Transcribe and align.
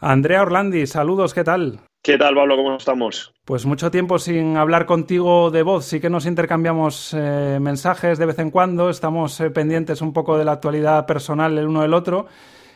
Andrea 0.00 0.42
Orlandi, 0.42 0.86
saludos, 0.86 1.34
¿qué 1.34 1.42
tal? 1.42 1.80
¿Qué 2.04 2.16
tal, 2.16 2.36
Pablo? 2.36 2.56
¿Cómo 2.56 2.76
estamos? 2.76 3.32
Pues 3.44 3.66
mucho 3.66 3.90
tiempo 3.90 4.20
sin 4.20 4.56
hablar 4.56 4.86
contigo 4.86 5.50
de 5.50 5.64
voz. 5.64 5.86
Sí 5.86 5.98
que 5.98 6.08
nos 6.08 6.24
intercambiamos 6.24 7.12
eh, 7.14 7.58
mensajes 7.60 8.16
de 8.16 8.26
vez 8.26 8.38
en 8.38 8.52
cuando. 8.52 8.90
Estamos 8.90 9.40
eh, 9.40 9.50
pendientes 9.50 10.00
un 10.00 10.12
poco 10.12 10.38
de 10.38 10.44
la 10.44 10.52
actualidad 10.52 11.04
personal 11.04 11.58
el 11.58 11.66
uno 11.66 11.82
del 11.82 11.94
otro. 11.94 12.26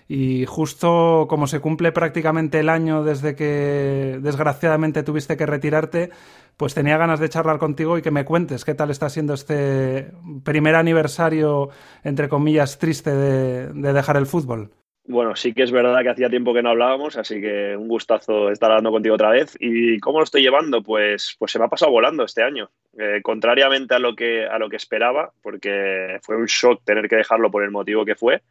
Y 0.08 0.44
justo 0.46 1.26
como 1.28 1.46
se 1.46 1.60
cumple 1.60 1.92
prácticamente 1.92 2.58
el 2.58 2.68
año 2.68 3.04
desde 3.04 3.36
que 3.36 4.18
desgraciadamente 4.20 5.04
tuviste 5.04 5.36
que 5.36 5.46
retirarte, 5.46 6.10
pues 6.56 6.74
tenía 6.74 6.98
ganas 6.98 7.20
de 7.20 7.28
charlar 7.28 7.58
contigo 7.58 7.96
y 7.96 8.02
que 8.02 8.10
me 8.10 8.24
cuentes 8.24 8.64
qué 8.64 8.74
tal 8.74 8.90
está 8.90 9.08
siendo 9.08 9.34
este 9.34 10.12
primer 10.44 10.74
aniversario, 10.74 11.70
entre 12.02 12.28
comillas, 12.28 12.78
triste 12.78 13.14
de 13.14 13.92
dejar 13.92 14.16
el 14.16 14.26
fútbol. 14.26 14.72
Bueno, 15.04 15.34
sí 15.34 15.52
que 15.52 15.64
es 15.64 15.72
verdad 15.72 16.00
que 16.02 16.10
hacía 16.10 16.30
tiempo 16.30 16.54
que 16.54 16.62
no 16.62 16.70
hablábamos, 16.70 17.16
así 17.16 17.40
que 17.40 17.76
un 17.76 17.88
gustazo 17.88 18.50
estar 18.50 18.70
hablando 18.70 18.92
contigo 18.92 19.16
otra 19.16 19.30
vez. 19.30 19.56
¿Y 19.58 19.98
cómo 19.98 20.18
lo 20.18 20.24
estoy 20.24 20.42
llevando? 20.42 20.82
Pues, 20.82 21.34
pues 21.38 21.50
se 21.50 21.58
me 21.58 21.64
ha 21.64 21.68
pasado 21.68 21.90
volando 21.90 22.24
este 22.24 22.44
año. 22.44 22.70
Eh, 22.96 23.20
contrariamente 23.20 23.94
a 23.94 23.98
lo, 23.98 24.14
que, 24.14 24.46
a 24.46 24.58
lo 24.58 24.68
que 24.68 24.76
esperaba, 24.76 25.32
porque 25.42 26.20
fue 26.22 26.36
un 26.36 26.46
shock 26.46 26.82
tener 26.84 27.08
que 27.08 27.16
dejarlo 27.16 27.50
por 27.50 27.64
el 27.64 27.72
motivo 27.72 28.04
que 28.04 28.14
fue. 28.14 28.42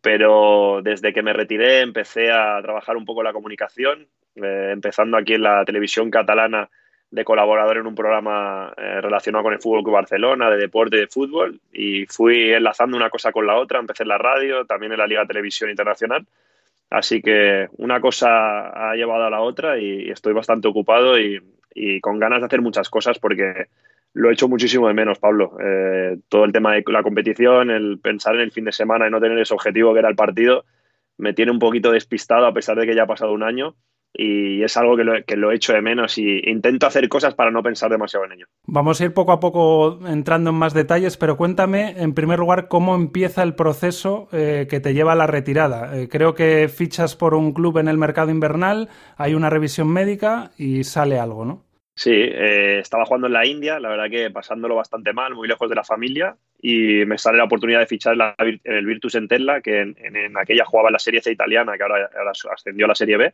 Pero 0.00 0.80
desde 0.82 1.12
que 1.12 1.22
me 1.22 1.34
retiré 1.34 1.80
empecé 1.80 2.30
a 2.30 2.60
trabajar 2.62 2.96
un 2.96 3.04
poco 3.04 3.22
la 3.22 3.34
comunicación, 3.34 4.08
eh, 4.36 4.70
empezando 4.72 5.18
aquí 5.18 5.34
en 5.34 5.42
la 5.42 5.64
televisión 5.66 6.10
catalana 6.10 6.70
de 7.14 7.24
colaborador 7.24 7.76
en 7.76 7.86
un 7.86 7.94
programa 7.94 8.74
eh, 8.76 9.00
relacionado 9.00 9.44
con 9.44 9.52
el 9.52 9.60
Fútbol 9.60 9.84
Club 9.84 9.94
Barcelona, 9.94 10.50
de 10.50 10.56
deporte 10.56 10.96
de 10.96 11.06
fútbol, 11.06 11.60
y 11.72 12.06
fui 12.06 12.50
enlazando 12.52 12.96
una 12.96 13.08
cosa 13.08 13.30
con 13.30 13.46
la 13.46 13.54
otra, 13.56 13.78
empecé 13.78 14.02
en 14.02 14.08
la 14.08 14.18
radio, 14.18 14.64
también 14.64 14.90
en 14.90 14.98
la 14.98 15.06
Liga 15.06 15.24
Televisión 15.24 15.70
Internacional, 15.70 16.26
así 16.90 17.22
que 17.22 17.68
una 17.76 18.00
cosa 18.00 18.90
ha 18.90 18.96
llevado 18.96 19.26
a 19.26 19.30
la 19.30 19.42
otra 19.42 19.78
y 19.78 20.10
estoy 20.10 20.32
bastante 20.32 20.66
ocupado 20.66 21.16
y, 21.16 21.40
con 22.00 22.18
ganas 22.18 22.40
de 22.40 22.46
hacer 22.46 22.62
muchas 22.62 22.88
cosas 22.88 23.18
porque 23.20 23.66
lo 24.12 24.30
he 24.30 24.32
hecho 24.32 24.48
muchísimo 24.48 24.88
de 24.88 24.94
menos, 24.94 25.18
Pablo. 25.18 25.56
Eh, 25.60 26.18
todo 26.28 26.44
el 26.44 26.52
tema 26.52 26.72
de 26.72 26.84
la 26.86 27.02
competición, 27.02 27.70
el 27.70 27.98
pensar 28.00 28.34
en 28.34 28.42
el 28.42 28.52
fin 28.52 28.64
de 28.64 28.72
semana 28.72 29.06
y 29.06 29.10
no 29.10 29.20
tener 29.20 29.38
ese 29.38 29.54
objetivo 29.54 29.92
que 29.92 30.00
era 30.00 30.08
el 30.08 30.16
partido, 30.16 30.64
me 31.16 31.32
tiene 31.32 31.52
un 31.52 31.60
poquito 31.60 31.92
despistado 31.92 32.46
a 32.46 32.54
pesar 32.54 32.76
de 32.76 32.86
que 32.86 32.94
ya 32.94 33.04
ha 33.04 33.06
pasado 33.06 33.32
un 33.32 33.44
año 33.44 33.76
y 34.16 34.62
es 34.62 34.76
algo 34.76 34.96
que 34.96 35.02
lo, 35.02 35.24
que 35.24 35.36
lo 35.36 35.50
echo 35.50 35.72
de 35.72 35.82
menos 35.82 36.16
y 36.18 36.40
intento 36.48 36.86
hacer 36.86 37.08
cosas 37.08 37.34
para 37.34 37.50
no 37.50 37.62
pensar 37.62 37.90
demasiado 37.90 38.24
en 38.26 38.32
ello. 38.32 38.46
Vamos 38.64 39.00
a 39.00 39.04
ir 39.04 39.12
poco 39.12 39.32
a 39.32 39.40
poco 39.40 39.98
entrando 40.06 40.50
en 40.50 40.56
más 40.56 40.72
detalles, 40.72 41.16
pero 41.16 41.36
cuéntame 41.36 41.94
en 41.98 42.14
primer 42.14 42.38
lugar 42.38 42.68
cómo 42.68 42.94
empieza 42.94 43.42
el 43.42 43.56
proceso 43.56 44.28
eh, 44.32 44.68
que 44.70 44.78
te 44.78 44.94
lleva 44.94 45.12
a 45.12 45.16
la 45.16 45.26
retirada. 45.26 45.98
Eh, 45.98 46.08
creo 46.08 46.34
que 46.34 46.68
fichas 46.68 47.16
por 47.16 47.34
un 47.34 47.52
club 47.52 47.78
en 47.78 47.88
el 47.88 47.98
mercado 47.98 48.30
invernal, 48.30 48.88
hay 49.16 49.34
una 49.34 49.50
revisión 49.50 49.88
médica 49.88 50.52
y 50.56 50.84
sale 50.84 51.18
algo, 51.18 51.44
¿no? 51.44 51.64
Sí, 51.96 52.10
eh, 52.12 52.80
estaba 52.80 53.04
jugando 53.04 53.28
en 53.28 53.34
la 53.34 53.46
India, 53.46 53.78
la 53.78 53.88
verdad 53.88 54.10
que 54.10 54.28
pasándolo 54.30 54.74
bastante 54.74 55.12
mal, 55.12 55.34
muy 55.34 55.46
lejos 55.46 55.68
de 55.68 55.76
la 55.76 55.84
familia, 55.84 56.36
y 56.60 57.04
me 57.04 57.18
sale 57.18 57.38
la 57.38 57.44
oportunidad 57.44 57.78
de 57.78 57.86
fichar 57.86 58.16
en, 58.38 58.60
el 58.64 58.86
Virtus 58.86 59.14
Entella, 59.14 59.60
que 59.60 59.80
en, 59.80 60.36
aquella 60.36 60.64
jugaba 60.64 60.88
en 60.88 60.94
la 60.94 60.98
Serie 60.98 61.20
C 61.20 61.30
italiana, 61.30 61.76
que 61.76 61.84
ahora 61.84 62.10
ascendió 62.52 62.86
a 62.86 62.88
la 62.88 62.94
Serie 62.96 63.16
B 63.16 63.32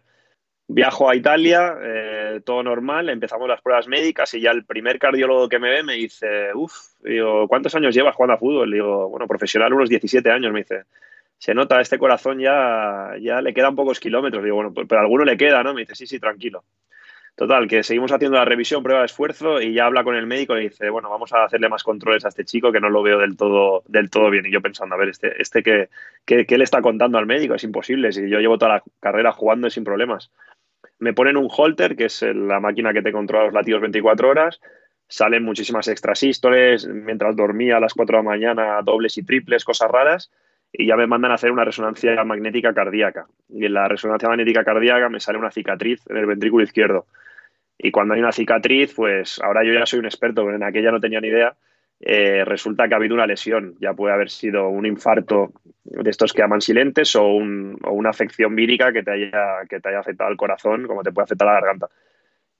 Viajo 0.72 1.10
a 1.10 1.16
Italia, 1.16 1.76
eh, 1.82 2.42
todo 2.44 2.62
normal, 2.62 3.08
empezamos 3.08 3.48
las 3.48 3.60
pruebas 3.60 3.88
médicas 3.88 4.32
y 4.34 4.40
ya 4.40 4.52
el 4.52 4.64
primer 4.64 5.00
cardiólogo 5.00 5.48
que 5.48 5.58
me 5.58 5.68
ve 5.68 5.82
me 5.82 5.94
dice, 5.94 6.54
uff, 6.54 6.72
digo, 7.00 7.48
¿cuántos 7.48 7.74
años 7.74 7.92
llevas 7.92 8.14
jugando 8.14 8.34
a 8.34 8.38
fútbol? 8.38 8.70
Le 8.70 8.76
digo, 8.76 9.08
bueno, 9.08 9.26
profesional 9.26 9.72
unos 9.72 9.88
17 9.88 10.30
años, 10.30 10.52
me 10.52 10.60
dice. 10.60 10.84
Se 11.38 11.54
nota, 11.54 11.80
este 11.80 11.98
corazón 11.98 12.38
ya, 12.38 13.14
ya 13.20 13.40
le 13.40 13.52
quedan 13.52 13.74
pocos 13.74 13.98
kilómetros. 13.98 14.44
Digo, 14.44 14.56
bueno, 14.56 14.72
pero 14.72 15.00
alguno 15.00 15.24
le 15.24 15.36
queda, 15.36 15.64
¿no? 15.64 15.74
Me 15.74 15.80
dice, 15.80 15.96
sí, 15.96 16.06
sí, 16.06 16.20
tranquilo. 16.20 16.62
Total, 17.34 17.66
que 17.66 17.82
seguimos 17.82 18.12
haciendo 18.12 18.36
la 18.36 18.44
revisión, 18.44 18.82
prueba 18.82 19.00
de 19.00 19.06
esfuerzo 19.06 19.60
y 19.60 19.72
ya 19.72 19.86
habla 19.86 20.04
con 20.04 20.14
el 20.14 20.26
médico 20.26 20.56
y 20.56 20.68
dice, 20.68 20.90
bueno, 20.90 21.10
vamos 21.10 21.32
a 21.32 21.44
hacerle 21.44 21.68
más 21.68 21.82
controles 21.82 22.24
a 22.24 22.28
este 22.28 22.44
chico 22.44 22.70
que 22.70 22.80
no 22.80 22.90
lo 22.90 23.02
veo 23.02 23.18
del 23.18 23.36
todo, 23.36 23.82
del 23.88 24.10
todo 24.10 24.30
bien. 24.30 24.46
Y 24.46 24.52
yo 24.52 24.60
pensando, 24.60 24.94
a 24.94 24.98
ver, 24.98 25.08
este, 25.08 25.40
este 25.40 25.62
que, 25.64 25.88
¿qué 26.24 26.58
le 26.58 26.64
está 26.64 26.80
contando 26.80 27.18
al 27.18 27.26
médico? 27.26 27.54
Es 27.54 27.64
imposible, 27.64 28.12
si 28.12 28.28
yo 28.28 28.38
llevo 28.38 28.58
toda 28.58 28.74
la 28.74 28.82
carrera 29.00 29.32
jugando 29.32 29.68
sin 29.70 29.82
problemas 29.82 30.30
me 31.00 31.12
ponen 31.12 31.36
un 31.36 31.48
holter, 31.50 31.96
que 31.96 32.04
es 32.04 32.22
la 32.22 32.60
máquina 32.60 32.92
que 32.92 33.02
te 33.02 33.10
controla 33.10 33.46
los 33.46 33.54
latidos 33.54 33.80
24 33.80 34.28
horas, 34.28 34.60
salen 35.08 35.42
muchísimas 35.42 35.88
extrasístoles, 35.88 36.86
mientras 36.86 37.34
dormía 37.34 37.78
a 37.78 37.80
las 37.80 37.94
4 37.94 38.18
de 38.18 38.22
la 38.22 38.30
mañana, 38.30 38.80
dobles 38.82 39.18
y 39.18 39.24
triples, 39.24 39.64
cosas 39.64 39.90
raras, 39.90 40.30
y 40.72 40.86
ya 40.86 40.96
me 40.96 41.06
mandan 41.06 41.32
a 41.32 41.34
hacer 41.34 41.50
una 41.50 41.64
resonancia 41.64 42.22
magnética 42.22 42.72
cardíaca. 42.72 43.26
Y 43.48 43.64
en 43.64 43.74
la 43.74 43.88
resonancia 43.88 44.28
magnética 44.28 44.62
cardíaca 44.62 45.08
me 45.08 45.18
sale 45.18 45.38
una 45.38 45.50
cicatriz 45.50 46.00
en 46.08 46.18
el 46.18 46.26
ventrículo 46.26 46.62
izquierdo. 46.62 47.06
Y 47.76 47.90
cuando 47.90 48.14
hay 48.14 48.20
una 48.20 48.30
cicatriz, 48.30 48.94
pues 48.94 49.40
ahora 49.42 49.64
yo 49.64 49.72
ya 49.72 49.86
soy 49.86 49.98
un 49.98 50.04
experto, 50.04 50.44
pero 50.44 50.56
en 50.56 50.62
aquella 50.62 50.92
no 50.92 51.00
tenía 51.00 51.20
ni 51.20 51.28
idea. 51.28 51.56
Eh, 52.00 52.44
resulta 52.46 52.88
que 52.88 52.94
ha 52.94 52.96
habido 52.96 53.14
una 53.14 53.26
lesión. 53.26 53.74
Ya 53.78 53.92
puede 53.92 54.14
haber 54.14 54.30
sido 54.30 54.68
un 54.68 54.86
infarto 54.86 55.52
de 55.84 56.08
estos 56.08 56.32
que 56.32 56.42
llaman 56.42 56.60
silentes 56.60 57.14
o, 57.16 57.26
una 57.26 58.10
afección 58.10 58.54
vírica 58.54 58.92
que 58.92 59.02
te, 59.02 59.10
haya, 59.10 59.66
que 59.68 59.80
te 59.80 59.88
haya 59.90 60.00
afectado 60.00 60.30
el 60.30 60.36
corazón, 60.36 60.86
como 60.86 61.02
te 61.02 61.12
puede 61.12 61.24
afectar 61.24 61.46
la 61.46 61.54
garganta. 61.54 61.88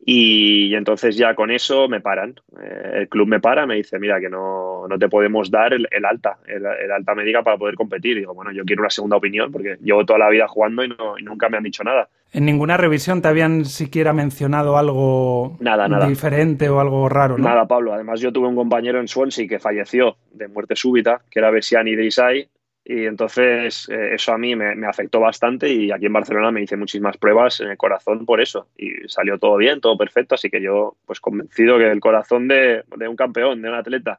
Y, 0.03 0.75
entonces 0.75 1.17
ya 1.17 1.35
con 1.35 1.51
eso 1.51 1.89
me 1.89 2.01
paran. 2.01 2.35
Eh, 2.63 2.91
el 3.01 3.09
club 3.09 3.29
me 3.29 3.41
para, 3.41 3.67
me 3.67 3.77
dice, 3.77 3.99
mira, 3.99 4.21
que 4.21 4.29
no, 4.29 4.87
no 4.89 4.99
te 4.99 5.09
podemos 5.09 5.51
dar 5.51 5.73
el, 5.73 5.87
alta, 6.05 6.39
el, 6.47 6.67
alta 6.67 7.15
médica 7.15 7.43
para 7.43 7.57
poder 7.57 7.75
competir. 7.77 8.17
Y 8.17 8.21
digo, 8.21 8.35
bueno, 8.35 8.53
yo 8.53 8.65
quiero 8.65 8.83
una 8.83 8.91
segunda 8.91 9.17
opinión 9.17 9.51
porque 9.51 9.79
llevo 9.81 10.05
toda 10.05 10.19
la 10.19 10.31
vida 10.31 10.49
jugando 10.49 10.85
y, 10.85 10.89
y 11.19 11.23
nunca 11.23 11.49
me 11.49 11.57
han 11.57 11.65
dicho 11.65 11.83
nada. 11.83 12.09
En 12.33 12.45
ninguna 12.45 12.77
revisión 12.77 13.23
te 13.23 13.29
habían 13.29 13.65
siquiera 13.65 14.13
mencionado 14.13 14.79
algo 14.79 15.57
nada, 15.59 15.89
nada. 15.89 16.07
diferente 16.07 16.69
o 16.69 16.79
algo 16.79 17.09
raro, 17.09 17.37
¿no? 17.37 17.45
Nada, 17.45 17.67
Pablo. 17.67 17.93
Además, 17.93 18.21
yo 18.21 18.33
tuve 18.33 18.47
un 18.47 18.55
compañero 18.55 19.01
en 19.01 19.09
Swansea 19.09 19.49
que 19.49 19.59
falleció 19.59 20.17
de 20.33 20.47
muerte 20.47 20.77
súbita, 20.77 21.23
que 21.29 21.41
era 21.41 21.51
Bessiani 21.51 21.97
Deisai, 21.97 22.49
y 22.85 23.05
entonces 23.05 23.89
eh, 23.89 24.15
eso 24.15 24.33
a 24.33 24.39
mí 24.39 24.57
me, 24.57 24.87
afectó 24.87 25.21
bastante 25.21 25.69
y 25.69 25.93
aquí 25.93 26.07
en 26.07 26.13
Barcelona 26.13 26.51
me 26.51 26.63
hice 26.63 26.77
muchísimas 26.77 27.17
pruebas 27.19 27.61
en 27.61 27.69
el 27.69 27.77
corazón 27.77 28.25
por 28.25 28.41
eso 28.41 28.69
y 28.77 29.07
salió 29.07 29.39
todo 29.39 29.57
bien, 29.57 29.81
todo 29.81 29.99
perfecto, 29.99 30.35
así 30.35 30.51
que 30.51 30.63
yo 30.63 30.97
pues 31.05 31.21
convencido 31.21 31.79
que 31.79 31.91
el 31.91 32.01
corazón 32.01 32.49
de, 32.49 32.83
un 33.09 33.17
campeón, 33.17 33.61
de 33.63 33.69
un 33.69 33.75
atleta. 33.75 34.19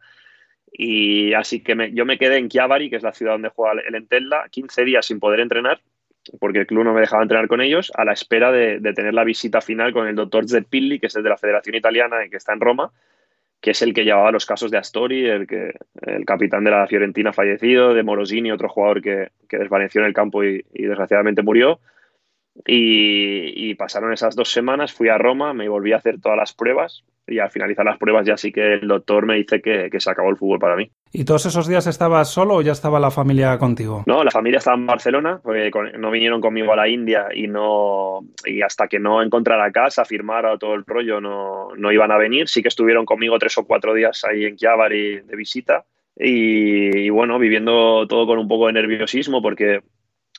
Y 0.72 1.34
así 1.34 1.62
que 1.62 1.92
yo 1.94 2.06
me 2.06 2.18
quedé 2.18 2.38
en 2.38 2.48
Chiavari, 2.48 2.90
que 2.90 2.96
es 2.96 3.04
la 3.04 3.14
ciudad 3.14 3.34
donde 3.34 3.50
juega 3.50 3.82
el 3.86 3.96
Entella, 3.96 4.46
15 4.50 4.86
días 4.86 5.06
sin 5.06 5.20
poder 5.20 5.42
entrenar 5.42 5.82
porque 6.40 6.60
el 6.60 6.68
club 6.68 6.84
no 6.84 6.94
me 6.94 7.02
dejaba 7.02 7.24
entrenar 7.24 7.48
con 7.48 7.62
ellos, 7.62 7.92
a 7.96 8.06
la 8.06 8.14
espera 8.14 8.52
de, 8.52 8.80
tener 8.94 9.14
la 9.14 9.24
visita 9.24 9.62
final 9.62 9.94
con 9.94 10.08
el 10.08 10.16
doctor 10.16 10.48
Zeppilli, 10.48 11.00
que 11.00 11.08
es 11.08 11.16
el 11.16 11.24
de 11.24 11.30
la 11.30 11.38
Federación 11.38 11.76
Italiana 11.76 12.26
y 12.26 12.30
que 12.30 12.38
está 12.38 12.54
en 12.54 12.60
Roma, 12.60 12.92
que 13.60 13.72
es 13.72 13.82
el 13.82 13.94
que 13.94 14.04
llevaba 14.04 14.32
los 14.32 14.46
casos 14.46 14.72
de 14.72 14.78
Astori, 14.78 15.28
el, 15.28 15.48
que, 15.48 15.74
el 16.02 16.26
capitán 16.26 16.64
de 16.64 16.72
la 16.72 16.88
Fiorentina 16.88 17.34
fallecido, 17.34 17.94
de 17.94 18.04
Morosini, 18.04 18.52
otro 18.52 18.70
jugador 18.70 19.02
que, 19.02 19.32
desvaneció 19.50 20.02
en 20.02 20.08
el 20.08 20.14
campo 20.14 20.44
y, 20.44 20.64
desgraciadamente 20.74 21.44
murió. 21.44 21.80
Y, 22.66 23.74
pasaron 23.76 24.14
esas 24.14 24.36
dos 24.36 24.52
semanas, 24.52 24.94
fui 24.94 25.10
a 25.10 25.18
Roma, 25.18 25.54
me 25.54 25.70
volví 25.70 25.94
a 25.94 25.98
hacer 25.98 26.20
todas 26.20 26.38
las 26.38 26.54
pruebas 26.54 27.04
y 27.28 27.40
al 27.40 27.52
finalizar 27.52 27.86
las 27.86 27.98
pruebas 27.98 28.26
ya 28.26 28.36
sí 28.38 28.52
que 28.52 28.74
el 28.74 28.88
doctor 28.88 29.26
me 29.26 29.36
dice 29.36 29.62
que, 29.62 29.90
se 29.98 30.12
acabó 30.12 30.30
el 30.30 30.38
fútbol 30.38 30.60
para 30.60 30.76
mí. 30.76 30.90
¿Y 31.14 31.26
todos 31.26 31.46
esos 31.46 31.68
días 31.68 31.88
estabas 31.88 32.30
solo 32.30 32.56
o 32.56 32.62
ya 32.62 32.72
estaba 32.72 33.00
la 33.00 33.12
familia 33.12 33.58
contigo? 33.58 34.04
No, 34.08 34.24
la 34.24 34.32
familia 34.32 34.58
estaba 34.58 34.78
en 34.78 34.86
Barcelona, 34.86 35.40
porque 35.44 35.72
no 35.98 36.12
vinieron 36.12 36.42
conmigo 36.42 36.74
a 36.74 36.76
la 36.76 36.88
India 36.88 37.28
y 37.34 37.48
no 37.48 38.22
y 38.46 38.62
hasta 38.62 38.88
que 38.88 39.00
no 39.00 39.22
encontrara 39.22 39.72
casa, 39.72 40.06
firmara 40.06 40.58
todo 40.58 40.74
el 40.74 40.86
rollo, 40.86 41.22
no, 41.22 41.70
no 41.76 41.92
iban 41.92 42.12
a 42.12 42.18
venir. 42.18 42.48
Sí 42.48 42.62
que 42.62 42.70
estuvieron 42.70 43.06
conmigo 43.06 43.38
tres 43.40 43.58
o 43.58 43.66
cuatro 43.66 43.94
días 43.94 44.24
ahí 44.24 44.46
en 44.46 44.56
Chiavari 44.56 45.22
de 45.22 45.36
visita. 45.36 45.86
Y, 46.24 47.10
bueno, 47.10 47.40
viviendo 47.40 48.06
todo 48.08 48.28
con 48.28 48.38
un 48.38 48.48
poco 48.48 48.68
de 48.68 48.74
nerviosismo 48.74 49.42
porque 49.42 49.82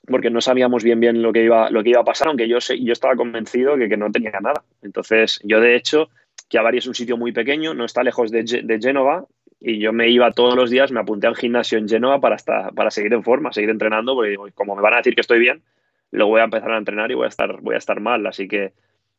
porque 0.06 0.30
no 0.30 0.40
sabíamos 0.40 0.82
bien 0.82 0.98
bien 0.98 1.22
lo 1.22 1.32
que 1.32 1.44
iba, 1.44 1.70
lo 1.70 1.82
que 1.84 1.90
iba 1.90 2.00
a 2.00 2.04
pasar, 2.04 2.26
aunque 2.26 2.48
yo, 2.48 2.58
yo 2.58 2.92
estaba 2.92 3.14
convencido 3.14 3.76
de 3.76 3.88
que, 3.88 3.96
no 3.96 4.10
tenía 4.10 4.38
nada. 4.40 4.64
Entonces, 4.82 5.40
yo 5.44 5.60
de 5.60 5.76
hecho, 5.76 6.08
Chiavari 6.52 6.78
es 6.78 6.86
un 6.86 6.94
sitio 6.94 7.16
muy 7.16 7.32
pequeño, 7.32 7.72
no 7.72 7.86
está 7.86 8.02
lejos 8.02 8.30
de, 8.30 8.42
de 8.42 8.78
Génova, 8.78 9.24
y 9.58 9.78
yo 9.78 9.94
me 9.94 10.10
iba 10.10 10.30
todos 10.32 10.54
los 10.54 10.68
días, 10.68 10.92
me 10.92 11.00
apunté 11.00 11.26
al 11.26 11.34
gimnasio 11.34 11.78
en 11.78 11.88
Génova 11.88 12.20
para, 12.20 12.36
estar, 12.36 12.74
para 12.74 12.90
seguir 12.90 13.14
en 13.14 13.22
forma, 13.22 13.54
seguir 13.54 13.70
entrenando, 13.70 14.14
porque 14.14 14.36
como 14.54 14.76
me 14.76 14.82
van 14.82 14.92
a 14.92 14.96
decir 14.98 15.14
que 15.14 15.22
estoy 15.22 15.38
bien, 15.38 15.62
luego 16.10 16.32
voy 16.32 16.40
a 16.42 16.44
empezar 16.44 16.70
a 16.72 16.76
entrenar 16.76 17.10
y 17.10 17.14
voy 17.14 17.24
a 17.24 17.28
estar, 17.28 17.58
voy 17.62 17.74
a 17.74 17.78
estar 17.78 18.00
mal. 18.00 18.26
Así 18.26 18.48
que 18.48 18.74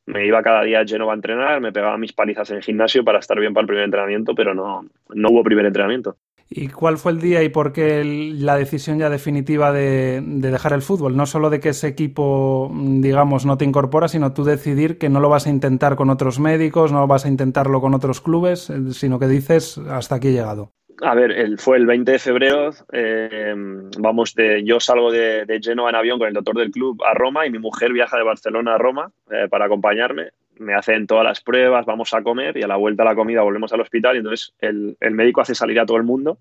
me 0.05 0.27
iba 0.27 0.43
cada 0.43 0.61
día 0.63 0.81
a 0.81 0.85
Génova 0.85 1.13
a 1.13 1.15
entrenar, 1.15 1.59
me 1.59 1.71
pegaba 1.71 1.97
mis 1.97 2.13
palizas 2.13 2.51
en 2.51 2.57
el 2.57 2.63
gimnasio 2.63 3.03
para 3.03 3.17
estar 3.17 3.39
bien 3.39 3.55
para 3.55 3.63
el 3.63 3.67
primer 3.67 3.85
entrenamiento, 3.85 4.35
pero 4.35 4.53
no, 4.53 4.85
no 5.09 5.29
hubo 5.29 5.43
primer 5.43 5.65
entrenamiento. 5.65 6.17
¿Y 6.49 6.67
cuál 6.67 6.97
fue 6.97 7.13
el 7.13 7.19
día 7.19 7.41
y 7.43 7.49
por 7.49 7.73
qué 7.73 8.03
la 8.03 8.55
decisión 8.57 8.99
ya 8.99 9.09
definitiva 9.09 9.71
de, 9.71 10.21
dejar 10.23 10.73
el 10.73 10.81
fútbol? 10.81 11.15
No 11.17 11.25
solo 11.25 11.49
de 11.49 11.59
que 11.59 11.69
ese 11.69 11.87
equipo, 11.87 12.71
digamos, 12.73 13.45
no 13.45 13.57
te 13.57 13.65
incorpora, 13.65 14.07
sino 14.07 14.33
tú 14.33 14.43
decidir 14.43 14.97
que 14.97 15.09
no 15.09 15.19
lo 15.19 15.29
vas 15.29 15.47
a 15.47 15.49
intentar 15.49 15.95
con 15.95 16.09
otros 16.09 16.39
médicos, 16.39 16.91
no 16.91 17.07
vas 17.07 17.25
a 17.25 17.29
intentarlo 17.29 17.81
con 17.81 17.93
otros 17.93 18.21
clubes, 18.21 18.69
eh, 18.69 18.91
sino 18.91 19.19
que 19.19 19.27
dices, 19.27 19.79
hasta 19.89 20.15
aquí 20.15 20.27
he 20.27 20.33
llegado. 20.33 20.71
A 21.01 21.15
ver, 21.15 21.57
fue 21.57 21.77
el 21.77 21.85
20 21.85 22.11
de 22.11 22.19
febrero. 22.19 22.69
Eh, 22.91 23.53
vamos 23.97 24.33
de, 24.35 24.63
yo 24.63 24.79
salgo 24.79 25.11
de, 25.11 25.45
de, 25.45 25.59
Genoa 25.61 25.89
en 25.89 25.95
avión 25.95 26.19
con 26.19 26.27
el 26.27 26.33
doctor 26.33 26.55
del 26.55 26.71
club 26.71 27.01
a 27.03 27.13
Roma 27.13 27.45
y 27.45 27.51
mi 27.51 27.59
mujer 27.59 27.91
viaja 27.91 28.17
de 28.17 28.23
Barcelona 28.23 28.75
a 28.75 28.77
Roma 28.77 29.11
eh, 29.31 29.47
para 29.49 29.65
acompañarme. 29.65 30.29
Me 30.59 30.73
hacen 30.73 31.07
todas 31.07 31.23
las 31.23 31.41
pruebas, 31.41 31.85
vamos 31.85 32.13
a 32.13 32.21
comer 32.21 32.57
y 32.57 32.63
a 32.63 32.67
la 32.67 32.75
vuelta 32.75 33.03
a 33.03 33.05
la 33.05 33.15
comida 33.15 33.41
volvemos 33.41 33.73
al 33.73 33.81
hospital 33.81 34.15
y 34.15 34.19
entonces 34.19 34.53
el, 34.59 34.97
el 34.99 35.11
médico 35.11 35.41
hace 35.41 35.55
salir 35.55 35.79
a 35.79 35.85
todo 35.85 35.97
el 35.97 36.03
mundo 36.03 36.39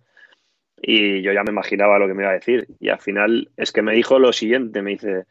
y 0.82 1.22
yo 1.22 1.32
ya 1.32 1.44
me 1.44 1.52
imaginaba 1.52 1.98
lo 1.98 2.08
que 2.08 2.14
me 2.14 2.24
iba 2.24 2.30
a 2.30 2.34
decir. 2.34 2.66
Y 2.80 2.88
al 2.88 2.98
final 2.98 3.50
es 3.56 3.70
que 3.70 3.82
me 3.82 3.94
dijo 3.94 4.18
lo 4.18 4.32
siguiente, 4.32 4.82
me 4.82 4.90
dice, 4.90 5.26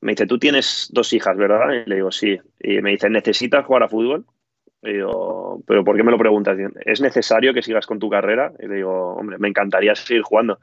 me 0.00 0.12
dice, 0.12 0.26
tú 0.26 0.38
tienes 0.38 0.88
dos 0.92 1.12
hijas, 1.12 1.36
¿verdad? 1.36 1.72
Y 1.72 1.88
le 1.88 1.94
digo, 1.96 2.10
sí. 2.10 2.38
Y 2.58 2.82
me 2.82 2.90
dice, 2.90 3.08
¿necesitas 3.08 3.64
jugar 3.64 3.84
a 3.84 3.88
fútbol? 3.88 4.26
Y 4.82 4.94
digo, 4.94 5.62
¿pero 5.66 5.84
por 5.84 5.96
qué 5.96 6.02
me 6.02 6.10
lo 6.10 6.18
preguntas? 6.18 6.58
¿Es 6.84 7.00
necesario 7.00 7.54
que 7.54 7.62
sigas 7.62 7.86
con 7.86 8.00
tu 8.00 8.10
carrera? 8.10 8.52
Y 8.58 8.66
le 8.66 8.76
digo, 8.76 9.14
hombre, 9.14 9.38
me 9.38 9.48
encantaría 9.48 9.94
seguir 9.94 10.22
jugando. 10.22 10.58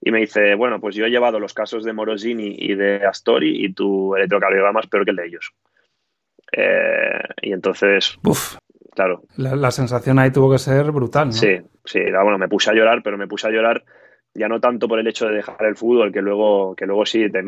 Y 0.00 0.10
me 0.10 0.20
dice, 0.20 0.54
bueno, 0.54 0.80
pues 0.80 0.94
yo 0.96 1.06
he 1.06 1.10
llevado 1.10 1.40
los 1.40 1.54
casos 1.54 1.84
de 1.84 1.92
Morosini 1.92 2.56
y 2.58 2.74
de 2.74 3.04
Astori 3.06 3.64
y 3.64 3.72
tu 3.72 4.14
electrocardiograma 4.16 4.80
es 4.80 4.86
peor 4.86 5.04
que 5.04 5.10
el 5.10 5.16
de 5.16 5.26
ellos. 5.26 5.52
Eh, 6.52 7.20
y 7.42 7.52
entonces, 7.52 8.18
Uf. 8.24 8.56
claro. 8.94 9.22
La, 9.36 9.56
la, 9.56 9.70
sensación 9.70 10.18
ahí 10.18 10.30
tuvo 10.30 10.50
que 10.50 10.58
ser 10.58 10.90
brutal, 10.90 11.28
¿no? 11.28 11.32
Sí, 11.32 11.58
sí, 11.84 12.00
bueno, 12.00 12.38
me 12.38 12.48
puse 12.48 12.70
a 12.70 12.74
llorar, 12.74 13.02
pero 13.02 13.18
me 13.18 13.26
puse 13.26 13.48
a 13.48 13.50
llorar 13.50 13.84
ya 14.34 14.48
no 14.48 14.60
tanto 14.60 14.88
por 14.88 14.98
el 14.98 15.06
hecho 15.06 15.26
de 15.26 15.36
dejar 15.36 15.64
el 15.66 15.76
fútbol, 15.76 16.12
que 16.12 16.22
luego, 16.22 16.74
que 16.76 16.86
luego 16.86 17.04
sí, 17.04 17.30
te, 17.30 17.42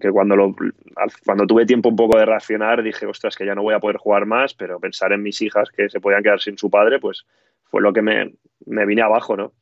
que 0.00 0.10
cuando, 0.10 0.36
lo, 0.36 0.54
cuando 1.24 1.46
tuve 1.46 1.66
tiempo 1.66 1.88
un 1.88 1.96
poco 1.96 2.18
de 2.18 2.26
reaccionar 2.26 2.82
dije, 2.82 3.06
ostras, 3.06 3.36
que 3.36 3.46
ya 3.46 3.54
no 3.54 3.62
voy 3.62 3.74
a 3.74 3.80
poder 3.80 3.96
jugar 3.96 4.26
más, 4.26 4.54
pero 4.54 4.78
pensar 4.78 5.12
en 5.12 5.22
mis 5.22 5.40
hijas 5.42 5.70
que 5.70 5.88
se 5.88 6.00
podían 6.00 6.22
quedar 6.22 6.40
sin 6.40 6.58
su 6.58 6.70
padre, 6.70 6.98
pues 7.00 7.24
fue 7.64 7.80
lo 7.80 7.92
que 7.92 8.02
me, 8.02 8.34
me 8.66 8.86
vine 8.86 9.02
abajo, 9.02 9.36
¿no? 9.36 9.52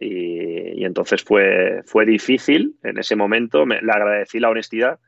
Y, 0.00 0.80
y, 0.80 0.84
entonces 0.84 1.22
fue, 1.22 1.82
fue 1.84 2.04
difícil 2.04 2.74
en 2.82 2.98
ese 2.98 3.14
momento, 3.14 3.64
me, 3.64 3.80
le 3.80 3.92
agradecí 3.92 4.40
la 4.40 4.50
honestidad 4.50 4.98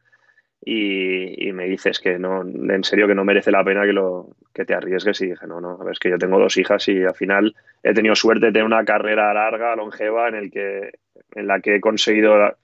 y, 0.65 1.53
me 1.53 1.67
dices 1.67 2.01
que 2.01 2.19
no, 2.19 2.43
en 2.43 2.85
serio 2.85 3.07
que 3.07 3.15
no 3.15 3.25
merece 3.25 3.51
la 3.51 3.65
pena 3.65 3.85
que, 3.85 3.93
lo, 3.93 4.31
que 4.53 4.65
te 4.65 4.75
arriesgues 4.75 5.21
y 5.21 5.29
dije, 5.29 5.47
no, 5.47 5.61
no, 5.61 5.79
a 5.81 5.85
ver, 5.85 5.93
es 5.93 5.99
que 5.99 6.11
yo 6.11 6.19
tengo 6.19 6.39
dos 6.39 6.57
hijas 6.57 6.89
y 6.89 7.05
al 7.05 7.15
final 7.15 7.55
he 7.83 7.95
tenido 7.95 8.15
suerte 8.15 8.47
de 8.47 8.53
tener 8.53 8.67
una 8.67 8.85
carrera 8.85 9.33
larga, 9.33 9.77
longeva, 9.77 10.29
en, 10.29 10.51
en 10.55 11.47
la 11.47 11.61
que 11.61 11.77
he 11.77 11.81
conseguido 11.81 12.57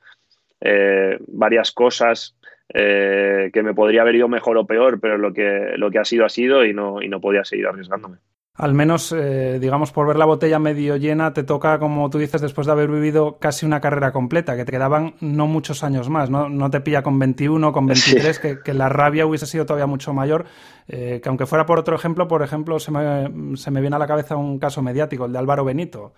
eh, 0.60 1.18
varias 1.28 1.72
cosas 1.72 2.36
eh, 2.74 3.50
que 3.52 3.62
me 3.62 3.74
podría 3.74 4.02
haber 4.02 4.16
ido 4.16 4.28
mejor 4.28 4.56
o 4.56 4.66
peor, 4.66 4.98
pero 5.00 5.18
lo 5.18 5.32
que, 5.32 5.74
lo 5.76 5.90
que 5.90 5.98
ha 5.98 6.04
sido 6.04 6.24
ha 6.24 6.28
sido 6.28 6.64
y 6.64 6.72
no, 6.72 7.02
y 7.02 7.08
no 7.08 7.20
podía 7.20 7.44
seguir 7.44 7.66
arriesgándome. 7.66 8.18
Al 8.62 8.74
menos, 8.74 9.10
eh, 9.10 9.58
digamos, 9.60 9.90
por 9.90 10.06
ver 10.06 10.14
la 10.14 10.24
botella 10.24 10.60
medio 10.60 10.96
llena, 10.96 11.32
te 11.32 11.42
toca, 11.42 11.80
como 11.80 12.08
tú 12.10 12.18
dices, 12.18 12.40
después 12.40 12.64
de 12.68 12.72
haber 12.72 12.88
vivido 12.88 13.38
casi 13.40 13.66
una 13.66 13.80
carrera 13.80 14.12
completa, 14.12 14.54
que 14.54 14.64
te 14.64 14.70
quedaban 14.70 15.14
no 15.18 15.48
muchos 15.48 15.82
años 15.82 16.08
más, 16.08 16.30
¿no? 16.30 16.48
No 16.48 16.70
te 16.70 16.80
pilla 16.80 17.02
con 17.02 17.18
21, 17.18 17.72
con 17.72 17.86
23, 17.86 18.36
sí. 18.36 18.40
que, 18.40 18.60
que, 18.60 18.72
la 18.72 18.88
rabia 18.88 19.26
hubiese 19.26 19.46
sido 19.46 19.66
todavía 19.66 19.86
mucho 19.86 20.12
mayor. 20.12 20.44
Eh, 20.86 21.18
que 21.20 21.28
aunque 21.28 21.44
fuera 21.44 21.66
por 21.66 21.80
otro 21.80 21.96
ejemplo, 21.96 22.28
por 22.28 22.44
ejemplo, 22.44 22.78
se 22.78 22.92
me, 22.92 23.56
se 23.56 23.72
me 23.72 23.80
viene 23.80 23.96
a 23.96 23.98
la 23.98 24.06
cabeza 24.06 24.36
un 24.36 24.60
caso 24.60 24.80
mediático, 24.80 25.24
el 25.24 25.32
de 25.32 25.40
Álvaro 25.40 25.64
Benito. 25.64 26.12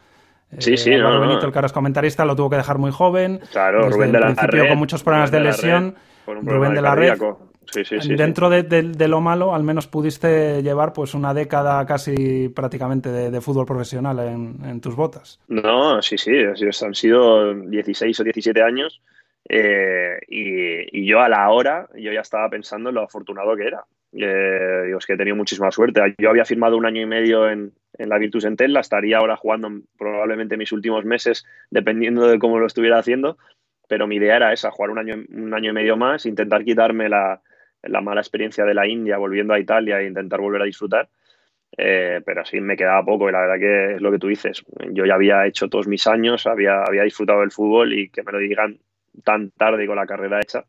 Sí, 0.59 0.77
sí, 0.77 0.91
eh, 0.91 0.97
Álvaro 0.97 1.21
no, 1.21 1.21
Benito, 1.23 1.47
el 1.47 1.53
que 1.53 1.59
ahora 1.59 1.67
es 1.69 1.73
comentarista, 1.73 2.27
lo 2.27 2.37
tuvo 2.37 2.51
que 2.51 2.57
dejar 2.57 2.77
muy 2.77 2.91
joven. 2.91 3.41
Claro, 3.53 3.87
desde 3.87 3.95
Rubén 3.95 4.09
el 4.09 4.13
de 4.13 4.21
la 4.21 4.27
principio 4.27 4.63
Red, 4.65 4.69
con 4.69 4.79
muchos 4.79 5.03
problemas 5.03 5.31
de, 5.31 5.39
de 5.39 5.45
lesión. 5.45 5.95
Rubén 6.27 6.75
de 6.75 6.83
la 6.83 6.95
Red. 6.95 7.19
Sí, 7.73 7.85
sí, 7.85 8.01
sí, 8.01 8.15
Dentro 8.15 8.49
de, 8.51 8.63
de, 8.63 8.83
de, 8.83 9.09
lo 9.09 9.21
malo, 9.21 9.55
al 9.55 9.63
menos 9.63 9.87
pudiste 9.87 10.63
llevar 10.63 10.93
pues 10.93 11.15
una 11.15 11.35
década 11.35 11.85
casi 11.87 12.49
prácticamente 12.49 13.11
de, 13.11 13.31
de 13.31 13.41
fútbol 13.41 13.67
profesional 13.67 14.19
en, 14.21 14.57
en, 14.65 14.81
tus 14.81 14.97
botas. 14.97 15.41
No, 15.49 16.01
sí, 16.03 16.19
sí, 16.19 16.33
han 16.85 16.95
sido 16.95 17.55
16 17.55 18.21
o 18.21 18.25
17 18.25 18.63
años 18.63 19.01
eh, 19.49 20.19
y, 20.29 21.01
y, 21.01 21.07
yo 21.07 21.21
a 21.21 21.29
la 21.29 21.51
hora 21.51 21.87
yo 21.95 22.13
ya 22.13 22.21
estaba 22.21 22.49
pensando 22.49 22.89
en 22.89 22.95
lo 22.95 23.03
afortunado 23.03 23.57
que 23.57 23.67
era. 23.67 23.85
Eh, 24.13 24.85
digo, 24.87 24.99
es 24.99 25.07
que 25.07 25.15
he 25.15 25.17
tenido 25.17 25.37
muchísima 25.37 25.71
suerte. 25.71 26.01
Yo 26.19 26.31
había 26.31 26.45
firmado 26.45 26.77
un 26.77 26.87
año 26.87 27.03
y 27.03 27.07
medio 27.07 27.49
en, 27.51 27.73
en 27.99 28.09
la 28.09 28.19
Virtus 28.19 28.45
Entella, 28.45 28.81
estaría 28.81 29.19
ahora 29.19 29.37
jugando 29.37 29.71
probablemente 29.99 30.57
mis 30.57 30.73
últimos 30.73 31.05
meses, 31.05 31.45
dependiendo 31.71 32.27
de 32.27 32.39
cómo 32.39 32.59
lo 32.59 32.67
estuviera 32.67 32.99
haciendo, 32.99 33.37
pero 33.89 34.07
mi 34.07 34.17
idea 34.17 34.37
era 34.37 34.53
esa, 34.53 34.71
jugar 34.71 34.91
un 34.91 34.99
año, 34.99 35.25
un 35.29 35.53
año 35.53 35.71
y 35.71 35.75
medio 35.75 35.97
más, 35.97 36.27
intentar 36.27 36.65
quitarme 36.65 37.09
la, 37.09 37.43
la 37.87 38.01
mala 38.01 38.21
experiencia 38.21 38.65
de 38.65 38.75
la 38.75 38.87
India 38.87 39.19
volviendo 39.19 39.55
a 39.55 39.59
Italia 39.59 40.01
e 40.01 40.07
intentar 40.07 40.41
volver 40.41 40.63
a 40.63 40.67
disfrutar. 40.67 41.09
Eh, 41.77 42.21
pero 42.25 42.43
así 42.43 42.61
me 42.61 42.77
quedaba 42.77 43.05
poco 43.05 43.29
y 43.29 43.33
la 43.33 43.41
verdad 43.41 43.59
que 43.59 43.95
es 43.97 44.01
lo 44.01 44.13
que 44.13 44.19
tú 44.19 44.29
dices. 44.29 44.65
Yo 44.93 45.05
ya 45.07 45.15
había 45.15 45.47
hecho 45.47 45.69
todos 45.69 45.89
mis 45.89 46.07
años, 46.07 46.47
había, 46.47 46.83
había 46.83 47.03
disfrutado 47.03 47.41
del 47.41 47.51
fútbol 47.51 47.93
y 47.93 48.11
que 48.11 48.23
me 48.23 48.33
lo 48.33 48.39
digan 48.39 48.79
tan 49.25 49.51
tarde 49.51 49.87
con 49.87 49.97
la 49.97 50.07
carrera 50.07 50.41
hecha, 50.41 50.65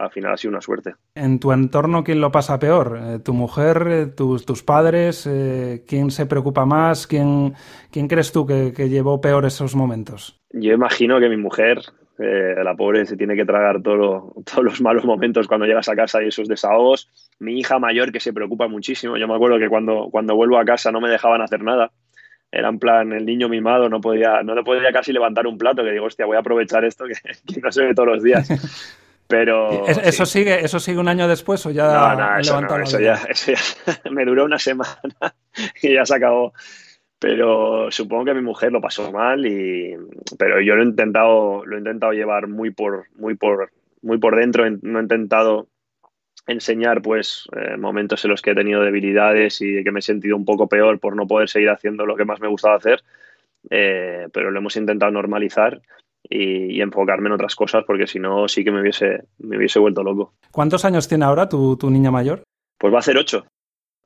al 0.00 0.10
final 0.10 0.32
ha 0.32 0.36
sido 0.36 0.52
una 0.52 0.60
suerte. 0.60 0.94
En 1.14 1.38
tu 1.38 1.52
entorno, 1.52 2.02
¿quién 2.02 2.20
lo 2.20 2.32
pasa 2.32 2.58
peor? 2.58 2.98
Eh, 3.02 3.18
¿Tu 3.18 3.34
mujer, 3.34 3.86
eh, 3.90 4.06
tus, 4.06 4.46
tus 4.46 4.62
padres? 4.62 5.26
Eh, 5.26 5.84
¿Quién 5.86 6.10
se 6.10 6.26
preocupa 6.26 6.64
más? 6.64 7.06
¿Quién, 7.06 7.54
quién 7.90 8.08
crees 8.08 8.32
tú 8.32 8.46
que, 8.46 8.72
que 8.74 8.88
llevó 8.88 9.20
peor 9.20 9.44
esos 9.44 9.76
momentos? 9.76 10.40
Yo 10.52 10.72
imagino 10.72 11.20
que 11.20 11.28
mi 11.28 11.36
mujer, 11.36 11.80
eh, 12.22 12.54
la 12.62 12.74
pobre 12.74 13.06
se 13.06 13.16
tiene 13.16 13.34
que 13.34 13.46
tragar 13.46 13.82
todo, 13.82 14.34
todos 14.44 14.64
los 14.64 14.80
malos 14.80 15.04
momentos 15.04 15.48
cuando 15.48 15.66
llegas 15.66 15.88
a 15.88 15.96
casa 15.96 16.22
y 16.22 16.28
esos 16.28 16.48
desahogos. 16.48 17.08
Mi 17.38 17.58
hija 17.58 17.78
mayor 17.78 18.12
que 18.12 18.20
se 18.20 18.32
preocupa 18.32 18.68
muchísimo. 18.68 19.16
Yo 19.16 19.26
me 19.26 19.34
acuerdo 19.34 19.58
que 19.58 19.68
cuando, 19.68 20.08
cuando 20.10 20.34
vuelvo 20.34 20.58
a 20.58 20.64
casa 20.64 20.92
no 20.92 21.00
me 21.00 21.08
dejaban 21.08 21.40
hacer 21.40 21.62
nada. 21.62 21.90
Era 22.52 22.68
en 22.68 22.78
plan 22.78 23.12
el 23.12 23.24
niño 23.24 23.48
mimado, 23.48 23.88
no 23.88 24.00
podía, 24.00 24.42
no 24.42 24.54
le 24.54 24.64
podía 24.64 24.92
casi 24.92 25.12
levantar 25.12 25.46
un 25.46 25.56
plato, 25.56 25.84
que 25.84 25.92
digo, 25.92 26.06
hostia, 26.06 26.26
voy 26.26 26.36
a 26.36 26.40
aprovechar 26.40 26.84
esto 26.84 27.04
que, 27.06 27.14
que 27.54 27.60
no 27.60 27.72
se 27.72 27.84
ve 27.84 27.94
todos 27.94 28.08
los 28.08 28.22
días. 28.22 28.48
Pero 29.30 29.86
¿Es, 29.88 29.98
eso 29.98 30.26
sigue 30.26 30.62
eso 30.62 30.78
sigue 30.78 30.98
un 30.98 31.08
año 31.08 31.26
después 31.28 31.64
o 31.64 31.70
ya 31.70 31.86
no, 31.86 32.16
no, 32.16 32.38
eso, 32.38 32.60
no, 32.60 32.76
eso, 32.76 33.00
ya, 33.00 33.14
eso 33.28 33.52
ya 33.52 34.10
me 34.10 34.24
duró 34.24 34.44
una 34.44 34.58
semana 34.58 35.06
y 35.80 35.94
ya 35.94 36.04
se 36.04 36.16
acabó 36.16 36.52
pero 37.20 37.90
supongo 37.90 38.24
que 38.24 38.34
mi 38.34 38.40
mujer 38.40 38.72
lo 38.72 38.80
pasó 38.80 39.12
mal 39.12 39.46
y 39.46 39.94
pero 40.38 40.60
yo 40.62 40.74
lo 40.74 40.82
he 40.82 40.86
intentado 40.86 41.64
lo 41.66 41.76
he 41.76 41.78
intentado 41.78 42.12
llevar 42.12 42.48
muy 42.48 42.70
por 42.70 43.04
muy 43.14 43.36
por 43.36 43.70
muy 44.02 44.18
por 44.18 44.36
dentro. 44.36 44.68
No 44.82 44.98
he 44.98 45.02
intentado 45.02 45.68
enseñar 46.46 47.02
pues 47.02 47.46
eh, 47.54 47.76
momentos 47.76 48.24
en 48.24 48.30
los 48.30 48.40
que 48.40 48.52
he 48.52 48.54
tenido 48.54 48.80
debilidades 48.80 49.60
y 49.60 49.84
que 49.84 49.92
me 49.92 49.98
he 50.00 50.02
sentido 50.02 50.34
un 50.34 50.46
poco 50.46 50.66
peor 50.66 50.98
por 50.98 51.14
no 51.14 51.26
poder 51.26 51.50
seguir 51.50 51.68
haciendo 51.68 52.06
lo 52.06 52.16
que 52.16 52.24
más 52.24 52.40
me 52.40 52.48
gustaba 52.48 52.76
hacer. 52.76 53.04
Eh, 53.68 54.28
pero 54.32 54.50
lo 54.50 54.58
hemos 54.58 54.76
intentado 54.76 55.12
normalizar 55.12 55.82
y, 56.22 56.78
y, 56.78 56.80
enfocarme 56.80 57.28
en 57.28 57.34
otras 57.34 57.54
cosas 57.54 57.84
porque 57.86 58.06
si 58.06 58.18
no 58.18 58.48
sí 58.48 58.64
que 58.64 58.70
me 58.70 58.80
hubiese 58.80 59.24
me 59.38 59.58
hubiese 59.58 59.78
vuelto 59.78 60.02
loco. 60.02 60.32
¿Cuántos 60.50 60.86
años 60.86 61.06
tiene 61.06 61.26
ahora 61.26 61.50
tu, 61.50 61.76
tu 61.76 61.90
niña 61.90 62.10
mayor? 62.10 62.42
Pues 62.78 62.94
va 62.94 63.00
a 63.00 63.02
ser 63.02 63.18
ocho 63.18 63.44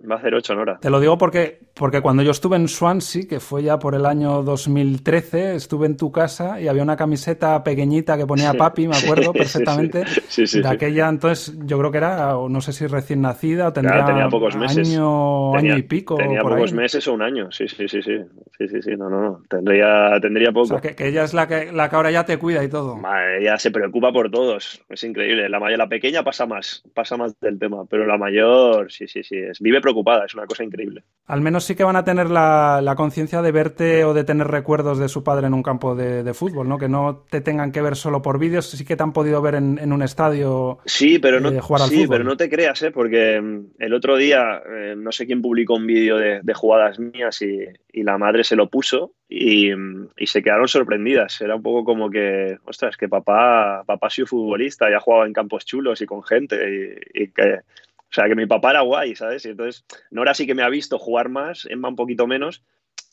Va 0.09 0.17
a 0.17 0.19
hacer 0.19 0.35
ocho 0.35 0.53
en 0.53 0.59
hora. 0.59 0.79
Te 0.79 0.91
lo 0.91 1.01
digo 1.01 1.17
porque, 1.17 1.61
porque 1.75 2.01
cuando 2.01 2.23
yo 2.23 2.31
estuve 2.31 2.57
en 2.57 2.69
Swansea, 2.69 3.27
que 3.29 3.41
fue 3.41 3.63
ya 3.63 3.79
por 3.79 3.95
el 3.95 4.07
año 4.07 4.43
2013, 4.43 5.55
estuve 5.55 5.87
en 5.87 5.97
tu 5.97 6.13
casa 6.13 6.61
y 6.61 6.69
había 6.69 6.83
una 6.83 6.97
camiseta 6.97 7.63
pequeñita 7.65 8.17
que 8.17 8.27
ponía 8.27 8.55
papi, 8.55 8.89
me 8.89 8.97
acuerdo 8.97 9.33
perfectamente. 9.33 10.05
Sí, 10.29 10.47
sí, 10.47 10.61
de 10.61 10.69
aquella, 10.69 11.09
entonces, 11.09 11.57
yo 11.65 11.79
creo 11.79 11.91
que 11.91 11.99
era, 11.99 12.35
no 12.49 12.61
sé 12.61 12.73
si 12.73 12.87
recién 12.87 13.23
nacida 13.23 13.69
o 13.69 13.73
tendría 13.73 13.99
claro, 13.99 14.15
tenía 14.15 14.29
pocos 14.29 14.57
meses. 14.57 14.89
Año, 14.89 15.53
tenía, 15.57 15.73
año 15.73 15.79
y 15.79 15.83
pico. 15.83 16.17
Tenía 16.17 16.43
pocos 16.43 16.71
ahí. 16.71 16.77
meses 16.77 17.09
o 17.09 17.15
un 17.15 17.23
año, 17.23 17.51
sí, 17.51 17.67
sí, 17.69 17.89
sí, 17.89 18.03
sí. 18.03 18.19
Sí, 18.57 18.69
sí, 18.69 18.83
sí, 18.83 18.91
no, 18.97 19.11
no, 19.11 19.21
no. 19.21 19.43
Tendría, 19.49 20.19
tendría 20.21 20.53
poco. 20.53 20.63
O 20.63 20.67
sea, 20.67 20.81
que, 20.81 20.95
que, 20.95 21.09
ella 21.09 21.25
es 21.25 21.35
la 21.35 21.49
que, 21.49 21.73
la 21.73 21.91
que 21.91 21.97
ahora 21.97 22.13
ya 22.13 22.25
te 22.25 22.39
cuida 22.39 22.63
y 22.63 22.69
todo. 22.69 22.97
Madre, 22.97 23.41
ella 23.41 23.59
se 23.59 23.73
preocupa 23.73 24.13
por 24.13 24.31
todos. 24.31 24.81
Es 24.89 25.03
increíble. 25.03 25.49
La, 25.49 25.59
mayor, 25.59 25.79
la 25.79 25.89
pequeña 25.89 26.23
pasa 26.23 26.47
más, 26.47 26.85
pasa 26.95 27.17
más 27.17 27.39
del 27.41 27.59
tema, 27.59 27.85
pero 27.91 28.07
la 28.07 28.17
mayor, 28.17 28.93
sí, 28.93 29.09
sí, 29.09 29.25
sí. 29.25 29.37
Es, 29.39 29.59
vive 29.59 29.81
preocupada, 29.81 29.94
es 30.25 30.35
una 30.35 30.47
cosa 30.47 30.65
increíble. 30.65 31.03
Al 31.27 31.41
menos 31.41 31.65
sí 31.65 31.75
que 31.75 31.85
van 31.85 31.97
a 31.97 32.05
tener 32.05 32.31
la, 32.31 32.81
la 32.83 32.97
conciencia 32.97 33.41
de 33.41 33.53
verte 33.53 34.05
o 34.05 34.13
de 34.13 34.25
tener 34.25 34.47
recuerdos 34.49 34.99
de 34.99 35.09
su 35.09 35.25
padre 35.25 35.47
en 35.47 35.55
un 35.55 35.63
campo 35.63 35.95
de, 35.95 36.23
de 36.23 36.35
fútbol, 36.35 36.69
¿no? 36.69 36.79
Que 36.79 36.89
no 36.89 37.25
te 37.31 37.41
tengan 37.41 37.73
que 37.73 37.81
ver 37.81 37.97
solo 37.97 38.21
por 38.21 38.39
vídeos, 38.39 38.69
sí 38.69 38.85
que 38.85 38.97
te 38.97 39.03
han 39.03 39.13
podido 39.13 39.41
ver 39.41 39.55
en, 39.55 39.79
en 39.79 39.93
un 39.93 40.03
estadio 40.03 40.79
sí, 40.85 41.19
pero 41.19 41.41
no, 41.41 41.51
eh, 41.51 41.61
jugar 41.61 41.83
al 41.83 41.89
sí, 41.89 41.97
fútbol. 41.97 42.09
pero 42.09 42.25
no 42.25 42.37
te 42.37 42.51
creas, 42.51 42.83
¿eh? 42.83 42.91
Porque 42.91 43.43
el 43.79 43.95
otro 43.95 44.17
día 44.17 44.63
eh, 44.69 44.95
no 44.97 45.13
sé 45.13 45.27
quién 45.27 45.41
publicó 45.41 45.75
un 45.75 45.87
vídeo 45.87 46.19
de, 46.19 46.41
de, 46.43 46.55
jugadas 46.55 46.99
mías 46.99 47.41
y, 47.43 47.61
y, 47.93 48.03
la 48.03 48.19
madre 48.19 48.45
se 48.45 48.57
lo 48.57 48.69
puso 48.69 49.13
y, 49.29 49.71
y, 50.17 50.27
se 50.27 50.43
quedaron 50.43 50.69
sorprendidas. 50.69 51.41
Era 51.41 51.57
un 51.57 51.63
poco 51.63 51.85
como 51.85 52.11
que, 52.11 52.59
ostras, 52.65 52.97
que 52.97 53.09
papá, 53.09 53.83
papá 53.87 54.07
ha 54.07 54.11
sido 54.11 54.27
futbolista 54.27 54.91
y 54.91 54.95
ha 54.95 55.01
jugado 55.01 55.27
en 55.27 55.33
campos 55.33 55.65
chulos 55.65 56.03
y 56.03 56.07
con 56.07 56.23
gente 56.23 57.01
y, 57.15 57.23
y 57.23 57.29
que 57.29 57.61
o 58.15 58.21
sea, 58.21 58.29
que 58.29 58.37
mi 58.37 58.47
papá 58.47 58.71
era 58.71 58.83
guay, 58.83 59.17
¿sabes? 59.17 59.45
Y 59.45 59.49
entonces, 59.49 59.85
Nora 60.13 60.35
sí 60.35 60.47
que 60.47 60.55
me 60.55 60.63
ha 60.63 60.69
visto 60.69 61.01
jugar 61.01 61.29
más, 61.29 61.67
Emma 61.69 61.89
un 61.89 61.97
poquito 61.97 62.29
menos, 62.29 62.63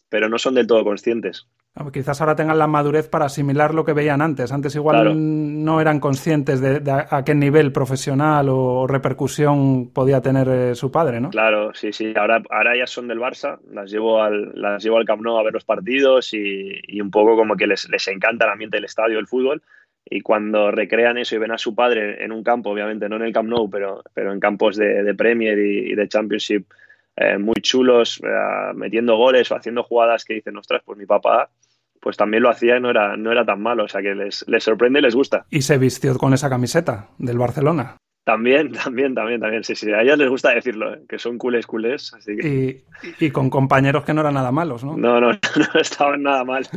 pero 0.10 0.30
no 0.30 0.38
son 0.38 0.54
del 0.54 0.68
todo 0.68 0.84
conscientes. 0.84 1.48
Quizás 1.92 2.22
ahora 2.22 2.36
tengan 2.36 2.60
la 2.60 2.68
madurez 2.68 3.10
para 3.10 3.26
asimilar 3.26 3.74
lo 3.74 3.84
que 3.84 3.94
veían 3.94 4.22
antes. 4.22 4.52
Antes 4.52 4.76
igual 4.76 5.16
no 5.64 5.82
eran 5.82 6.00
conscientes 6.00 6.62
de, 6.62 6.84
a, 7.10 7.24
qué 7.24 7.34
nivel 7.34 7.72
profesional 7.72 8.48
o 8.50 8.86
repercusión 8.86 9.90
podía 9.92 10.22
tener 10.22 10.48
eh, 10.50 10.76
su 10.76 10.92
padre, 10.92 11.20
¿no? 11.20 11.32
Claro, 11.32 11.74
sí, 11.74 11.92
sí. 11.92 12.14
Ahora, 12.16 12.44
ahora 12.52 12.76
ellas 12.76 12.92
son 12.92 13.08
del 13.08 13.20
Barça, 13.20 13.58
las 13.72 13.90
llevo 13.90 14.22
al, 14.22 14.52
las 14.54 14.84
llevo 14.84 14.98
al 14.98 15.06
Camp 15.06 15.24
Nou 15.24 15.40
a 15.40 15.44
ver 15.44 15.54
los 15.54 15.66
partidos 15.66 16.32
y, 16.34 17.02
un 17.02 17.10
poco 17.10 17.36
como 17.36 17.56
que 17.56 17.66
les, 17.66 17.90
les 17.90 18.08
encanta 18.08 18.46
el 18.46 18.52
ambiente 18.52 18.78
del 18.78 18.86
estadio, 18.86 19.18
el 19.18 19.26
fútbol. 19.26 19.64
Y 20.06 20.22
cuando 20.22 20.72
recrean 20.72 21.18
eso 21.18 21.36
y 21.36 21.40
ven 21.40 21.52
a 21.52 21.58
su 21.58 21.74
padre 21.76 22.24
en 22.24 22.32
un 22.32 22.44
campo, 22.44 22.72
obviamente 22.72 23.08
no 23.08 23.16
en 23.18 23.24
el 23.24 23.34
Camp 23.34 23.50
Nou, 23.50 23.70
pero, 23.70 24.04
pero 24.14 24.34
en 24.34 24.40
campos 24.40 24.76
de, 24.76 25.14
Premier 25.16 25.58
y, 25.58 25.96
de 25.96 26.08
Championship 26.08 26.66
eh, 27.16 27.38
muy 27.38 27.56
chulos, 27.62 28.22
eh, 28.24 28.74
metiendo 28.76 29.16
goles 29.16 29.52
o 29.52 29.56
haciendo 29.56 29.84
jugadas 29.84 30.26
que 30.26 30.34
dicen, 30.34 30.58
ostras, 30.58 30.82
pues 30.86 30.98
mi 30.98 31.06
papá 31.06 31.50
pues 32.02 32.18
también 32.18 32.44
lo 32.44 32.50
hacía 32.50 32.78
y 32.78 32.82
no 32.82 32.90
era, 32.90 33.16
no 33.16 33.32
era 33.32 33.46
tan 33.46 33.62
malo, 33.62 33.86
o 33.86 33.88
sea 33.88 34.02
que 34.02 34.16
les, 34.16 34.44
les 34.48 34.64
sorprende 34.64 35.00
y 35.00 35.04
les 35.04 35.16
gusta. 35.16 35.46
Y 35.52 35.62
se 35.62 35.78
vistió 35.78 36.18
con 36.18 36.34
esa 36.34 36.50
camiseta 36.50 37.10
del 37.20 37.38
Barcelona. 37.38 37.98
También, 38.24 38.72
también, 38.84 39.16
también, 39.16 39.42
también, 39.42 39.64
sí, 39.64 39.76
sí, 39.76 39.92
a 39.92 40.02
ellas 40.02 40.18
les 40.18 40.30
gusta 40.30 40.54
decirlo, 40.54 40.94
¿eh? 40.94 41.02
que 41.08 41.18
son 41.18 41.38
culés, 41.38 41.66
culés. 41.66 42.14
Así 42.14 42.38
que... 42.38 42.84
y, 43.20 43.26
y, 43.26 43.32
con 43.32 43.50
compañeros 43.50 44.04
que 44.04 44.14
no 44.14 44.22
eran 44.22 44.36
nada 44.36 44.52
malos, 44.52 44.84
¿no? 44.84 44.96
No, 44.96 45.20
no, 45.20 45.32
no 45.74 45.80
estaban 45.80 46.24
nada 46.24 46.44
mal, 46.44 46.68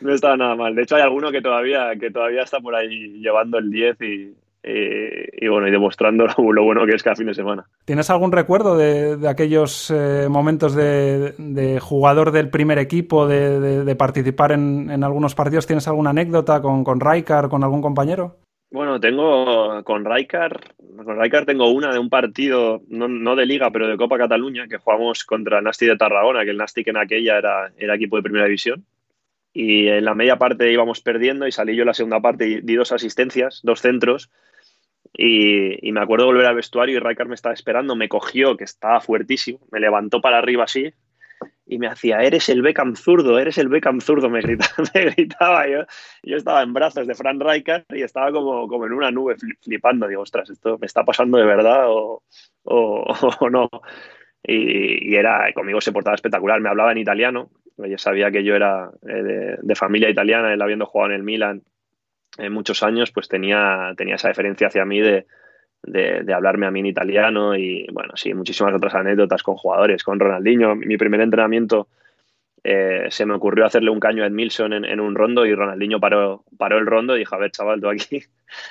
no 0.00 0.14
estaban 0.14 0.38
nada 0.38 0.54
mal. 0.54 0.74
De 0.74 0.82
hecho, 0.82 0.96
hay 0.96 1.02
alguno 1.02 1.30
que 1.32 1.42
todavía, 1.42 1.96
que 1.98 2.10
todavía 2.10 2.42
está 2.42 2.60
por 2.60 2.74
ahí 2.74 3.20
llevando 3.20 3.58
el 3.58 3.70
10 3.70 4.00
y, 4.02 4.34
y, 4.64 5.48
bueno, 5.48 5.66
y 5.66 5.72
demostrando 5.72 6.26
lo, 6.38 6.64
bueno 6.64 6.86
que 6.86 6.94
es 6.94 7.02
cada 7.02 7.16
fin 7.16 7.26
de 7.26 7.34
semana. 7.34 7.66
¿Tienes 7.84 8.08
algún 8.10 8.30
recuerdo 8.30 8.76
de, 8.76 9.28
aquellos 9.28 9.90
eh, 9.90 10.28
momentos 10.30 10.74
de, 10.74 11.78
jugador 11.80 12.30
del 12.30 12.48
primer 12.48 12.78
equipo, 12.78 13.26
de, 13.26 13.96
participar 13.96 14.52
en, 14.52 15.02
algunos 15.02 15.34
partidos? 15.34 15.66
¿Tienes 15.66 15.88
alguna 15.88 16.10
anécdota 16.10 16.62
con, 16.62 16.84
con 16.84 17.00
Raikar, 17.00 17.48
con 17.48 17.64
algún 17.64 17.82
compañero? 17.82 18.36
Bueno, 18.72 18.98
tengo 19.00 19.84
con 19.84 20.02
Raikar, 20.02 20.74
con 21.04 21.16
Raikar 21.16 21.44
tengo 21.44 21.70
una 21.70 21.92
de 21.92 21.98
un 21.98 22.08
partido, 22.08 22.80
no, 22.88 23.36
de 23.36 23.44
liga, 23.44 23.70
pero 23.70 23.86
de 23.86 23.98
Copa 23.98 24.16
Cataluña, 24.16 24.66
que 24.66 24.78
jugamos 24.78 25.24
contra 25.24 25.58
el 25.58 25.64
Nasti 25.64 25.84
de 25.84 25.96
Tarragona, 25.98 26.42
que 26.42 26.50
el 26.50 26.56
Nasti 26.56 26.82
que 26.82 26.88
en 26.88 26.96
aquella 26.96 27.36
era, 27.36 27.72
era 27.76 27.94
equipo 27.94 28.16
de 28.16 28.22
primera 28.22 28.46
división. 28.46 28.86
Y 29.52 29.88
en 29.88 30.06
la 30.06 30.14
media 30.14 30.38
parte 30.38 30.72
íbamos 30.72 31.02
perdiendo 31.02 31.46
y 31.46 31.52
salí 31.52 31.76
yo 31.76 31.82
en 31.82 31.88
la 31.88 31.94
segunda 31.94 32.20
parte 32.20 32.48
y 32.48 32.60
di 32.62 32.74
dos 32.74 32.92
asistencias, 32.92 33.60
dos 33.62 33.82
centros. 33.82 34.30
Y, 35.12 35.92
me 35.92 36.00
acuerdo 36.00 36.24
volver 36.24 36.46
al 36.46 36.54
vestuario 36.54 36.96
y 36.96 36.98
Rijkaard 36.98 37.28
me 37.28 37.34
estaba 37.34 37.52
esperando, 37.52 37.94
me 37.94 38.08
cogió, 38.08 38.56
que 38.56 38.64
estaba 38.64 39.02
fuertísimo, 39.02 39.60
me 39.70 39.80
levantó 39.80 40.22
para 40.22 40.38
arriba 40.38 40.64
así 40.64 40.94
y 41.72 41.78
me 41.78 41.86
hacía, 41.86 42.18
eres 42.22 42.50
el 42.50 42.60
Beckham 42.60 42.96
zurdo, 42.96 43.38
eres 43.38 43.56
el 43.56 43.68
Beckham 43.68 44.02
zurdo, 44.02 44.28
me 44.28 44.42
gritaba, 44.42 45.66
yo. 45.68 45.84
Yo 46.22 46.36
estaba 46.36 46.62
en 46.62 46.74
brazos 46.74 47.06
de 47.06 47.14
Fran 47.14 47.40
Rijkaard 47.40 47.84
y 47.94 48.02
estaba 48.02 48.30
como, 48.30 48.68
como 48.68 48.84
en 48.86 48.92
una 48.92 49.10
nube 49.10 49.36
flipando. 49.62 50.06
Digo, 50.06 50.20
ostras, 50.20 50.50
esto 50.50 50.76
me 50.78 50.86
está 50.86 51.02
pasando 51.02 51.38
de 51.38 51.46
verdad 51.46 51.86
o, 51.88 52.22
o, 52.64 53.50
no. 53.50 53.70
Y, 54.44 55.16
era, 55.16 55.50
conmigo 55.54 55.80
se 55.80 55.92
portaba 55.92 56.14
espectacular, 56.14 56.60
me 56.60 56.68
hablaba 56.68 56.92
en 56.92 56.98
italiano, 56.98 57.50
ella 57.82 57.96
sabía 57.96 58.30
que 58.30 58.44
yo 58.44 58.54
era 58.54 58.90
eh, 59.08 59.56
de, 59.62 59.74
familia 59.74 60.10
italiana, 60.10 60.52
él 60.52 60.60
habiendo 60.60 60.84
jugado 60.84 61.12
en 61.12 61.16
el 61.16 61.22
Milan 61.22 61.62
en 62.36 62.52
muchos 62.52 62.82
años, 62.82 63.12
pues 63.12 63.28
tenía, 63.28 63.94
tenía 63.96 64.16
esa 64.16 64.28
deferencia 64.28 64.66
hacia 64.66 64.84
mí 64.84 65.00
de, 65.00 65.26
de, 65.82 66.32
hablarme 66.32 66.66
a 66.66 66.70
mí 66.70 66.80
en 66.80 66.86
italiano 66.86 67.56
y, 67.56 67.86
bueno, 67.92 68.12
sí, 68.16 68.34
muchísimas 68.34 68.74
otras 68.74 68.94
anécdotas 68.94 69.42
con 69.42 69.56
jugadores, 69.56 70.02
con 70.02 70.20
Ronaldinho. 70.20 70.74
Mi 70.76 70.96
primer 70.96 71.20
entrenamiento 71.20 71.88
eh, 72.64 73.06
se 73.10 73.26
me 73.26 73.34
ocurrió 73.34 73.66
hacerle 73.66 73.90
un 73.90 73.98
caño 73.98 74.22
a 74.22 74.26
Edmilson 74.28 74.72
en, 74.72 74.84
en, 74.84 75.00
un 75.00 75.16
rondo 75.16 75.44
y 75.44 75.54
Ronaldinho 75.54 75.98
paró, 75.98 76.44
paró 76.56 76.78
el 76.78 76.86
rondo 76.86 77.16
y 77.16 77.20
dijo, 77.20 77.34
a 77.34 77.38
ver, 77.38 77.50
chaval, 77.50 77.80
tú 77.80 77.88
aquí, 77.88 78.22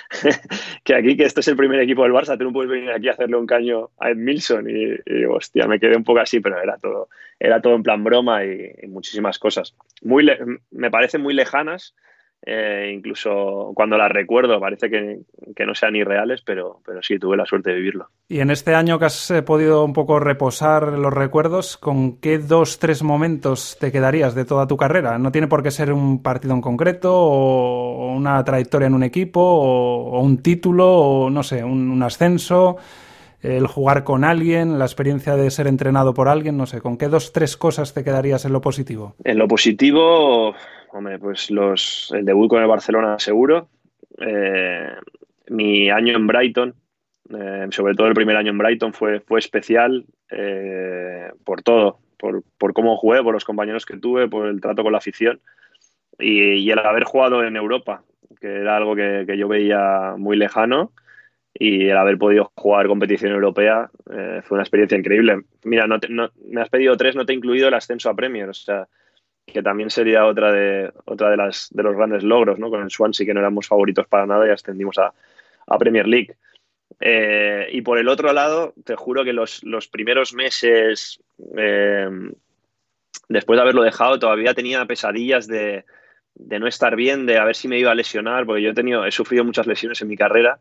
que 0.83 0.95
aquí, 0.95 1.17
que 1.17 1.25
este 1.25 1.41
es 1.41 1.47
el 1.49 1.57
primer 1.57 1.81
equipo 1.81 2.03
del 2.03 2.13
Barça, 2.13 2.37
tú 2.37 2.45
no 2.45 2.53
puedes 2.53 2.71
venir 2.71 2.91
aquí 2.91 3.09
a 3.09 3.13
hacerle 3.13 3.35
un 3.35 3.47
caño 3.47 3.89
a 3.99 4.11
Edmilson 4.11 4.69
y, 4.69 4.95
y 5.05 5.25
hostia, 5.25 5.67
me 5.67 5.79
quedé 5.79 5.97
un 5.97 6.05
poco 6.05 6.19
así, 6.21 6.39
pero 6.39 6.61
era 6.61 6.77
todo, 6.77 7.09
era 7.37 7.61
todo 7.61 7.75
en 7.75 7.83
plan 7.83 8.03
broma 8.03 8.45
y, 8.45 8.71
y 8.81 8.87
muchísimas 8.87 9.37
cosas. 9.37 9.75
Muy 10.01 10.25
me 10.71 10.89
parecen 10.89 11.21
muy 11.21 11.33
lejanas, 11.33 11.93
eh, 12.43 12.91
incluso 12.95 13.71
cuando 13.75 13.97
las 13.97 14.11
recuerdo 14.11 14.59
parece 14.59 14.89
que, 14.89 15.19
no 15.63 15.75
sean 15.75 15.95
irreales, 15.95 16.41
pero, 16.41 16.79
pero 16.83 17.03
sí 17.03 17.19
tuve 17.19 17.37
la 17.37 17.45
suerte 17.45 17.69
de 17.69 17.75
vivirlo. 17.75 18.07
Y 18.27 18.39
en 18.39 18.49
este 18.49 18.73
año 18.73 18.97
que 18.97 19.05
has 19.05 19.29
eh, 19.29 19.43
podido 19.43 19.85
un 19.85 19.93
poco 19.93 20.19
reposar 20.19 20.93
los 20.93 21.13
recuerdos, 21.13 21.77
¿con 21.77 22.17
qué 22.17 22.39
dos, 22.39 22.79
tres 22.79 23.03
momentos 23.03 23.77
te 23.79 23.91
quedarías 23.91 24.33
de 24.33 24.45
toda 24.45 24.65
tu 24.65 24.75
carrera? 24.75 25.19
No 25.19 25.31
tiene 25.31 25.47
por 25.47 25.61
qué 25.61 25.69
ser 25.69 25.93
un 25.93 26.23
partido 26.23 26.55
en 26.55 26.61
concreto 26.61 27.13
o 27.13 28.11
una 28.15 28.43
trayectoria 28.43 28.87
en 28.87 28.95
un 28.95 29.03
equipo 29.03 29.39
o, 29.41 30.19
un 30.19 30.41
título 30.41 30.87
o 30.89 31.29
no 31.29 31.43
sé, 31.43 31.63
un 31.63 32.01
ascenso 32.01 32.77
el 33.41 33.67
jugar 33.67 34.03
con 34.03 34.23
alguien, 34.23 34.77
la 34.77 34.85
experiencia 34.85 35.35
de 35.35 35.49
ser 35.49 35.67
entrenado 35.67 36.13
por 36.13 36.27
alguien, 36.27 36.57
no 36.57 36.65
sé, 36.65 36.81
¿con 36.81 36.97
qué 36.97 37.07
dos, 37.07 37.33
tres 37.33 37.57
cosas 37.57 37.93
te 37.93 38.03
quedarías 38.03 38.45
en 38.45 38.53
lo 38.53 38.61
positivo? 38.61 39.15
En 39.23 39.37
lo 39.37 39.47
positivo, 39.47 40.53
hombre, 40.93 41.19
pues 41.19 41.49
el 42.11 42.25
debut 42.25 42.49
con 42.49 42.61
el 42.61 42.67
Barcelona 42.67 43.17
seguro, 43.19 43.69
eh, 44.19 44.89
mi 45.47 45.89
año 45.89 46.15
en 46.15 46.27
Brighton, 46.27 46.75
eh, 47.33 47.67
sobre 47.71 47.95
todo 47.95 48.07
el 48.07 48.13
primer 48.13 48.35
año 48.35 48.51
en 48.51 48.57
Brighton 48.57 48.93
fue, 48.93 49.19
fue 49.21 49.39
especial 49.39 50.05
eh, 50.29 51.31
por 51.43 51.61
todo, 51.61 51.99
por, 52.17 52.43
por, 52.57 52.73
cómo 52.73 52.97
jugué, 52.97 53.23
por 53.23 53.33
los 53.33 53.45
compañeros 53.45 53.85
que 53.85 53.97
tuve, 53.97 54.27
por 54.27 54.47
el 54.47 54.61
trato 54.61 54.83
con 54.83 54.91
la 54.91 54.97
afición 54.97 55.41
y, 56.19 56.69
el 56.69 56.79
haber 56.79 57.03
jugado 57.03 57.43
en 57.43 57.55
Europa, 57.55 58.03
que 58.39 58.47
era 58.47 58.77
algo 58.77 58.95
que, 58.95 59.25
yo 59.37 59.47
veía 59.47 60.15
muy 60.17 60.37
lejano 60.37 60.91
y 61.53 61.87
el 61.87 61.97
haber 61.97 62.17
podido 62.17 62.51
jugar 62.55 62.87
competición 62.87 63.31
europea 63.31 63.89
fue 64.05 64.55
una 64.55 64.63
experiencia 64.63 64.97
increíble. 64.97 65.41
Mira, 65.63 65.85
me 65.87 66.61
has 66.61 66.69
pedido 66.69 66.95
tres, 66.95 67.15
no 67.15 67.25
te 67.25 67.33
he 67.33 67.35
incluido 67.35 67.67
el 67.67 67.73
ascenso 67.73 68.09
a 68.09 68.15
Premier, 68.15 68.49
o 68.49 68.53
sea, 68.53 68.87
que 69.51 69.63
también 69.63 69.89
sería 69.89 70.25
otra 70.25 70.51
de 70.51 70.91
otra 71.05 71.29
de 71.29 71.37
las 71.37 71.69
de 71.71 71.83
los 71.83 71.95
grandes 71.95 72.23
logros, 72.23 72.59
¿no? 72.59 72.69
Con 72.69 72.81
el 72.81 72.91
Swansea 72.91 73.25
que 73.25 73.33
no 73.33 73.39
éramos 73.39 73.67
favoritos 73.67 74.07
para 74.07 74.25
nada 74.25 74.47
y 74.47 74.51
ascendimos 74.51 74.97
a, 74.97 75.13
Premier 75.79 76.07
League. 76.07 76.35
Eh, 76.99 77.69
y 77.71 77.81
por 77.81 77.97
el 77.97 78.09
otro 78.09 78.33
lado, 78.33 78.73
te 78.83 78.95
juro 78.95 79.23
que 79.23 79.31
los, 79.31 79.61
primeros 79.89 80.33
meses 80.33 81.21
eh, 81.57 82.09
después 83.29 83.57
de 83.57 83.61
haberlo 83.61 83.81
dejado, 83.81 84.19
todavía 84.19 84.53
tenía 84.53 84.85
pesadillas 84.85 85.47
de, 85.47 85.85
de, 86.35 86.59
no 86.59 86.67
estar 86.67 86.95
bien, 86.97 87.25
de 87.25 87.37
a 87.37 87.45
ver 87.45 87.55
si 87.55 87.69
me 87.69 87.79
iba 87.79 87.91
a 87.91 87.95
lesionar, 87.95 88.45
porque 88.45 88.61
yo 88.61 88.71
he 88.71 88.73
tenido, 88.73 89.05
he 89.05 89.11
sufrido 89.11 89.45
muchas 89.45 89.65
lesiones 89.65 90.01
en 90.01 90.09
mi 90.09 90.17
carrera 90.17 90.59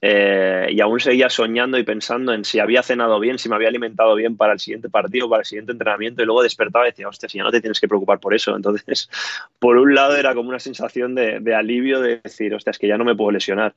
eh, 0.00 0.68
y 0.70 0.80
aún 0.80 1.00
seguía 1.00 1.28
soñando 1.28 1.78
y 1.78 1.84
pensando 1.84 2.32
en 2.32 2.44
si 2.44 2.58
había 2.58 2.82
cenado 2.82 3.20
bien, 3.20 3.38
si 3.38 3.48
me 3.48 3.56
había 3.56 3.68
alimentado 3.68 4.14
bien 4.14 4.36
para 4.36 4.54
el 4.54 4.58
siguiente 4.58 4.88
partido, 4.88 5.28
para 5.28 5.40
el 5.40 5.46
siguiente 5.46 5.72
entrenamiento, 5.72 6.22
y 6.22 6.26
luego 6.26 6.42
despertaba 6.42 6.86
y 6.86 6.90
decía, 6.90 7.08
hostia, 7.08 7.28
si 7.28 7.38
ya 7.38 7.44
no 7.44 7.50
te 7.50 7.60
tienes 7.60 7.80
que 7.80 7.88
preocupar 7.88 8.18
por 8.18 8.34
eso. 8.34 8.56
Entonces, 8.56 9.10
por 9.58 9.76
un 9.76 9.94
lado 9.94 10.16
era 10.16 10.34
como 10.34 10.48
una 10.48 10.58
sensación 10.58 11.14
de, 11.14 11.54
alivio 11.54 12.00
de 12.00 12.20
decir, 12.22 12.54
hostia, 12.54 12.70
es 12.70 12.78
que 12.78 12.88
ya 12.88 12.96
no 12.96 13.04
me 13.04 13.14
puedo 13.14 13.30
lesionar. 13.30 13.74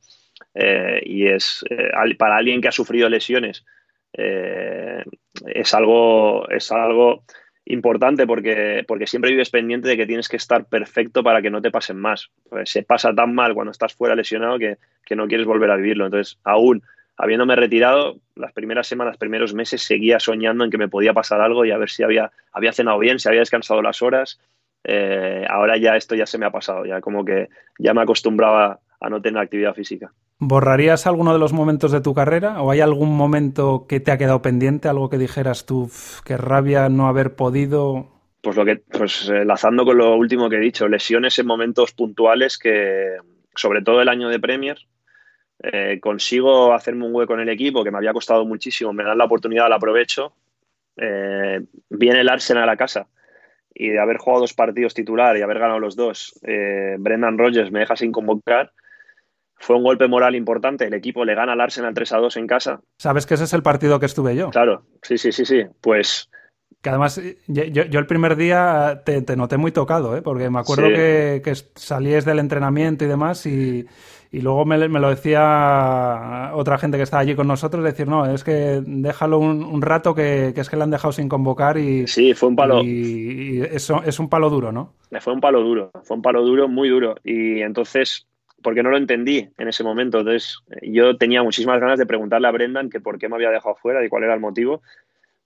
Eh, 0.54 1.02
y 1.06 1.28
es 1.28 1.64
eh, 1.70 2.16
para 2.18 2.38
alguien 2.38 2.62
que 2.62 2.70
ha 2.70 2.72
sufrido 2.72 3.10
lesiones, 3.10 3.66
es 4.14 5.74
algo, 5.74 6.48
es 6.50 6.72
algo 6.72 7.26
importante 7.66 8.28
porque, 8.28 8.84
porque 8.88 9.08
siempre 9.08 9.32
vives 9.32 9.50
pendiente 9.50 9.88
de 9.88 9.98
que 9.98 10.06
tienes 10.06 10.28
que 10.28 10.38
estar 10.38 10.66
perfecto 10.66 11.24
para 11.24 11.42
que 11.42 11.50
no 11.50 11.62
te 11.62 11.72
pasen 11.72 11.98
más. 11.98 12.30
Pues 12.50 12.70
se 12.70 12.84
pasa 12.84 13.14
tan 13.14 13.34
mal 13.34 13.54
cuando 13.54 13.72
estás 13.72 13.94
fuera 13.94 14.16
lesionado 14.16 14.60
que, 14.60 14.78
no 15.16 15.28
quieres 15.28 15.48
volver 15.48 15.72
a 15.72 15.76
vivirlo. 15.76 16.06
Entonces, 16.06 16.38
aún 16.44 16.84
habiéndome 17.18 17.56
retirado, 17.56 18.18
las 18.36 18.52
primeras 18.54 18.88
semanas, 18.88 19.18
primeros 19.18 19.54
meses, 19.54 19.82
seguía 19.82 20.20
soñando 20.20 20.64
en 20.64 20.72
que 20.72 20.78
me 20.78 20.90
podía 20.90 21.14
pasar 21.14 21.42
algo 21.42 21.66
y 21.66 21.72
a 21.72 21.78
ver 21.78 21.90
si 21.90 22.04
había, 22.04 22.32
había 22.52 22.74
cenado 22.74 23.00
bien, 23.00 23.20
si 23.20 23.30
había 23.30 23.40
descansado 23.40 23.82
las 23.82 24.02
horas. 24.02 24.40
Eh, 24.84 25.46
ahora 25.50 25.78
ya 25.78 25.96
esto 25.96 26.14
ya 26.14 26.28
se 26.28 26.38
me 26.38 26.46
ha 26.46 26.52
pasado, 26.52 26.86
ya 26.86 27.02
como 27.02 27.26
que 27.26 27.50
ya 27.80 27.94
me 27.94 28.02
acostumbraba 28.02 28.80
a 29.06 29.10
no 29.10 29.22
tener 29.22 29.40
actividad 29.40 29.76
física. 29.76 30.12
¿Borrarías 30.40 31.06
alguno 31.06 31.32
de 31.32 31.38
los 31.38 31.54
momentos 31.54 31.92
de 31.92 32.02
tu 32.02 32.16
carrera 32.16 32.62
o 32.64 32.72
hay 32.72 32.82
algún 32.82 33.16
momento 33.16 33.86
que 33.88 34.00
te 34.00 34.12
ha 34.12 34.18
quedado 34.18 34.42
pendiente, 34.42 34.90
algo 34.90 35.12
que 35.12 35.20
dijeras 35.20 35.68
tú, 35.68 35.92
qué 36.26 36.38
rabia 36.38 36.90
no 36.90 37.08
haber 37.08 37.36
podido? 37.36 38.10
Pues 38.42 38.58
lo 38.58 38.66
que, 38.66 38.78
pues 38.78 39.30
enlazando 39.30 39.86
con 39.86 40.00
lo 40.00 40.16
último 40.16 40.50
que 40.50 40.56
he 40.56 40.60
dicho, 40.60 40.88
lesiones 40.88 41.38
en 41.38 41.46
momentos 41.46 41.92
puntuales 41.92 42.58
que, 42.58 43.18
sobre 43.56 43.84
todo 43.84 44.02
el 44.02 44.10
año 44.10 44.28
de 44.30 44.40
Premier, 44.40 44.80
eh, 45.62 46.00
consigo 46.02 46.74
hacerme 46.74 47.06
un 47.06 47.14
hueco 47.14 47.36
en 47.36 47.42
el 47.42 47.50
equipo 47.50 47.84
que 47.84 47.92
me 47.92 47.98
había 47.98 48.14
costado 48.14 48.44
muchísimo, 48.44 48.92
me 48.92 49.04
dan 49.04 49.20
la 49.20 49.26
oportunidad, 49.26 49.70
la 49.70 49.76
aprovecho. 49.76 50.34
Eh, 50.98 51.62
viene 51.90 52.22
el 52.22 52.30
Arsenal 52.30 52.64
a 52.64 52.68
la 52.68 52.78
casa 52.78 53.08
y 53.72 53.90
de 53.90 54.00
haber 54.00 54.18
jugado 54.18 54.42
dos 54.42 54.54
partidos 54.54 54.96
titular 54.96 55.38
y 55.38 55.44
haber 55.44 55.60
ganado 55.60 55.80
los 55.80 55.96
dos, 55.96 56.40
eh, 56.44 56.96
Brendan 56.98 57.38
Rodgers 57.38 57.72
me 57.72 57.82
deja 57.82 57.96
sin 57.96 58.12
convocar 58.12 58.72
fue 59.58 59.76
un 59.76 59.84
golpe 59.84 60.08
moral 60.08 60.36
importante. 60.36 60.86
El 60.86 60.94
equipo 60.94 61.26
le 61.26 61.36
gana 61.36 61.54
al 61.54 61.62
Arsenal 61.62 61.94
3 61.94 62.14
a 62.14 62.18
2 62.18 62.38
en 62.38 62.48
casa. 62.48 62.82
¿Sabes 62.98 63.26
que 63.26 63.36
ese 63.36 63.46
es 63.46 63.54
el 63.54 63.64
partido 63.64 64.00
que 64.00 64.06
estuve 64.06 64.36
yo? 64.36 64.50
Claro, 64.50 64.84
sí, 65.02 65.18
sí, 65.18 65.32
sí, 65.32 65.46
sí. 65.46 65.64
Pues 65.82 66.30
Que 66.82 66.90
además, 66.90 67.22
yo, 67.48 67.64
yo 67.64 68.00
el 68.00 68.08
primer 68.08 68.36
día 68.36 69.02
te, 69.06 69.36
noté 69.36 69.58
muy 69.58 69.72
tocado, 69.72 70.16
¿eh? 70.16 70.22
porque 70.22 70.50
me 70.50 70.60
acuerdo 70.60 70.90
que, 70.90 71.42
que 71.44 71.54
salíes 71.76 72.26
del 72.26 72.40
entrenamiento 72.40 73.06
y 73.06 73.08
demás 73.08 73.46
y, 73.46 73.86
y 74.36 74.42
luego 74.42 74.66
me, 74.66 74.78
lo 74.78 75.10
decía 75.10 76.52
otra 76.56 76.78
gente 76.78 76.98
que 76.98 77.04
estaba 77.04 77.22
allí 77.22 77.36
con 77.36 77.48
nosotros, 77.48 77.82
decir, 77.86 78.06
no, 78.06 78.26
es 78.26 78.44
que 78.44 78.82
déjalo 78.86 79.40
un, 79.40 79.82
rato 79.82 80.14
que, 80.14 80.54
es 80.54 80.70
que 80.70 80.76
le 80.76 80.84
han 80.84 80.92
dejado 80.92 81.14
sin 81.14 81.30
convocar 81.30 81.78
y... 81.78 82.06
Sí, 82.06 82.34
fue 82.34 82.50
un 82.50 82.56
palo... 82.58 82.84
Y, 82.84 83.62
eso 83.72 84.02
es 84.06 84.20
un 84.20 84.28
palo 84.28 84.50
duro, 84.50 84.74
¿no? 84.74 84.94
Fue 85.22 85.32
un 85.32 85.40
palo 85.40 85.62
duro, 85.62 85.90
fue 86.04 86.18
un 86.18 86.22
palo 86.22 86.44
duro, 86.44 86.68
muy 86.68 86.90
duro. 86.90 87.16
Y 87.24 87.62
entonces, 87.62 88.28
porque 88.66 88.84
no 88.84 88.90
lo 88.90 88.98
entendí 88.98 89.48
en 89.58 89.68
ese 89.70 89.86
momento, 89.86 90.20
entonces 90.20 90.60
yo 90.82 91.16
tenía 91.16 91.42
muchísimas 91.42 91.80
ganas 91.80 92.00
de 92.00 92.06
preguntarle 92.06 92.48
a 92.48 92.52
Brendan 92.52 92.90
que 92.90 93.00
por 93.00 93.18
qué 93.18 93.30
me 93.30 93.36
había 93.36 93.52
dejado 93.52 93.76
fuera 93.76 94.04
y 94.04 94.10
cuál 94.10 94.24
era 94.24 94.34
el 94.34 94.42
motivo. 94.42 94.82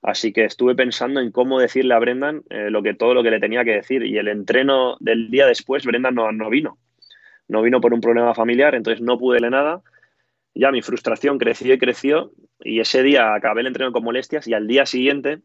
Así 0.02 0.32
que 0.32 0.46
estuve 0.46 0.76
pensando 0.76 1.20
en 1.20 1.32
cómo 1.32 1.60
decirle 1.60 1.94
a 1.94 2.00
Brendan 2.00 2.44
eh, 2.50 2.70
lo 2.72 2.82
que, 2.82 2.94
todo 2.94 3.14
lo 3.14 3.22
que 3.22 3.32
le 3.32 3.42
tenía 3.42 3.66
que 3.66 3.74
decir. 3.74 4.04
Y 4.06 4.18
el 4.18 4.30
entreno 4.30 4.96
del 5.02 5.30
día 5.30 5.46
después, 5.46 5.86
Brendan 5.86 6.16
no, 6.16 6.32
no 6.32 6.50
vino 6.50 6.78
no 7.50 7.62
vino 7.62 7.82
por 7.82 7.94
un 7.94 8.00
problema 8.00 8.34
familiar, 8.34 8.76
entonces 8.76 9.02
no 9.02 9.18
pude 9.18 9.42
leer 9.42 9.52
nada. 9.52 9.82
Ya 10.56 10.72
mi 10.72 10.82
frustración 10.82 11.38
creció 11.38 11.74
y 11.74 11.80
creció 11.80 12.32
y 12.62 12.80
ese 12.80 13.04
día 13.04 13.34
acabé 13.34 13.62
el 13.62 13.68
entreno 13.68 13.92
con 13.92 14.04
molestias 14.04 14.48
y 14.48 14.54
al 14.54 14.68
día 14.68 14.86
siguiente 14.86 15.40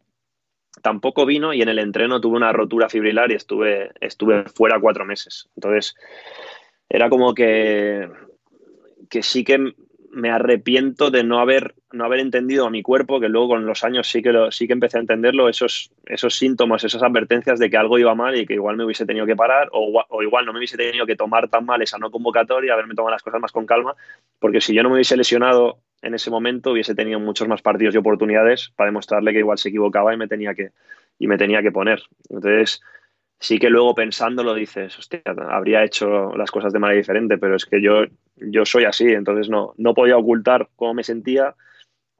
tampoco 0.82 1.24
vino 1.24 1.54
y 1.54 1.62
en 1.62 1.68
el 1.68 1.78
entreno 1.78 2.20
tuve 2.20 2.36
una 2.36 2.52
rotura 2.52 2.88
fibrilar 2.88 3.32
y 3.32 3.36
estuve, 3.36 3.90
estuve 4.00 4.44
fuera 4.44 4.78
cuatro 4.80 5.04
meses. 5.04 5.48
Entonces 5.56 5.94
era 6.94 7.10
como 7.10 7.34
que, 7.34 8.08
que 9.10 9.24
sí 9.24 9.42
que 9.42 9.74
me 10.12 10.30
arrepiento 10.30 11.10
de 11.10 11.24
no 11.24 11.40
haber, 11.40 11.74
no 11.90 12.04
haber 12.04 12.20
entendido 12.20 12.66
a 12.66 12.70
mi 12.70 12.82
cuerpo, 12.82 13.18
que 13.18 13.28
luego 13.28 13.48
con 13.48 13.66
los 13.66 13.82
años 13.82 14.08
sí 14.08 14.22
que, 14.22 14.32
sí 14.52 14.68
que 14.68 14.74
empecé 14.74 14.98
a 14.98 15.00
entenderlo, 15.00 15.48
esos, 15.48 15.90
esos 16.06 16.36
síntomas, 16.36 16.84
esas 16.84 17.02
advertencias 17.02 17.58
de 17.58 17.68
que 17.68 17.76
algo 17.76 17.98
iba 17.98 18.14
mal 18.14 18.36
y 18.36 18.46
que 18.46 18.54
igual 18.54 18.76
me 18.76 18.84
hubiese 18.84 19.06
tenido 19.06 19.26
que 19.26 19.34
parar 19.34 19.70
o, 19.72 20.04
o, 20.08 20.22
igual 20.22 20.46
no 20.46 20.52
me 20.52 20.60
hubiese 20.60 20.76
tenido 20.76 21.04
que 21.04 21.16
tomar 21.16 21.48
tan 21.48 21.66
mal 21.66 21.82
esa 21.82 21.98
no 21.98 22.12
convocatoria, 22.12 22.74
haberme 22.74 22.94
tomado 22.94 23.10
las 23.10 23.24
cosas 23.24 23.40
más 23.40 23.50
con 23.50 23.66
calma, 23.66 23.96
porque 24.38 24.60
si 24.60 24.72
yo 24.72 24.84
no 24.84 24.88
me 24.88 24.94
hubiese 24.94 25.16
lesionado 25.16 25.78
en 26.00 26.14
ese 26.14 26.30
momento 26.30 26.70
hubiese 26.70 26.94
tenido 26.94 27.18
muchos 27.18 27.48
más 27.48 27.60
partidos 27.60 27.96
y 27.96 27.98
oportunidades 27.98 28.72
para 28.76 28.90
demostrarle 28.90 29.32
que 29.32 29.40
igual 29.40 29.58
se 29.58 29.70
equivocaba 29.70 30.14
y 30.14 30.16
me 30.16 30.28
tenía 30.28 30.54
que, 30.54 30.70
y 31.18 31.26
me 31.26 31.38
tenía 31.38 31.60
que 31.60 31.72
poner. 31.72 32.02
Entonces, 32.28 32.80
sí 33.44 33.58
que 33.58 33.68
luego 33.68 33.94
pensándolo 33.94 34.54
dices, 34.54 34.98
hostia, 34.98 35.20
habría 35.50 35.84
hecho 35.84 36.34
las 36.34 36.50
cosas 36.50 36.72
de 36.72 36.78
manera 36.78 36.96
diferente, 36.96 37.36
pero 37.36 37.56
es 37.56 37.66
que 37.66 37.82
yo, 37.82 38.04
yo 38.36 38.64
soy 38.64 38.84
así, 38.84 39.04
entonces 39.08 39.50
no, 39.50 39.74
no 39.76 39.92
podía 39.92 40.16
ocultar 40.16 40.70
cómo 40.76 40.94
me 40.94 41.04
sentía 41.04 41.54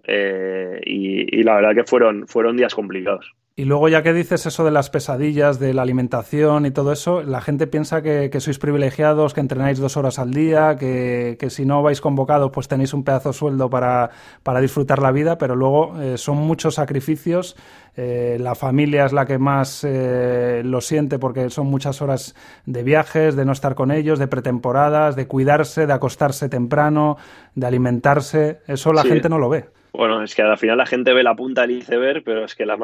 eh, 0.02 0.82
y, 0.84 1.40
y, 1.40 1.42
la 1.42 1.54
verdad 1.54 1.74
que 1.74 1.84
fueron, 1.84 2.28
fueron 2.28 2.58
días 2.58 2.74
complicados. 2.74 3.32
Y 3.56 3.66
luego 3.66 3.88
ya 3.88 4.02
que 4.02 4.12
dices 4.12 4.46
eso 4.46 4.64
de 4.64 4.72
las 4.72 4.90
pesadillas, 4.90 5.60
de 5.60 5.74
la 5.74 5.82
alimentación 5.82 6.66
y 6.66 6.72
todo 6.72 6.90
eso, 6.90 7.22
la 7.22 7.40
gente 7.40 7.68
piensa 7.68 8.02
que, 8.02 8.28
sois 8.40 8.58
privilegiados, 8.58 9.32
que 9.32 9.38
entrenáis 9.38 9.78
dos 9.78 9.96
horas 9.96 10.18
al 10.18 10.32
día, 10.32 10.74
que, 10.74 11.38
si 11.50 11.64
no 11.64 11.80
vais 11.80 12.00
convocados 12.00 12.50
pues 12.50 12.66
tenéis 12.66 12.92
un 12.94 13.04
pedazo 13.04 13.28
de 13.28 13.34
sueldo 13.34 13.70
para, 13.70 14.10
para 14.42 14.60
disfrutar 14.60 15.00
la 15.00 15.12
vida, 15.12 15.38
pero 15.38 15.54
luego 15.54 16.02
eh, 16.02 16.18
son 16.18 16.38
muchos 16.38 16.74
sacrificios. 16.74 17.54
Eh, 17.96 18.38
la 18.40 18.56
familia 18.56 19.04
es 19.04 19.12
la 19.12 19.24
que 19.24 19.38
más 19.38 19.84
eh, 19.84 20.62
lo 20.64 20.80
siente 20.80 21.20
porque 21.20 21.48
son 21.48 21.68
muchas 21.68 22.02
horas 22.02 22.34
de 22.66 22.82
viajes, 22.82 23.36
de 23.36 23.44
no 23.44 23.52
estar 23.52 23.76
con 23.76 23.92
ellos, 23.92 24.18
de 24.18 24.26
pretemporadas, 24.26 25.14
de 25.14 25.28
cuidarse, 25.28 25.86
de 25.86 25.92
acostarse 25.92 26.48
temprano, 26.48 27.18
de 27.54 27.66
alimentarse. 27.68 28.62
Eso 28.66 28.92
la 28.92 29.04
gente 29.04 29.28
no 29.28 29.38
lo 29.38 29.48
ve. 29.48 29.73
Bueno, 29.94 30.24
es 30.24 30.34
que 30.34 30.42
al 30.42 30.58
final 30.58 30.78
la 30.78 30.86
gente 30.86 31.12
ve 31.12 31.22
la 31.22 31.36
punta 31.36 31.62
del 31.62 31.78
iceberg, 31.78 32.24
pero 32.24 32.44
es 32.44 32.56
que 32.56 32.66
la, 32.66 32.76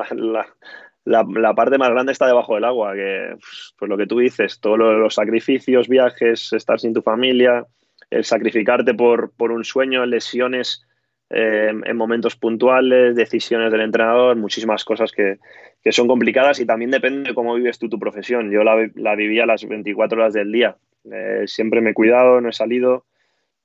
la, 1.05 1.55
parte 1.55 1.77
más 1.77 1.91
grande 1.91 2.13
está 2.13 2.29
debajo 2.29 2.55
del 2.55 2.65
agua, 2.65 2.95
que 2.95 3.35
pues 3.77 3.89
lo 3.89 3.97
que 3.97 4.07
tú 4.07 4.21
dices, 4.21 4.61
todos 4.61 4.79
los 4.79 5.15
sacrificios, 5.15 5.89
viajes, 5.89 6.53
estar 6.53 6.79
sin 6.79 6.95
tu 6.95 7.03
familia, 7.03 7.67
el 8.11 8.25
sacrificarte 8.25 8.95
por, 8.95 9.33
por 9.37 9.51
un 9.51 9.65
sueño, 9.65 10.07
lesiones 10.07 10.87
eh, 11.31 11.73
en 11.85 11.97
momentos 11.97 12.37
puntuales, 12.37 13.17
decisiones 13.17 13.73
del 13.73 13.81
entrenador, 13.81 14.37
muchísimas 14.37 14.85
cosas 14.85 15.11
que, 15.11 15.39
que, 15.83 15.91
son 15.91 16.07
complicadas 16.07 16.61
y 16.61 16.67
también 16.67 16.93
depende 16.93 17.31
de 17.31 17.35
cómo 17.35 17.55
vives 17.55 17.81
tú 17.81 17.89
tu 17.89 17.99
profesión. 17.99 18.53
Yo 18.53 18.63
la, 18.63 18.89
la 18.95 19.17
vivía 19.17 19.47
las 19.47 19.67
24 19.67 20.17
horas 20.17 20.33
del 20.33 20.53
día. 20.53 20.77
Eh, 21.13 21.43
siempre 21.47 21.81
me 21.81 21.91
he 21.91 21.95
cuidado, 21.95 22.41
no 22.41 22.51
he 22.51 22.53
salido, 22.53 23.05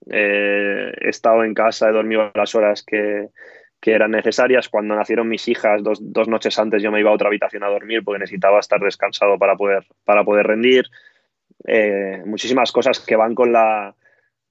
eh, 0.09 0.93
he 0.99 1.09
estado 1.09 1.43
en 1.43 1.53
casa, 1.53 1.89
he 1.89 1.91
dormido 1.91 2.31
las 2.33 2.55
horas 2.55 2.83
que, 2.83 3.29
eran 3.87 4.09
necesarias. 4.09 4.67
Cuando 4.67 4.95
nacieron 4.95 5.27
mis 5.27 5.47
hijas, 5.47 5.83
dos, 5.83 6.27
noches 6.27 6.57
antes 6.57 6.81
yo 6.81 6.91
me 6.91 7.01
iba 7.01 7.11
a 7.11 7.13
otra 7.13 7.27
habitación 7.27 7.63
a 7.63 7.67
dormir 7.67 8.03
porque 8.03 8.17
necesitaba 8.17 8.59
estar 8.59 8.79
descansado 8.79 9.37
para 9.37 9.55
poder, 9.55 9.85
para 10.03 10.23
poder 10.23 10.47
rendir. 10.47 10.85
Eh, 11.67 12.23
muchísimas 12.25 12.71
cosas 12.71 12.99
que 12.99 13.15
van 13.15 13.35
con 13.35 13.53
la, 13.53 13.93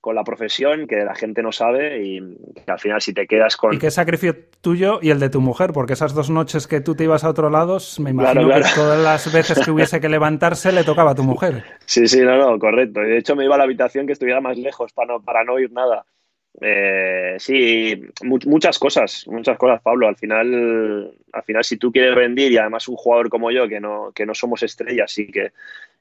con 0.04 0.14
la 0.14 0.22
profesión 0.22 0.86
que 0.86 0.96
la 0.96 1.14
gente 1.14 1.42
no 1.42 1.50
sabe 1.50 2.04
y 2.04 2.20
que 2.62 2.70
al 2.70 2.78
final 2.78 3.00
si 3.00 3.14
te 3.14 3.26
quedas 3.26 3.56
con... 3.56 3.72
¿Y 3.72 3.78
qué 3.78 3.90
sacrificio 3.90 4.36
tuyo 4.60 4.98
y 5.00 5.08
el 5.08 5.18
de 5.18 5.30
tu 5.30 5.40
mujer? 5.40 5.72
Porque 5.72 5.94
esas 5.94 6.12
dos 6.12 6.28
noches 6.28 6.66
que 6.66 6.82
tú 6.82 6.94
te 6.94 7.04
ibas 7.04 7.24
a 7.24 7.30
otro 7.30 7.48
lado, 7.48 7.78
me 8.00 8.10
imagino 8.10 8.46
que 8.50 8.64
todas 8.74 9.02
las 9.02 9.32
veces 9.32 9.64
que 9.64 9.70
hubiese 9.70 10.02
que 10.02 10.10
levantarse 10.10 10.72
le 10.72 10.84
tocaba 10.84 11.12
a 11.12 11.14
tu 11.14 11.22
mujer. 11.22 11.64
Sí, 11.86 12.06
sí, 12.06 12.20
no, 12.20 12.36
no, 12.36 12.58
correcto. 12.58 13.00
De 13.00 13.16
hecho 13.16 13.34
me 13.34 13.46
iba 13.46 13.54
a 13.54 13.58
la 13.58 13.64
habitación 13.64 14.06
que 14.06 14.12
estuviera 14.12 14.42
más 14.42 14.58
lejos 14.58 14.92
para 14.92 15.14
no, 15.14 15.22
para 15.22 15.42
no 15.42 15.54
oír 15.54 15.72
nada. 15.72 16.04
Eh, 16.60 17.36
sí, 17.38 18.02
muchas 18.22 18.78
cosas, 18.78 19.26
muchas 19.26 19.56
cosas, 19.56 19.80
Pablo. 19.80 20.06
Al 20.06 20.16
final, 20.16 21.14
al 21.32 21.42
final, 21.44 21.64
si 21.64 21.78
tú 21.78 21.90
quieres 21.90 22.14
rendir 22.14 22.52
y 22.52 22.58
además 22.58 22.88
un 22.88 22.96
jugador 22.96 23.30
como 23.30 23.50
yo, 23.50 23.68
que 23.68 23.80
no, 23.80 24.12
que 24.14 24.26
no 24.26 24.34
somos 24.34 24.62
estrellas 24.62 25.16
y 25.16 25.28
que, 25.28 25.52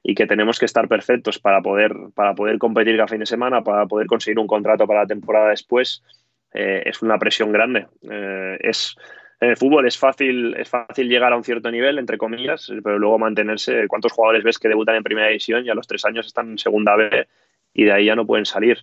y 0.06 0.14
que 0.14 0.26
tenemos 0.26 0.58
que 0.58 0.66
estar 0.66 0.86
perfectos 0.86 1.38
para 1.38 1.62
poder, 1.62 1.94
para 2.14 2.34
poder 2.34 2.58
competir 2.58 2.94
cada 2.96 3.08
fin 3.08 3.20
de 3.20 3.26
semana, 3.26 3.64
para 3.64 3.86
poder 3.86 4.06
conseguir 4.06 4.38
un 4.38 4.46
contrato 4.46 4.86
para 4.86 5.00
la 5.00 5.06
temporada 5.06 5.48
después, 5.48 6.04
eh, 6.52 6.82
es 6.84 7.00
una 7.00 7.18
presión 7.18 7.50
grande. 7.50 7.86
Eh, 8.02 8.58
es, 8.60 8.94
en 9.40 9.48
el 9.48 9.56
fútbol 9.56 9.86
es 9.86 9.96
fácil, 9.96 10.54
es 10.58 10.68
fácil 10.68 11.08
llegar 11.08 11.32
a 11.32 11.36
un 11.38 11.42
cierto 11.42 11.70
nivel, 11.70 11.98
entre 11.98 12.18
comillas, 12.18 12.70
pero 12.84 12.98
luego 12.98 13.18
mantenerse. 13.18 13.88
¿Cuántos 13.88 14.12
jugadores 14.12 14.44
ves 14.44 14.58
que 14.58 14.68
debutan 14.68 14.94
en 14.94 15.02
primera 15.02 15.28
división 15.28 15.64
y 15.64 15.70
a 15.70 15.74
los 15.74 15.86
tres 15.86 16.04
años 16.04 16.26
están 16.26 16.50
en 16.50 16.58
segunda 16.58 16.96
B 16.96 17.26
y 17.72 17.84
de 17.84 17.92
ahí 17.92 18.04
ya 18.04 18.14
no 18.14 18.26
pueden 18.26 18.44
salir? 18.44 18.78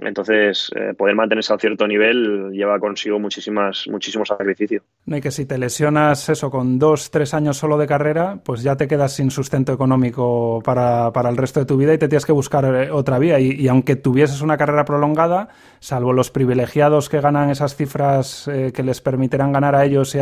Entonces, 0.00 0.70
eh, 0.76 0.94
poder 0.94 1.14
mantenerse 1.16 1.52
a 1.52 1.58
cierto 1.58 1.86
nivel 1.86 2.50
lleva 2.52 2.78
consigo 2.78 3.18
muchísimas, 3.18 3.86
muchísimo 3.88 4.24
sacrificio. 4.24 4.82
No, 5.06 5.16
y 5.16 5.20
que 5.20 5.30
si 5.30 5.44
te 5.44 5.58
lesionas 5.58 6.28
eso 6.28 6.50
con 6.50 6.78
dos, 6.78 7.10
tres 7.10 7.34
años 7.34 7.56
solo 7.56 7.76
de 7.78 7.86
carrera, 7.86 8.38
pues 8.44 8.62
ya 8.62 8.76
te 8.76 8.86
quedas 8.86 9.14
sin 9.14 9.30
sustento 9.30 9.72
económico 9.72 10.62
para, 10.64 11.12
para 11.12 11.30
el 11.30 11.36
resto 11.36 11.60
de 11.60 11.66
tu 11.66 11.76
vida 11.76 11.94
y 11.94 11.98
te 11.98 12.08
tienes 12.08 12.26
que 12.26 12.32
buscar 12.32 12.64
eh, 12.64 12.90
otra 12.90 13.18
vía. 13.18 13.40
Y, 13.40 13.66
aunque 13.68 13.96
tuvieses 13.96 14.40
una 14.40 14.56
carrera 14.56 14.84
prolongada, 14.84 15.48
salvo 15.80 16.12
los 16.12 16.30
privilegiados 16.30 17.08
que 17.08 17.20
ganan 17.20 17.50
esas 17.50 17.74
cifras 17.74 18.48
eh, 18.48 18.72
que 18.72 18.82
les 18.82 19.00
permitirán 19.00 19.52
ganar 19.52 19.74
a 19.74 19.84
ellos 19.84 20.14
y 20.14 20.18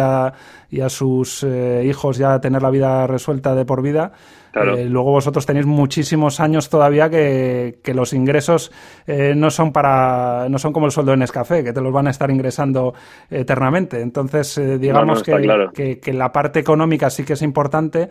y 0.68 0.80
a 0.80 0.88
sus 0.88 1.44
hijos 1.44 2.18
ya 2.18 2.40
tener 2.40 2.60
la 2.60 2.70
vida 2.70 3.06
resuelta 3.06 3.54
de 3.54 3.64
por 3.64 3.82
vida, 3.82 4.12
eh, 4.57 4.85
luego 4.87 5.12
vosotros 5.12 5.45
tenéis 5.45 5.66
muchísimos 5.66 6.40
años 6.40 6.69
todavía 6.69 7.11
que, 7.11 7.81
los 7.95 8.12
ingresos 8.12 8.73
eh, 9.07 9.35
no 9.37 9.51
son 9.51 9.73
para 9.73 10.49
no 10.49 10.59
son 10.59 10.73
como 10.73 10.87
el 10.87 10.92
sueldo 10.92 11.12
en 11.12 11.21
Nescafé, 11.21 11.62
que 11.64 11.73
te 11.73 11.81
los 11.81 11.92
van 11.92 12.07
a 12.07 12.11
estar 12.11 12.31
ingresando 12.31 12.95
eternamente. 13.31 14.01
Entonces, 14.01 14.59
eh, 14.59 14.79
digamos 14.79 15.23
que, 15.23 16.01
que, 16.01 16.12
la 16.12 16.33
parte 16.33 16.61
económica 16.61 17.11
sí 17.11 17.25
que 17.25 17.35
es 17.35 17.42
importante, 17.42 18.09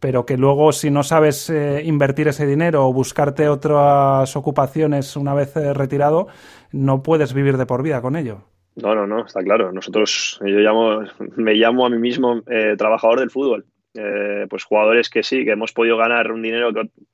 pero 0.00 0.24
que 0.24 0.36
luego 0.36 0.72
si 0.72 0.90
no 0.90 1.02
sabes 1.02 1.52
invertir 1.84 2.28
ese 2.28 2.46
dinero 2.46 2.86
o 2.86 2.92
buscarte 2.92 3.48
otras 3.48 4.34
ocupaciones 4.36 5.16
una 5.16 5.34
vez 5.34 5.54
retirado, 5.54 6.28
no 6.72 7.02
puedes 7.02 7.34
vivir 7.34 7.56
de 7.56 7.66
por 7.66 7.82
vida 7.82 8.00
con 8.00 8.16
ello. 8.16 8.44
No, 8.76 8.94
no, 8.94 9.06
no, 9.06 9.26
está 9.26 9.42
claro. 9.42 9.70
Nosotros, 9.70 10.40
yo 10.40 10.58
llamo, 10.58 11.02
me 11.36 11.54
llamo 11.54 11.86
a 11.86 11.90
mí 11.90 11.98
mismo 11.98 12.40
trabajador 12.76 13.20
del 13.20 13.30
fútbol. 13.30 13.66
Eh, 13.94 14.46
pues 14.48 14.64
jugadores 14.64 15.10
que 15.10 15.22
sí, 15.22 15.44
que 15.44 15.52
hemos 15.52 15.72
podido 15.72 15.96
ganar 15.96 16.32
un 16.32 16.42
dinero 16.42 16.72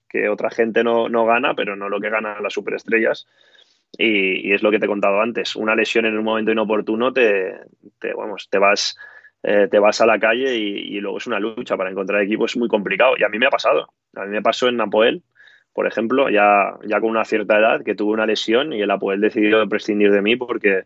que, 0.08 0.28
otra 0.28 0.50
gente 0.50 0.84
no, 0.84 1.08
gana, 1.26 1.54
pero 1.54 1.76
no 1.76 1.88
lo 1.88 2.00
que 2.00 2.10
ganan 2.10 2.42
las 2.42 2.52
superestrellas. 2.52 3.26
Y, 3.96 4.52
es 4.52 4.62
lo 4.62 4.70
que 4.70 4.78
te 4.78 4.84
he 4.84 4.88
contado 4.88 5.20
antes. 5.20 5.56
Una 5.56 5.74
lesión 5.74 6.06
en 6.06 6.16
un 6.16 6.24
momento 6.24 6.52
inoportuno 6.52 7.12
te, 7.12 7.54
te, 7.98 8.12
vamos, 8.14 8.48
te 8.50 8.58
vas 8.58 8.96
eh, 9.42 9.68
te 9.70 9.78
vas 9.78 10.00
a 10.00 10.06
la 10.06 10.18
calle 10.18 10.56
y, 10.56 11.00
luego 11.00 11.18
es 11.18 11.26
una 11.26 11.38
lucha 11.38 11.76
para 11.76 11.90
encontrar 11.90 12.22
equipo, 12.22 12.46
es 12.46 12.56
muy 12.56 12.68
complicado. 12.68 13.14
Y 13.16 13.24
a 13.24 13.28
mí 13.28 13.38
me 13.38 13.46
ha 13.46 13.50
pasado. 13.50 13.92
A 14.14 14.24
mí 14.24 14.30
me 14.30 14.42
pasó 14.42 14.68
en 14.68 14.76
Napoel, 14.76 15.22
por 15.72 15.86
ejemplo, 15.86 16.28
ya, 16.28 16.76
ya 16.84 17.00
con 17.00 17.10
una 17.10 17.24
cierta 17.24 17.58
edad, 17.58 17.84
que 17.84 17.94
tuve 17.94 18.12
una 18.12 18.26
lesión 18.26 18.72
y 18.72 18.82
el 18.82 18.90
Apoel 18.90 19.20
decidió 19.20 19.66
prescindir 19.68 20.10
de 20.10 20.22
mí 20.22 20.36
porque, 20.36 20.84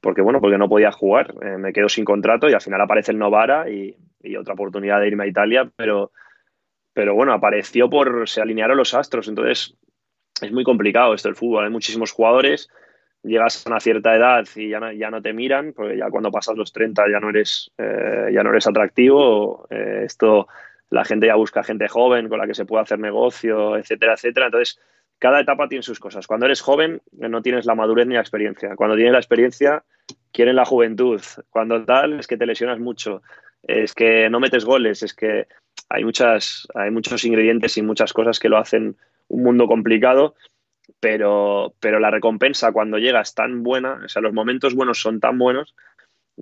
porque 0.00 0.22
bueno, 0.22 0.40
porque 0.40 0.58
no 0.58 0.68
podía 0.68 0.90
jugar. 0.90 1.34
Eh, 1.42 1.58
me 1.58 1.72
quedo 1.72 1.88
sin 1.88 2.04
contrato 2.04 2.48
y 2.48 2.54
al 2.54 2.62
final 2.62 2.80
aparece 2.80 3.12
el 3.12 3.18
Novara 3.18 3.68
y, 3.70 3.96
otra 4.38 4.54
oportunidad 4.54 5.00
de 5.00 5.08
irme 5.08 5.24
a 5.24 5.28
Italia, 5.28 5.70
pero, 5.76 6.12
pero 6.92 7.14
bueno, 7.14 7.32
apareció 7.32 7.88
por, 7.88 8.28
se 8.28 8.40
alinearon 8.40 8.76
los 8.76 8.94
astros, 8.94 9.28
entonces 9.28 9.76
es 10.40 10.52
muy 10.52 10.64
complicado 10.64 11.14
esto 11.14 11.28
el 11.28 11.36
fútbol, 11.36 11.64
hay 11.64 11.70
muchísimos 11.70 12.12
jugadores 12.12 12.68
llegas 13.22 13.66
a 13.66 13.70
una 13.70 13.80
cierta 13.80 14.14
edad 14.14 14.44
y 14.56 14.68
ya 14.68 14.80
no, 14.80 14.92
ya 14.92 15.10
no 15.10 15.22
te 15.22 15.32
miran, 15.32 15.72
porque 15.72 15.96
ya 15.96 16.10
cuando 16.10 16.30
pasas 16.30 16.56
los 16.56 16.72
30 16.72 17.04
ya 17.10 17.20
no 17.20 17.30
eres, 17.30 17.70
eh, 17.78 18.30
ya 18.32 18.42
no 18.42 18.50
eres 18.50 18.66
atractivo, 18.66 19.66
eh, 19.70 20.02
esto 20.04 20.48
la 20.90 21.04
gente 21.04 21.26
ya 21.26 21.36
busca 21.36 21.62
gente 21.62 21.88
joven 21.88 22.28
con 22.28 22.38
la 22.38 22.46
que 22.46 22.54
se 22.54 22.66
puede 22.66 22.82
hacer 22.82 22.98
negocio, 22.98 23.78
etcétera, 23.78 24.12
etcétera. 24.12 24.46
Entonces, 24.46 24.78
cada 25.18 25.40
etapa 25.40 25.66
tiene 25.66 25.82
sus 25.82 25.98
cosas. 25.98 26.26
Cuando 26.26 26.44
eres 26.44 26.60
joven 26.60 27.00
no 27.12 27.40
tienes 27.40 27.64
la 27.64 27.74
madurez 27.74 28.06
ni 28.06 28.14
la 28.14 28.20
experiencia. 28.20 28.76
Cuando 28.76 28.96
tienes 28.96 29.12
la 29.12 29.18
experiencia, 29.18 29.84
quieren 30.32 30.54
la 30.54 30.66
juventud. 30.66 31.22
Cuando 31.48 31.82
tal, 31.86 32.20
es 32.20 32.26
que 32.26 32.36
te 32.36 32.44
lesionas 32.44 32.78
mucho, 32.78 33.22
es 33.62 33.94
que 33.94 34.28
no 34.30 34.40
metes 34.40 34.64
goles, 34.64 35.02
es 35.02 35.14
que 35.14 35.46
hay, 35.88 36.04
muchas, 36.04 36.66
hay 36.74 36.90
muchos 36.90 37.24
ingredientes 37.24 37.76
y 37.78 37.82
muchas 37.82 38.12
cosas 38.12 38.38
que 38.38 38.48
lo 38.48 38.58
hacen 38.58 38.96
un 39.28 39.42
mundo 39.42 39.66
complicado 39.66 40.34
pero, 41.00 41.74
pero 41.80 41.98
la 41.98 42.10
recompensa 42.10 42.72
cuando 42.72 42.98
llega 42.98 43.20
es 43.20 43.34
tan 43.34 43.62
buena, 43.62 44.00
o 44.04 44.08
sea, 44.08 44.22
los 44.22 44.32
momentos 44.32 44.74
buenos 44.74 45.00
son 45.00 45.20
tan 45.20 45.38
buenos 45.38 45.74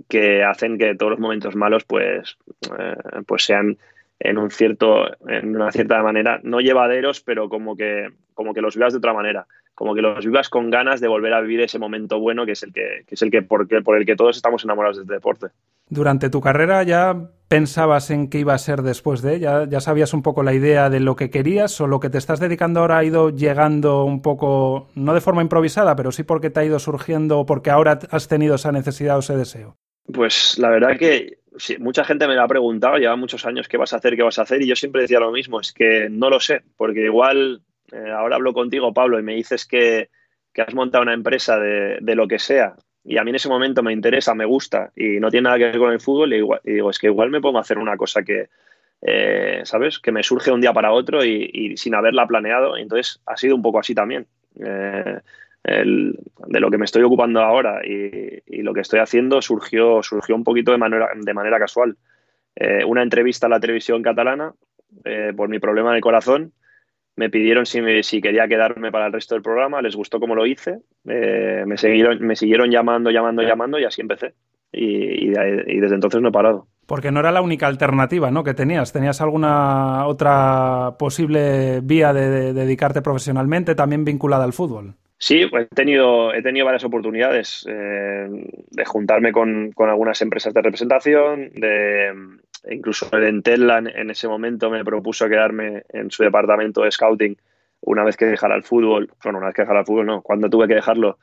que 0.08 0.44
hacen 0.44 0.78
que 0.78 0.94
todos 0.94 1.10
los 1.10 1.18
momentos 1.18 1.56
malos 1.56 1.84
pues, 1.84 2.36
eh, 2.78 3.22
pues 3.26 3.44
sean 3.44 3.78
en 4.18 4.36
un 4.36 4.50
cierto, 4.50 5.06
en 5.28 5.56
una 5.56 5.72
cierta 5.72 6.02
manera, 6.02 6.40
no 6.42 6.60
llevaderos, 6.60 7.22
pero 7.22 7.48
como 7.48 7.74
que, 7.74 8.10
como 8.34 8.52
que 8.52 8.60
los 8.60 8.76
vivas 8.76 8.92
de 8.92 8.98
otra 8.98 9.14
manera, 9.14 9.46
como 9.74 9.94
que 9.94 10.02
los 10.02 10.24
vivas 10.24 10.50
con 10.50 10.68
ganas 10.68 11.00
de 11.00 11.08
volver 11.08 11.32
a 11.32 11.40
vivir 11.40 11.62
ese 11.62 11.78
momento 11.78 12.20
bueno 12.20 12.44
que 12.44 12.52
es 12.52 12.62
el 12.62 12.72
que, 12.72 13.04
que 13.06 13.14
es 13.14 13.22
el 13.22 13.30
que 13.30 13.40
por, 13.40 13.66
por 13.82 13.96
el 13.96 14.04
que 14.04 14.16
todos 14.16 14.36
estamos 14.36 14.62
enamorados 14.64 14.98
de 14.98 15.02
este 15.04 15.14
deporte. 15.14 15.46
Durante 15.90 16.30
tu 16.30 16.40
carrera 16.40 16.82
ya 16.82 17.30
pensabas 17.48 18.10
en 18.10 18.30
qué 18.30 18.38
iba 18.38 18.54
a 18.54 18.58
ser 18.58 18.82
después 18.82 19.22
de 19.22 19.34
ella? 19.34 19.66
¿Ya 19.68 19.80
sabías 19.80 20.14
un 20.14 20.22
poco 20.22 20.44
la 20.44 20.54
idea 20.54 20.88
de 20.88 21.00
lo 21.00 21.16
que 21.16 21.30
querías 21.30 21.80
o 21.80 21.88
lo 21.88 21.98
que 21.98 22.08
te 22.08 22.18
estás 22.18 22.38
dedicando 22.38 22.80
ahora 22.80 22.98
ha 22.98 23.04
ido 23.04 23.30
llegando 23.30 24.04
un 24.04 24.22
poco, 24.22 24.88
no 24.94 25.14
de 25.14 25.20
forma 25.20 25.42
improvisada, 25.42 25.96
pero 25.96 26.12
sí 26.12 26.22
porque 26.22 26.50
te 26.50 26.60
ha 26.60 26.64
ido 26.64 26.78
surgiendo 26.78 27.44
porque 27.46 27.70
ahora 27.70 27.98
has 28.10 28.28
tenido 28.28 28.54
esa 28.54 28.70
necesidad 28.70 29.16
o 29.16 29.18
ese 29.18 29.36
deseo? 29.36 29.76
Pues 30.12 30.58
la 30.58 30.70
verdad 30.70 30.96
que 30.96 31.38
sí, 31.56 31.76
mucha 31.78 32.04
gente 32.04 32.28
me 32.28 32.36
lo 32.36 32.42
ha 32.42 32.48
preguntado, 32.48 32.98
lleva 32.98 33.16
muchos 33.16 33.44
años 33.44 33.68
qué 33.68 33.76
vas 33.76 33.92
a 33.92 33.96
hacer, 33.96 34.16
qué 34.16 34.22
vas 34.22 34.38
a 34.38 34.42
hacer, 34.42 34.62
y 34.62 34.68
yo 34.68 34.76
siempre 34.76 35.02
decía 35.02 35.20
lo 35.20 35.32
mismo, 35.32 35.60
es 35.60 35.72
que 35.72 36.08
no 36.08 36.30
lo 36.30 36.40
sé, 36.40 36.62
porque 36.76 37.04
igual 37.04 37.62
eh, 37.92 38.10
ahora 38.10 38.36
hablo 38.36 38.52
contigo, 38.52 38.94
Pablo, 38.94 39.18
y 39.18 39.22
me 39.22 39.34
dices 39.34 39.66
que, 39.66 40.10
que 40.52 40.62
has 40.62 40.74
montado 40.74 41.02
una 41.02 41.14
empresa 41.14 41.58
de, 41.58 41.98
de, 42.00 42.14
lo 42.14 42.28
que 42.28 42.38
sea, 42.38 42.76
y 43.04 43.16
a 43.16 43.24
mí 43.24 43.30
en 43.30 43.36
ese 43.36 43.48
momento 43.48 43.82
me 43.82 43.92
interesa, 43.92 44.34
me 44.34 44.44
gusta 44.44 44.92
y 44.94 45.20
no 45.20 45.30
tiene 45.30 45.44
nada 45.44 45.58
que 45.58 45.64
ver 45.64 45.78
con 45.78 45.92
el 45.92 46.00
fútbol, 46.00 46.32
y, 46.32 46.36
digo, 46.64 46.90
es 46.90 46.98
que 46.98 47.06
igual 47.06 47.30
me 47.30 47.40
pongo 47.40 47.58
a 47.58 47.62
hacer 47.62 47.78
una 47.78 47.96
cosa 47.96 48.22
que, 48.22 48.48
eh, 49.02 49.62
¿sabes? 49.64 49.98
Que 49.98 50.12
me 50.12 50.22
surge 50.22 50.50
un 50.50 50.60
día 50.60 50.72
para 50.72 50.92
otro 50.92 51.24
y, 51.24 51.76
sin 51.76 51.94
haberla 51.94 52.26
planeado. 52.26 52.76
Entonces 52.76 53.20
ha 53.26 53.36
sido 53.36 53.56
un 53.56 53.62
poco 53.62 53.78
así 53.78 53.94
también. 53.94 54.26
Eh, 54.62 55.20
de 55.62 56.58
lo 56.58 56.70
que 56.70 56.78
me 56.78 56.86
estoy 56.86 57.02
ocupando 57.02 57.40
ahora 57.40 57.82
y, 57.84 58.62
lo 58.62 58.74
que 58.74 58.80
estoy 58.80 59.00
haciendo 59.00 59.42
surgió, 59.42 60.02
surgió 60.02 60.34
un 60.34 60.44
poquito 60.44 60.72
de 60.72 60.78
manera, 60.78 61.10
de 61.14 61.34
manera 61.34 61.58
casual. 61.58 61.96
Eh, 62.56 62.84
una 62.84 63.02
entrevista 63.02 63.46
a 63.46 63.50
la 63.50 63.60
televisión 63.60 64.02
catalana 64.02 64.52
por 65.36 65.48
mi 65.48 65.60
problema 65.60 65.94
de 65.94 66.00
corazón 66.00 66.52
me 67.16 67.30
pidieron 67.30 67.66
si, 67.66 67.80
si, 68.02 68.20
quería 68.20 68.48
quedarme 68.48 68.90
para 68.90 69.06
el 69.06 69.12
resto 69.12 69.34
del 69.34 69.42
programa, 69.42 69.82
les 69.82 69.96
gustó 69.96 70.20
cómo 70.20 70.34
lo 70.34 70.46
hice, 70.46 70.78
eh, 71.06 71.64
me, 71.66 71.76
siguieron, 71.76 72.20
me 72.20 72.36
siguieron 72.36 72.70
llamando, 72.70 73.10
llamando, 73.10 73.42
llamando 73.42 73.78
y 73.78 73.84
así 73.84 74.00
empecé. 74.00 74.34
Y, 74.72 75.30
desde 75.30 75.94
entonces 75.94 76.20
no 76.20 76.28
he 76.28 76.32
parado. 76.32 76.66
Porque 76.86 77.10
no 77.10 77.20
era 77.20 77.32
la 77.32 77.42
única 77.42 77.66
alternativa 77.66 78.30
¿no? 78.30 78.44
que 78.44 78.54
tenías. 78.54 78.92
¿Tenías 78.92 79.20
alguna 79.20 80.06
otra 80.06 80.94
posible 80.98 81.80
vía 81.82 82.12
de, 82.12 82.52
dedicarte 82.52 83.02
profesionalmente, 83.02 83.74
también 83.74 84.04
vinculada 84.04 84.44
al 84.44 84.52
fútbol? 84.52 84.94
Sí, 85.18 85.46
pues 85.50 85.68
he 85.70 85.74
tenido, 85.74 86.32
he 86.32 86.42
tenido 86.42 86.64
varias 86.64 86.84
oportunidades 86.84 87.66
eh, 87.68 88.26
de 88.70 88.84
juntarme 88.86 89.32
con, 89.32 89.70
con, 89.72 89.90
algunas 89.90 90.22
empresas 90.22 90.54
de 90.54 90.62
representación, 90.62 91.50
de, 91.50 92.12
incluso 92.68 93.08
el 93.12 93.24
Entella 93.24 93.78
en, 93.78 94.10
ese 94.10 94.28
momento 94.28 94.70
me 94.70 94.84
propuso 94.84 95.28
quedarme 95.28 95.84
en 95.88 96.10
su 96.10 96.22
departamento 96.22 96.82
de 96.82 96.90
scouting 96.90 97.36
una 97.82 98.04
vez 98.04 98.16
que 98.16 98.26
dejara 98.26 98.56
el 98.56 98.62
fútbol, 98.62 99.10
bueno, 99.22 99.38
una 99.38 99.48
vez 99.48 99.56
que 99.56 99.62
dejara 99.62 99.80
el 99.80 99.86
fútbol, 99.86 100.06
no, 100.06 100.22
cuando 100.22 100.50
tuve 100.50 100.68
que 100.68 100.74
dejarlo, 100.74 101.18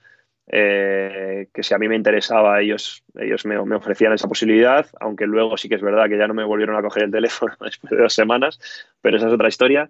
eh, 0.50 1.50
que 1.54 1.62
si 1.62 1.74
a 1.74 1.78
mí 1.78 1.88
me 1.88 1.96
interesaba, 1.96 2.62
ellos, 2.62 3.04
ellos 3.16 3.46
me, 3.46 3.58
ofrecían 3.58 4.14
esa 4.14 4.28
posibilidad, 4.28 4.88
aunque 5.00 5.28
luego 5.28 5.58
sí 5.58 5.68
que 5.70 5.76
es 5.76 5.82
verdad 5.82 6.08
que 6.08 6.18
ya 6.18 6.28
no 6.28 6.34
me 6.34 6.46
volvieron 6.46 6.76
a 6.76 6.82
coger 6.82 7.04
el 7.04 7.12
teléfono 7.12 7.54
después 7.62 7.92
de 7.92 7.98
dos 7.98 8.14
semanas, 8.14 8.60
pero 9.02 9.18
esa 9.18 9.28
es 9.28 9.34
otra 9.34 9.50
historia. 9.50 9.90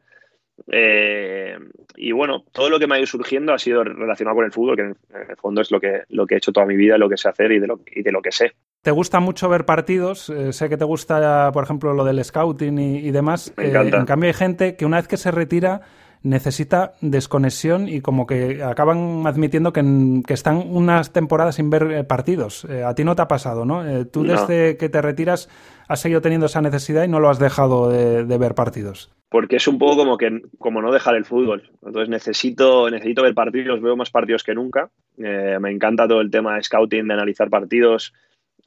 Eh, 0.71 1.57
y 1.95 2.11
bueno, 2.11 2.43
todo 2.51 2.69
lo 2.69 2.79
que 2.79 2.87
me 2.87 2.95
ha 2.95 2.97
ido 2.97 3.05
surgiendo 3.05 3.53
ha 3.53 3.59
sido 3.59 3.83
relacionado 3.83 4.35
con 4.35 4.45
el 4.45 4.51
fútbol, 4.51 4.75
que 4.75 4.81
en 4.81 4.95
el 5.29 5.37
fondo 5.37 5.61
es 5.61 5.71
lo 5.71 5.79
que, 5.79 6.03
lo 6.09 6.25
que 6.25 6.33
he 6.33 6.37
hecho 6.37 6.51
toda 6.51 6.65
mi 6.65 6.75
vida, 6.75 6.97
lo 6.97 7.09
que 7.09 7.17
sé 7.17 7.29
hacer 7.29 7.51
y 7.51 7.59
de 7.59 7.67
lo, 7.67 7.79
y 7.85 8.01
de 8.01 8.11
lo 8.11 8.21
que 8.21 8.31
sé. 8.31 8.53
¿Te 8.81 8.91
gusta 8.91 9.19
mucho 9.19 9.49
ver 9.49 9.65
partidos? 9.65 10.29
Eh, 10.29 10.53
sé 10.53 10.69
que 10.69 10.77
te 10.77 10.85
gusta, 10.85 11.51
por 11.51 11.63
ejemplo, 11.63 11.93
lo 11.93 12.05
del 12.05 12.23
scouting 12.23 12.79
y, 12.79 13.11
demás. 13.11 13.53
Me 13.57 13.69
encanta. 13.69 13.97
en 13.97 14.05
cambio, 14.05 14.27
hay 14.29 14.33
gente 14.33 14.75
que 14.75 14.85
una 14.85 14.97
vez 14.97 15.07
que 15.07 15.17
se 15.17 15.31
retira 15.31 15.81
necesita 16.23 16.93
desconexión 17.01 17.87
y 17.87 18.01
como 18.01 18.25
que 18.25 18.63
acaban 18.63 19.23
admitiendo 19.25 19.71
que, 19.73 19.81
están 20.29 20.57
unas 20.57 21.13
temporadas 21.13 21.55
sin 21.55 21.69
ver 21.69 21.91
eh, 21.91 22.03
partidos. 22.03 22.65
Eh, 22.65 22.83
a 22.83 22.95
ti 22.95 23.03
no 23.03 23.15
te 23.15 23.21
ha 23.21 23.27
pasado, 23.27 23.65
¿no? 23.65 23.83
tú 24.07 24.23
desde 24.23 24.77
que 24.77 24.89
te 24.89 25.01
retiras 25.01 25.49
has 25.87 25.99
seguido 25.99 26.21
teniendo 26.21 26.47
esa 26.47 26.61
necesidad 26.61 27.03
y 27.03 27.07
no 27.07 27.19
lo 27.19 27.29
has 27.29 27.39
dejado 27.39 27.89
de, 27.89 28.37
ver 28.37 28.55
partidos. 28.55 29.11
Porque 29.29 29.57
es 29.57 29.67
un 29.67 29.77
poco 29.77 29.97
como 29.97 30.17
que 30.17 30.41
como 30.57 30.81
no 30.81 30.91
dejar 30.91 31.15
el 31.15 31.25
fútbol. 31.25 31.71
Entonces 31.85 32.09
necesito, 32.09 32.89
necesito 32.89 33.23
ver 33.23 33.33
partidos, 33.33 33.81
veo 33.81 33.95
más 33.95 34.11
partidos 34.11 34.43
que 34.43 34.53
nunca. 34.53 34.89
me 35.17 35.71
encanta 35.71 36.07
todo 36.07 36.21
el 36.21 36.31
tema 36.31 36.55
de 36.55 36.63
scouting, 36.63 37.07
de 37.07 37.13
analizar 37.13 37.49
partidos. 37.49 38.13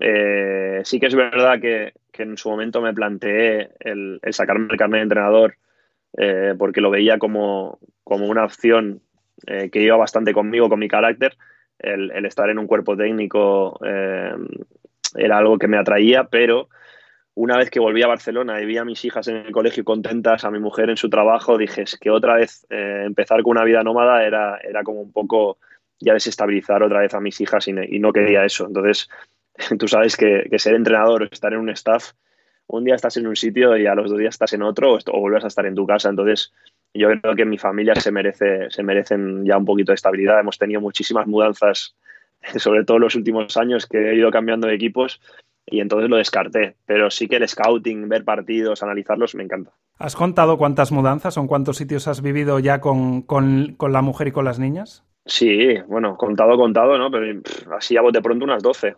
Eh, 0.01 0.81
sí 0.85 0.99
que 0.99 1.07
es 1.07 1.15
verdad 1.15 1.61
que, 1.61 1.93
en 2.15 2.37
su 2.37 2.51
momento 2.51 2.83
me 2.83 2.93
planteé 2.93 3.71
el, 3.81 4.21
sacarme 4.31 4.69
el 4.71 4.77
carnet 4.77 4.99
de 4.99 5.03
entrenador 5.05 5.55
eh, 6.19 6.55
porque 6.59 6.83
lo 6.83 6.91
veía 6.91 7.19
como, 7.19 7.79
una 8.05 8.45
opción 8.45 9.01
eh, 9.47 9.71
que 9.71 9.81
iba 9.81 9.97
bastante 9.97 10.35
conmigo, 10.35 10.69
con 10.69 10.81
mi 10.81 10.89
carácter. 10.89 11.37
El, 11.79 12.27
estar 12.27 12.51
en 12.51 12.59
un 12.59 12.67
cuerpo 12.67 12.95
técnico 12.95 13.79
era 13.83 15.39
algo 15.39 15.59
que 15.59 15.67
me 15.67 15.79
atraía, 15.79 16.25
pero 16.25 16.69
una 17.35 17.57
vez 17.57 17.71
que 17.71 17.81
volví 17.81 18.03
a 18.03 18.09
Barcelona 18.09 18.61
y 18.61 18.67
vi 18.67 18.77
a 18.77 18.85
mis 18.85 19.03
hijas 19.07 19.29
en 19.29 19.37
el 19.37 19.51
colegio 19.53 19.83
contentas, 19.83 20.45
a 20.45 20.51
mi 20.51 20.59
mujer 20.59 20.91
en 20.91 20.99
su 20.99 21.09
trabajo, 21.09 21.57
dije 21.57 21.85
que 21.99 22.11
otra 22.11 22.35
vez 22.35 22.67
empezar 22.69 23.43
con 23.43 23.53
una 23.53 23.65
vida 23.65 23.83
nómada 23.83 24.25
era, 24.25 24.59
era 24.59 24.83
como 24.83 25.01
un 25.01 25.11
poco 25.11 25.57
ya 25.99 26.13
desestabilizar 26.13 26.83
otra 26.83 27.01
vez 27.01 27.15
a 27.15 27.21
mis 27.21 27.41
hijas 27.41 27.67
y 27.67 27.99
no 27.99 28.13
quería 28.13 28.45
eso. 28.45 28.67
Entonces 28.67 29.09
tú 29.79 29.89
sabes 29.89 30.17
que, 30.17 30.47
ser 30.59 30.75
entrenador 30.75 31.23
o 31.23 31.27
estar 31.27 31.53
en 31.53 31.61
un 31.61 31.71
staff, 31.71 32.13
un 32.67 32.85
día 32.85 32.95
estás 32.95 33.17
en 33.17 33.27
un 33.27 33.37
sitio 33.37 33.77
y 33.77 33.87
a 33.87 33.95
los 33.95 34.11
dos 34.11 34.19
días 34.19 34.35
estás 34.35 34.53
en 34.53 34.63
otro 34.63 34.95
o, 34.95 35.21
vuelves 35.21 35.45
a 35.45 35.49
estar 35.49 35.67
en 35.67 35.75
tu 35.75 35.87
casa. 35.87 36.09
Entonces, 36.09 36.53
yo 36.95 37.09
creo 37.21 37.35
que 37.35 37.45
mi 37.45 37.59
familia 37.59 37.95
se 37.97 38.13
merece, 38.13 38.71
se 38.71 38.83
merecen 38.83 39.45
ya 39.45 39.57
un 39.59 39.65
poquito 39.65 39.93
de 39.93 39.97
estabilidad. 39.97 40.41
Hemos 40.41 40.59
tenido 40.59 40.81
muchísimas 40.81 41.27
mudanzas, 41.27 41.97
sobre 42.57 42.85
todo 42.85 42.99
en 42.99 43.03
los 43.03 43.15
últimos 43.15 43.57
años, 43.57 43.87
que 43.87 44.11
he 44.11 44.15
ido 44.15 44.31
cambiando 44.31 44.69
de 44.69 44.75
equipos 44.75 45.21
y 45.67 45.81
entonces 45.81 46.09
lo 46.09 46.17
descarté. 46.17 46.77
Pero 46.87 47.11
sí 47.11 47.27
que 47.27 47.37
el 47.37 47.49
scouting, 47.49 48.09
ver 48.09 48.25
partidos, 48.25 48.83
analizarlos, 48.83 49.35
me 49.35 49.43
encanta. 49.43 49.73
¿Has 49.99 50.17
contado 50.17 50.57
cuántas 50.57 50.93
mudanzas 50.93 51.37
o 51.37 51.41
en 51.41 51.47
cuántos 51.47 51.77
sitios 51.77 52.09
has 52.09 52.23
vivido 52.23 52.59
ya 52.59 52.81
con, 52.81 53.23
con, 53.23 53.75
con 53.77 53.93
la 53.93 54.01
mujer 54.01 54.29
y 54.29 54.33
con 54.33 54.45
las 54.45 54.59
niñas? 54.59 55.05
Sí, 55.27 55.75
bueno, 55.87 56.17
contado, 56.17 56.57
contado, 56.57 56.97
¿no? 56.97 57.11
Pero 57.11 57.43
así 57.77 57.97
a 57.97 58.01
bote 58.01 58.23
pronto 58.23 58.45
unas 58.45 58.63
12 58.63 58.97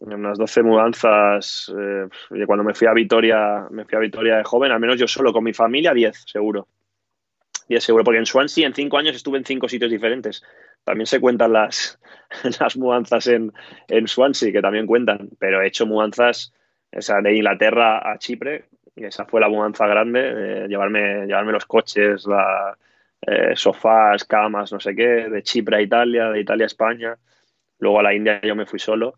unas 0.00 0.38
12 0.38 0.62
mudanzas. 0.62 1.72
Eh, 1.76 2.46
cuando 2.46 2.64
me 2.64 2.74
fui 2.74 2.86
a 2.86 2.92
Vitoria, 2.92 3.66
me 3.70 3.84
fui 3.84 3.96
a 3.96 4.00
Vitoria 4.00 4.36
de 4.36 4.44
joven, 4.44 4.72
al 4.72 4.80
menos 4.80 4.98
yo 4.98 5.08
solo, 5.08 5.32
con 5.32 5.44
mi 5.44 5.52
familia, 5.52 5.94
10 5.94 6.24
seguro. 6.26 6.68
10 7.68 7.82
seguro, 7.82 8.04
porque 8.04 8.18
en 8.18 8.26
Swansea 8.26 8.66
en 8.66 8.74
5 8.74 8.98
años 8.98 9.16
estuve 9.16 9.38
en 9.38 9.44
5 9.44 9.68
sitios 9.68 9.90
diferentes. 9.90 10.42
También 10.84 11.06
se 11.06 11.20
cuentan 11.20 11.52
las, 11.52 11.98
las 12.60 12.76
mudanzas 12.76 13.26
en, 13.28 13.52
en 13.88 14.06
Swansea, 14.06 14.52
que 14.52 14.60
también 14.60 14.86
cuentan, 14.86 15.30
pero 15.38 15.62
he 15.62 15.66
hecho 15.66 15.86
mudanzas 15.86 16.52
esa 16.92 17.20
de 17.20 17.34
Inglaterra 17.34 18.10
a 18.10 18.18
Chipre, 18.18 18.66
y 18.94 19.04
esa 19.04 19.24
fue 19.24 19.40
la 19.40 19.48
mudanza 19.48 19.86
grande, 19.86 20.66
llevarme, 20.68 21.26
llevarme 21.26 21.52
los 21.52 21.64
coches, 21.66 22.26
la, 22.26 22.76
eh, 23.26 23.56
sofás, 23.56 24.24
camas, 24.24 24.70
no 24.72 24.78
sé 24.78 24.94
qué, 24.94 25.28
de 25.28 25.42
Chipre 25.42 25.78
a 25.78 25.80
Italia, 25.82 26.30
de 26.30 26.40
Italia 26.40 26.64
a 26.64 26.66
España. 26.66 27.16
Luego 27.78 27.98
a 27.98 28.02
la 28.04 28.14
India 28.14 28.40
yo 28.42 28.54
me 28.54 28.66
fui 28.66 28.78
solo 28.78 29.16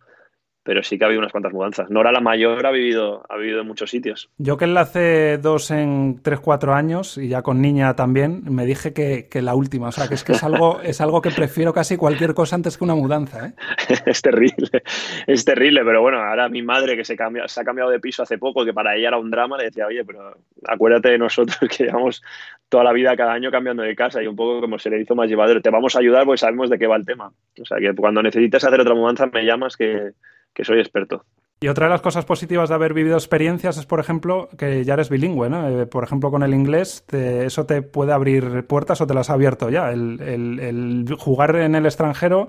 pero 0.66 0.82
sí 0.82 0.98
que 0.98 1.04
ha 1.04 1.06
habido 1.06 1.20
unas 1.20 1.30
cuantas 1.30 1.52
mudanzas. 1.52 1.88
Nora 1.90 2.10
la 2.10 2.20
mayor 2.20 2.66
ha 2.66 2.72
vivido, 2.72 3.24
ha 3.28 3.36
vivido 3.36 3.60
en 3.60 3.68
muchos 3.68 3.88
sitios. 3.88 4.28
Yo 4.36 4.56
que 4.56 4.64
enlace 4.64 5.38
dos 5.38 5.70
en 5.70 6.20
tres, 6.22 6.40
cuatro 6.40 6.74
años 6.74 7.16
y 7.18 7.28
ya 7.28 7.42
con 7.42 7.62
niña 7.62 7.94
también, 7.94 8.42
me 8.50 8.66
dije 8.66 8.92
que, 8.92 9.28
la 9.40 9.54
última. 9.54 9.88
O 9.88 9.92
sea, 9.92 10.08
que 10.08 10.14
es 10.14 10.24
que 10.24 10.32
es 10.32 10.42
algo, 10.42 10.80
es 10.82 11.00
algo 11.00 11.22
que 11.22 11.30
prefiero 11.30 11.72
casi 11.72 11.96
cualquier 11.96 12.34
cosa 12.34 12.56
antes 12.56 12.76
que 12.76 12.82
una 12.82 12.96
mudanza. 12.96 13.46
¿eh? 13.46 13.52
es 14.06 14.20
terrible, 14.20 14.82
es 15.28 15.44
terrible, 15.44 15.84
pero 15.84 16.02
bueno, 16.02 16.18
ahora 16.18 16.48
mi 16.48 16.62
madre 16.62 16.96
que 16.96 17.04
se, 17.04 17.16
cambia, 17.16 17.46
se 17.46 17.60
ha 17.60 17.64
cambiado 17.64 17.90
de 17.90 18.00
piso 18.00 18.24
hace 18.24 18.36
poco, 18.36 18.64
que 18.64 18.74
para 18.74 18.96
ella 18.96 19.08
era 19.08 19.18
un 19.18 19.30
drama, 19.30 19.56
le 19.56 19.66
decía, 19.66 19.86
oye, 19.86 20.04
pero 20.04 20.36
acuérdate 20.66 21.10
de 21.10 21.18
nosotros 21.18 21.58
que 21.76 21.84
llevamos 21.84 22.24
toda 22.68 22.82
la 22.82 22.92
vida 22.92 23.16
cada 23.16 23.34
año 23.34 23.52
cambiando 23.52 23.84
de 23.84 23.94
casa 23.94 24.20
y 24.20 24.26
un 24.26 24.34
poco 24.34 24.60
como 24.62 24.80
se 24.80 24.90
le 24.90 25.00
hizo 25.00 25.14
más 25.14 25.28
llevadero. 25.28 25.62
Te 25.62 25.70
vamos 25.70 25.94
a 25.94 26.00
ayudar 26.00 26.24
porque 26.24 26.38
sabemos 26.38 26.70
de 26.70 26.78
qué 26.78 26.88
va 26.88 26.96
el 26.96 27.06
tema. 27.06 27.30
O 27.60 27.64
sea, 27.64 27.78
que 27.78 27.94
cuando 27.94 28.20
necesites 28.20 28.64
hacer 28.64 28.80
otra 28.80 28.96
mudanza 28.96 29.26
me 29.26 29.44
llamas 29.44 29.76
que 29.76 30.10
que 30.56 30.64
soy 30.64 30.80
experto. 30.80 31.24
Y 31.60 31.68
otra 31.68 31.86
de 31.86 31.90
las 31.90 32.02
cosas 32.02 32.24
positivas 32.24 32.68
de 32.68 32.74
haber 32.74 32.92
vivido 32.92 33.16
experiencias 33.16 33.78
es, 33.78 33.86
por 33.86 34.00
ejemplo, 34.00 34.48
que 34.58 34.84
ya 34.84 34.94
eres 34.94 35.08
bilingüe, 35.08 35.48
¿no? 35.48 35.68
Eh, 35.68 35.86
por 35.86 36.04
ejemplo, 36.04 36.30
con 36.30 36.42
el 36.42 36.52
inglés, 36.52 37.04
eso 37.12 37.64
te 37.64 37.80
puede 37.82 38.12
abrir 38.12 38.66
puertas 38.66 39.00
o 39.00 39.06
te 39.06 39.14
las 39.14 39.30
ha 39.30 39.34
abierto 39.34 39.70
ya. 39.70 39.90
El, 39.90 41.06
jugar 41.18 41.56
en 41.56 41.74
el 41.74 41.86
extranjero 41.86 42.48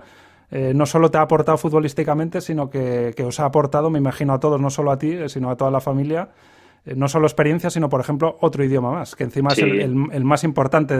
eh, 0.51 0.73
no 0.73 0.85
solo 0.85 1.09
te 1.09 1.17
ha 1.17 1.21
aportado 1.21 1.57
futbolísticamente, 1.57 2.41
sino 2.41 2.69
que, 2.69 3.13
os 3.25 3.39
ha 3.39 3.45
aportado, 3.45 3.89
me 3.89 3.99
imagino, 3.99 4.33
a 4.33 4.39
todos, 4.39 4.59
no 4.59 4.69
solo 4.69 4.91
a 4.91 4.97
ti, 4.97 5.11
eh, 5.11 5.29
sino 5.29 5.49
a 5.49 5.55
toda 5.55 5.71
la 5.71 5.79
familia, 5.79 6.29
no 6.95 7.09
solo 7.09 7.27
experiencia, 7.27 7.69
sino, 7.69 7.89
por 7.89 7.99
ejemplo, 7.99 8.37
otro 8.39 8.63
idioma 8.63 8.91
más, 8.91 9.15
que 9.15 9.25
encima 9.25 9.51
es 9.51 9.59
el, 9.59 10.23
más 10.23 10.45
importante 10.45 10.95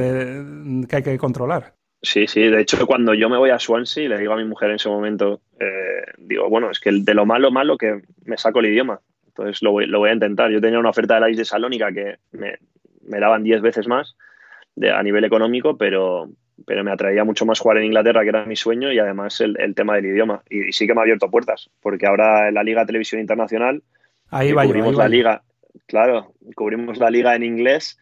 que 0.88 0.96
hay 0.98 1.04
que 1.04 1.18
controlar. 1.18 1.76
Sí, 2.02 2.28
sí, 2.28 2.42
de 2.42 2.62
hecho 2.62 2.86
cuando 2.86 3.14
yo 3.14 3.30
me 3.30 3.38
voy 3.38 3.50
a 3.50 3.60
Swansea, 3.60 4.10
le 4.10 4.20
digo 4.20 4.34
a 4.34 4.38
mi 4.38 4.46
mujer 4.46 4.70
en 4.70 4.76
ese 4.76 4.90
momento, 4.90 5.42
eh, 5.60 6.04
digo, 6.18 6.50
bueno, 6.50 6.70
es 6.70 6.80
que 6.80 6.92
de 6.92 7.14
lo 7.14 7.26
malo, 7.26 7.52
malo 7.52 7.78
que 7.78 8.02
me 8.26 8.38
saco 8.38 8.60
el 8.60 8.68
idioma. 8.68 9.00
Entonces 9.28 9.62
lo 9.62 9.72
voy, 9.72 9.86
lo 9.88 10.00
voy 10.00 10.10
a 10.10 10.14
intentar. 10.14 10.52
Yo 10.52 10.62
tenía 10.62 10.80
una 10.80 10.90
oferta 10.90 11.16
de 11.16 11.22
la 11.22 11.30
isla 11.30 11.42
de 11.42 11.46
Salónica 11.46 11.92
que 11.92 12.18
me, 12.32 12.58
daban 13.20 13.44
10 13.44 13.62
veces 13.62 13.88
más 13.88 14.16
de, 14.76 14.92
a 14.92 15.02
nivel 15.04 15.26
económico, 15.26 15.78
pero, 15.78 16.30
pero 16.66 16.84
me 16.84 16.92
atraía 16.92 17.24
mucho 17.24 17.46
más 17.46 17.60
jugar 17.60 17.78
en 17.78 17.86
Inglaterra, 17.86 18.24
que 18.24 18.30
era 18.30 18.46
mi 18.46 18.56
sueño, 18.56 18.92
y 18.92 19.00
además 19.00 19.42
el, 19.42 19.76
tema 19.76 19.96
del 19.96 20.08
idioma. 20.08 20.44
Y, 20.50 20.72
sí 20.74 20.88
que 20.88 20.94
me 20.94 21.02
ha 21.02 21.04
abierto 21.04 21.30
puertas, 21.30 21.70
porque 21.82 22.08
ahora 22.08 22.48
en 22.48 22.56
la 22.56 22.64
Liga 22.64 22.82
de 22.82 22.88
Televisión 22.88 23.22
Internacional 23.22 23.84
ahí 24.30 24.54
va, 24.54 24.66
cubrimos 24.66 24.96
la 24.96 25.08
liga, 25.08 25.44
claro, 25.86 26.34
cubrimos 26.56 26.98
la 26.98 27.10
liga 27.10 27.36
en 27.36 27.44
inglés 27.44 27.98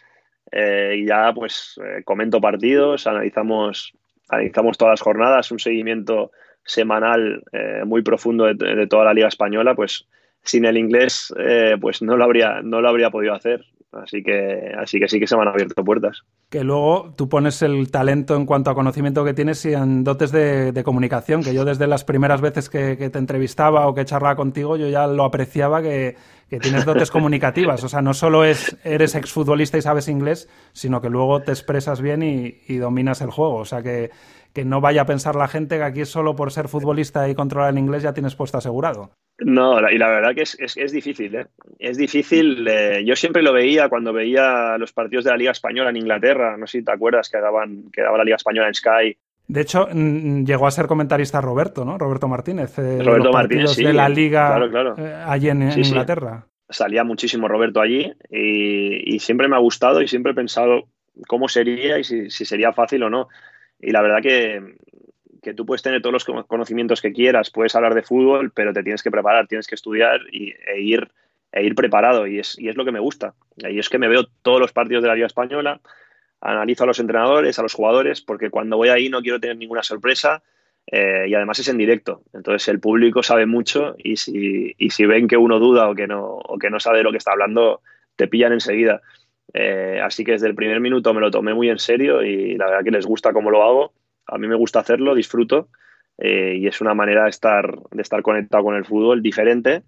eh, 0.52 0.96
y 0.98 1.08
ya 1.08 1.34
pues 1.34 1.80
eh, 1.84 2.04
comento 2.04 2.40
partidos, 2.40 3.08
analizamos, 3.08 3.94
analizamos 4.30 4.78
todas 4.78 4.94
las 4.94 5.02
jornadas, 5.02 5.52
un 5.52 5.60
seguimiento 5.60 6.32
semanal 6.64 7.44
eh, 7.52 7.84
muy 7.86 8.02
profundo 8.02 8.46
de, 8.46 8.88
toda 8.88 9.06
la 9.06 9.14
liga 9.14 9.28
española, 9.28 9.76
pues 9.76 10.08
sin 10.44 10.66
el 10.66 10.78
inglés 10.78 11.34
pues 11.82 12.04
no 12.04 12.18
lo 12.18 12.24
habría, 12.24 12.62
no 12.62 12.80
lo 12.80 12.90
habría 12.90 13.10
podido 13.10 13.34
hacer. 13.34 13.66
Así 13.92 14.24
que, 14.24 14.74
así 14.78 15.00
que 15.00 15.08
sí 15.08 15.20
que 15.20 15.28
se 15.28 15.36
me 15.36 15.44
han 15.44 15.48
abierto 15.48 15.84
puertas. 15.84 16.24
Que 16.50 16.64
luego 16.64 17.14
tú 17.16 17.30
pones 17.30 17.62
el 17.62 17.90
talento 17.92 18.36
en 18.36 18.46
cuanto 18.46 18.70
a 18.70 18.76
conocimiento 18.76 19.24
que 19.24 19.34
tienes 19.34 19.66
y 19.66 19.74
en 19.74 20.04
dotes 20.04 20.32
de, 20.32 20.82
comunicación, 20.84 21.44
que 21.44 21.54
yo 21.54 21.64
desde 21.64 21.88
las 21.88 22.04
primeras 22.04 22.42
veces 22.42 22.70
que, 22.70 22.96
te 22.98 23.18
entrevistaba 23.18 23.88
o 23.88 23.94
que 23.94 24.04
charlaba 24.04 24.36
contigo, 24.36 24.76
yo 24.76 24.90
ya 24.90 25.08
lo 25.08 25.24
apreciaba 25.24 25.82
que, 25.82 26.16
tienes 26.48 26.86
dotes 26.86 27.12
comunicativas. 27.12 27.84
O 27.84 27.90
sea, 27.90 28.02
no 28.02 28.14
solo 28.14 28.46
es, 28.46 28.78
eres 28.84 29.16
exfutbolista 29.16 29.78
y 29.78 29.82
sabes 29.82 30.08
inglés, 30.08 30.50
sino 30.74 31.02
que 31.02 31.10
luego 31.10 31.42
te 31.42 31.52
expresas 31.52 32.02
bien 32.02 32.24
y, 32.24 32.62
y 32.68 32.78
dominas 32.78 33.22
el 33.22 33.32
juego. 33.32 33.56
O 33.56 33.66
sea, 33.66 33.82
que, 33.82 34.12
que 34.56 34.66
no 34.66 34.80
vaya 34.80 35.02
a 35.02 35.06
pensar 35.06 35.36
la 35.36 35.50
gente 35.50 35.78
que 35.78 35.84
aquí 35.84 36.06
solo 36.06 36.36
por 36.36 36.52
ser 36.52 36.70
futbolista 36.70 37.28
y 37.28 37.36
controlar 37.36 37.72
el 37.72 37.78
inglés 37.78 38.04
ya 38.04 38.14
tienes 38.14 38.36
puesto 38.36 38.58
asegurado. 38.58 39.12
No, 39.40 39.78
y 39.90 39.98
la 39.98 40.08
verdad 40.08 40.34
que 40.34 40.44
es, 40.44 40.58
es, 40.58 40.92
difícil, 40.94 41.36
¿eh? 41.36 41.48
Es 41.78 41.98
difícil. 41.98 42.66
Eh, 42.66 43.04
yo 43.06 43.18
siempre 43.18 43.44
lo 43.44 43.52
veía 43.52 43.90
cuando 43.90 44.14
veía 44.14 44.78
los 44.78 44.94
partidos 44.94 45.26
de 45.26 45.32
la 45.32 45.38
Liga 45.38 45.52
Española 45.52 45.90
en 45.90 45.98
Inglaterra. 45.98 46.56
No 46.56 46.68
sé 46.68 46.80
si 46.80 46.86
te 46.86 46.94
acuerdas 46.94 47.30
que 47.30 47.40
daban, 47.40 47.92
que 47.92 48.02
daba 48.02 48.18
la 48.20 48.24
Liga 48.24 48.38
Española 48.38 48.70
en 48.70 48.74
Sky. 48.74 49.18
De 49.48 49.62
hecho, 49.62 49.88
llegó 49.90 50.68
a 50.68 50.72
ser 50.72 50.88
comentarista 50.88 51.40
Roberto, 51.42 51.86
¿no? 51.86 51.98
Roberto 51.98 52.28
Martínez. 52.28 52.78
Eh, 52.80 53.02
Roberto 53.04 53.32
Martínez, 53.32 53.72
sí. 53.72 53.84
De 53.84 53.94
la 53.94 54.10
Liga 54.10 54.60
eh, 54.98 55.24
allí 55.26 55.50
en, 55.50 55.62
Inglaterra. 55.62 56.48
Salía 56.68 57.04
muchísimo 57.04 57.48
Roberto 57.48 57.80
allí 57.80 58.12
y, 58.32 59.20
siempre 59.20 59.48
me 59.48 59.56
ha 59.56 59.60
gustado 59.60 60.02
y 60.02 60.08
siempre 60.08 60.32
he 60.32 60.36
pensado 60.36 60.88
cómo 61.28 61.48
sería 61.48 62.00
y 62.00 62.04
si 62.04 62.30
sería 62.30 62.74
fácil 62.74 63.04
o 63.04 63.10
no. 63.10 63.28
Y 63.80 63.92
la 63.92 64.02
verdad 64.02 64.22
que, 64.22 64.62
que 65.46 65.54
tú 65.54 65.66
puedes 65.66 65.84
tener 65.84 66.02
todos 66.02 66.12
los 66.12 66.46
conocimientos 66.48 67.02
que 67.02 67.14
quieras, 67.14 67.52
puedes 67.52 67.76
hablar 67.76 67.94
de 67.94 68.02
fútbol, 68.02 68.52
pero 68.52 68.74
te 68.74 68.82
tienes 68.82 69.04
que 69.04 69.12
preparar, 69.12 69.48
tienes 69.48 69.68
que 69.68 69.76
estudiar 69.76 70.20
y, 70.32 70.50
e, 70.50 70.82
ir, 70.82 71.08
e 71.52 71.64
ir 71.64 71.76
preparado. 71.76 72.26
Y 72.26 72.40
es, 72.40 72.58
y 72.58 72.68
es 72.68 72.76
lo 72.76 72.84
que 72.84 72.92
me 72.92 73.00
gusta. 73.00 73.36
Y 73.58 73.78
es 73.78 73.88
que 73.88 74.00
me 74.00 74.08
veo 74.08 74.26
todos 74.42 74.60
los 74.60 74.74
partidos 74.74 75.04
de 75.04 75.10
la 75.10 75.14
Liga 75.14 75.28
Española, 75.28 75.80
analizo 76.46 76.84
a 76.84 76.88
los 76.88 77.00
entrenadores, 77.00 77.58
a 77.60 77.64
los 77.64 77.74
jugadores, 77.74 78.22
porque 78.22 78.50
cuando 78.50 78.78
voy 78.78 78.90
ahí 78.90 79.10
no 79.10 79.22
quiero 79.22 79.40
tener 79.40 79.58
ninguna 79.58 79.84
sorpresa. 79.84 80.44
Eh, 80.88 81.26
y 81.28 81.34
además 81.34 81.58
es 81.60 81.68
en 81.68 81.78
directo. 81.78 82.22
Entonces 82.34 82.68
el 82.68 82.80
público 82.80 83.24
sabe 83.24 83.46
mucho 83.46 83.96
y 83.98 84.18
si, 84.18 84.76
y 84.78 84.90
si 84.92 85.06
ven 85.06 85.28
que 85.28 85.38
uno 85.38 85.60
duda 85.60 85.90
o 85.90 85.96
que, 85.96 86.06
no, 86.06 86.24
o 86.24 86.60
que 86.60 86.70
no 86.70 86.80
sabe 86.80 87.02
lo 87.02 87.12
que 87.12 87.18
está 87.18 87.32
hablando, 87.32 87.82
te 88.16 88.28
pillan 88.28 88.54
enseguida. 88.54 89.02
Eh, 89.54 90.00
así 90.04 90.24
que 90.24 90.34
desde 90.34 90.48
el 90.48 90.56
primer 90.56 90.80
minuto 90.80 91.14
me 91.14 91.22
lo 91.22 91.32
tomé 91.32 91.54
muy 91.54 91.70
en 91.70 91.80
serio 91.80 92.22
y 92.24 92.56
la 92.56 92.66
verdad 92.68 92.84
que 92.84 92.92
les 92.92 93.06
gusta 93.06 93.34
cómo 93.34 93.50
lo 93.50 93.64
hago. 93.64 93.94
A 94.28 94.38
mí 94.38 94.48
me 94.48 94.56
gusta 94.56 94.80
hacerlo, 94.80 95.16
disfruto 95.16 95.70
eh, 96.18 96.56
y 96.58 96.68
es 96.68 96.82
una 96.82 96.94
manera 96.94 97.24
de 97.24 97.30
estar, 97.30 97.80
de 97.92 98.02
estar 98.02 98.22
conectado 98.22 98.64
con 98.64 98.76
el 98.76 98.86
fútbol 98.86 99.22
diferente, 99.22 99.84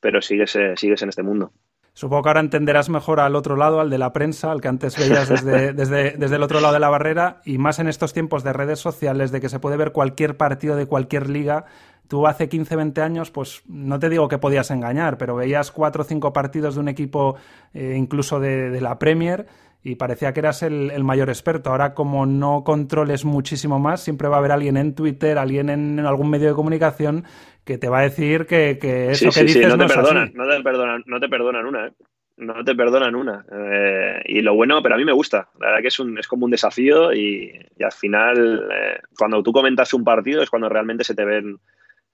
pero 0.00 0.20
sigues, 0.20 0.58
sigues 0.76 1.02
en 1.02 1.08
este 1.08 1.22
mundo. 1.22 1.52
Supongo 1.94 2.22
que 2.22 2.28
ahora 2.30 2.40
entenderás 2.40 2.88
mejor 2.88 3.20
al 3.20 3.36
otro 3.36 3.54
lado, 3.56 3.80
al 3.80 3.90
de 3.90 3.98
la 3.98 4.12
prensa, 4.12 4.50
al 4.50 4.62
que 4.62 4.68
antes 4.68 4.96
veías 4.96 5.28
desde, 5.28 5.72
desde, 5.74 6.12
desde, 6.12 6.36
el 6.36 6.42
otro 6.42 6.60
lado 6.60 6.72
de 6.72 6.80
la 6.80 6.88
barrera, 6.88 7.42
y 7.44 7.58
más 7.58 7.78
en 7.78 7.88
estos 7.88 8.14
tiempos 8.14 8.42
de 8.44 8.52
redes 8.54 8.78
sociales, 8.78 9.30
de 9.30 9.40
que 9.40 9.50
se 9.50 9.58
puede 9.58 9.76
ver 9.76 9.92
cualquier 9.92 10.36
partido 10.36 10.74
de 10.74 10.86
cualquier 10.86 11.28
liga. 11.28 11.66
Tú 12.08 12.26
hace 12.26 12.48
15, 12.48 12.76
20 12.76 13.02
años, 13.02 13.30
pues 13.30 13.62
no 13.66 13.98
te 13.98 14.08
digo 14.08 14.28
que 14.28 14.38
podías 14.38 14.70
engañar, 14.70 15.18
pero 15.18 15.36
veías 15.36 15.70
cuatro 15.70 16.02
o 16.02 16.04
cinco 16.04 16.32
partidos 16.32 16.74
de 16.74 16.80
un 16.80 16.88
equipo 16.88 17.36
eh, 17.74 17.94
incluso 17.96 18.40
de, 18.40 18.80
la 18.80 18.98
Premier 18.98 19.46
y 19.84 19.96
parecía 19.96 20.32
que 20.32 20.40
eras 20.40 20.62
el, 20.62 21.02
mayor 21.02 21.28
experto. 21.28 21.70
Ahora, 21.70 21.94
como 21.94 22.24
no 22.24 22.62
controles 22.64 23.24
muchísimo 23.24 23.78
más, 23.78 24.02
siempre 24.02 24.28
va 24.28 24.36
a 24.36 24.38
haber 24.38 24.52
alguien 24.52 24.76
en 24.76 24.94
Twitter, 24.94 25.38
alguien 25.38 25.70
en, 25.70 25.98
algún 26.00 26.30
medio 26.30 26.48
de 26.48 26.54
comunicación 26.54 27.24
que 27.64 27.78
te 27.78 27.88
va 27.88 28.00
a 28.00 28.02
decir 28.02 28.46
que, 28.46 28.78
eso 29.10 29.30
que 29.30 29.44
dices 29.44 29.68
no, 29.68 29.78
te 29.78 29.92
perdonan, 29.92 30.32
No 30.34 30.48
te 30.48 30.62
perdonan, 30.62 31.02
no 31.06 31.20
te 31.20 31.28
perdonan 31.28 31.66
una, 31.66 31.86
¿eh? 31.86 31.92
No 32.36 32.64
te 32.64 32.74
perdonan 32.74 33.14
una. 33.14 33.44
Eh, 33.52 34.22
y 34.26 34.40
lo 34.40 34.54
bueno, 34.54 34.82
pero 34.82 34.94
a 34.94 34.98
mí 34.98 35.04
me 35.04 35.12
gusta. 35.12 35.48
La 35.60 35.66
verdad 35.66 35.82
que 35.82 35.88
es, 35.88 36.00
un, 36.00 36.18
es 36.18 36.26
como 36.26 36.44
un 36.44 36.50
desafío 36.50 37.12
y, 37.12 37.52
al 37.80 37.92
final, 37.92 38.68
cuando 39.16 39.42
tú 39.42 39.52
comentas 39.52 39.92
un 39.92 40.02
partido 40.02 40.42
es 40.42 40.50
cuando 40.50 40.68
realmente 40.68 41.04
se 41.04 41.14
te 41.14 41.24
ven 41.24 41.58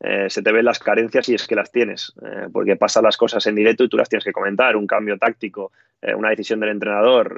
eh, 0.01 0.31
se 0.31 0.43
te 0.43 0.53
ven 0.53 0.65
las 0.65 0.79
carencias 0.79 1.29
y 1.29 1.35
es 1.35 1.47
que 1.47 1.57
las 1.57 1.73
tienes, 1.73 2.13
eh, 2.23 2.47
porque 2.53 2.77
pasan 2.77 3.03
las 3.03 3.17
cosas 3.17 3.45
en 3.49 3.57
directo 3.57 3.83
y 3.83 3.89
tú 3.89 3.97
las 3.97 4.09
tienes 4.09 4.25
que 4.25 4.33
comentar, 4.33 4.77
un 4.77 4.87
cambio 4.87 5.19
táctico, 5.19 5.73
eh, 6.01 6.15
una 6.15 6.31
decisión 6.31 6.61
del 6.61 6.71
entrenador, 6.71 7.37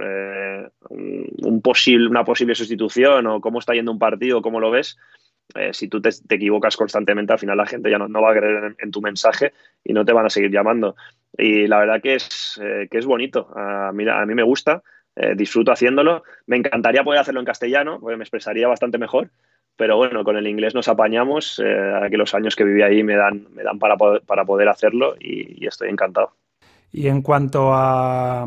un, 0.90 1.62
posible, 1.62 2.08
una 2.08 2.24
posible 2.24 2.54
sustitución 2.54 3.26
o 3.26 3.40
cómo 3.40 3.60
está 3.60 3.72
yendo 3.72 3.92
un 3.92 3.98
partido, 3.98 4.42
cómo 4.42 4.60
lo 4.60 4.70
ves. 4.70 4.98
si 5.72 5.88
tú 5.88 6.02
te, 6.02 6.10
equivocas 6.28 6.76
constantemente, 6.76 7.32
al 7.32 7.38
final 7.38 7.56
la 7.56 7.66
gente 7.66 7.90
ya 7.90 7.98
no, 7.98 8.20
va 8.20 8.30
a 8.30 8.36
creer 8.36 8.76
en, 8.78 8.90
tu 8.90 9.00
mensaje 9.00 9.52
y 9.82 9.94
no 9.94 10.04
te 10.04 10.12
van 10.12 10.26
a 10.26 10.30
seguir 10.30 10.50
llamando. 10.50 10.96
Y 11.36 11.66
la 11.66 11.78
verdad 11.78 12.02
que 12.02 12.16
es, 12.16 12.60
que 12.90 12.98
es 12.98 13.06
bonito, 13.06 13.48
a 13.56 13.90
mí, 13.92 14.04
a 14.06 14.26
mí 14.26 14.34
me 14.34 14.42
gusta, 14.42 14.82
disfruto 15.34 15.72
haciéndolo. 15.72 16.24
Me 16.46 16.56
encantaría 16.56 17.02
poder 17.04 17.20
hacerlo 17.20 17.40
en 17.40 17.46
castellano, 17.46 17.98
porque 18.00 18.18
me 18.18 18.24
expresaría 18.24 18.68
bastante 18.68 18.98
mejor, 18.98 19.30
pero 19.80 19.96
bueno, 19.96 20.24
con 20.24 20.36
el 20.36 20.46
inglés 20.46 20.74
nos 20.74 20.88
apañamos, 20.88 21.58
eh, 21.64 22.08
que 22.10 22.18
los 22.18 22.34
años 22.34 22.54
que 22.54 22.64
viví 22.64 22.82
ahí 22.82 23.02
me 23.02 23.16
dan, 23.16 23.46
me 23.54 23.62
dan 23.62 23.78
para, 23.78 23.96
poder, 23.96 24.20
para 24.26 24.44
poder 24.44 24.68
hacerlo 24.68 25.14
y, 25.18 25.66
estoy 25.66 25.88
encantado. 25.88 26.32
Y 26.92 27.06
en 27.06 27.22
cuanto 27.22 27.72
a, 27.72 28.42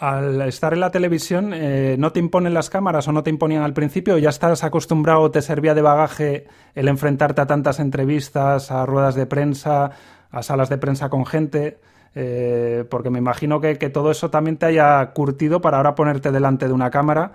al 0.00 0.42
estar 0.42 0.72
en 0.72 0.80
la 0.80 0.90
televisión, 0.90 1.52
eh, 1.54 1.94
¿no 1.96 2.10
te 2.10 2.18
imponen 2.18 2.54
las 2.54 2.70
cámaras 2.70 3.06
o 3.06 3.12
no 3.12 3.22
te 3.22 3.30
imponían 3.30 3.62
al 3.62 3.72
principio? 3.72 4.18
¿Ya 4.18 4.30
estás 4.30 4.64
acostumbrado, 4.64 5.30
te 5.30 5.42
servía 5.42 5.74
de 5.74 5.82
bagaje 5.82 6.48
el 6.74 6.88
enfrentarte 6.88 7.42
a 7.42 7.46
tantas 7.46 7.78
entrevistas, 7.78 8.72
a 8.72 8.84
ruedas 8.84 9.14
de 9.14 9.26
prensa, 9.26 9.92
a 10.32 10.42
salas 10.42 10.70
de 10.70 10.78
prensa 10.78 11.08
con 11.08 11.24
gente? 11.24 11.78
Eh, 12.16 12.84
porque 12.90 13.10
me 13.10 13.20
imagino 13.20 13.60
que, 13.60 13.78
que, 13.78 13.90
todo 13.90 14.10
eso 14.10 14.28
también 14.28 14.56
te 14.56 14.66
haya 14.66 15.12
curtido 15.12 15.60
para 15.60 15.76
ahora 15.76 15.94
ponerte 15.94 16.32
delante 16.32 16.66
de 16.66 16.72
una 16.72 16.90
cámara 16.90 17.34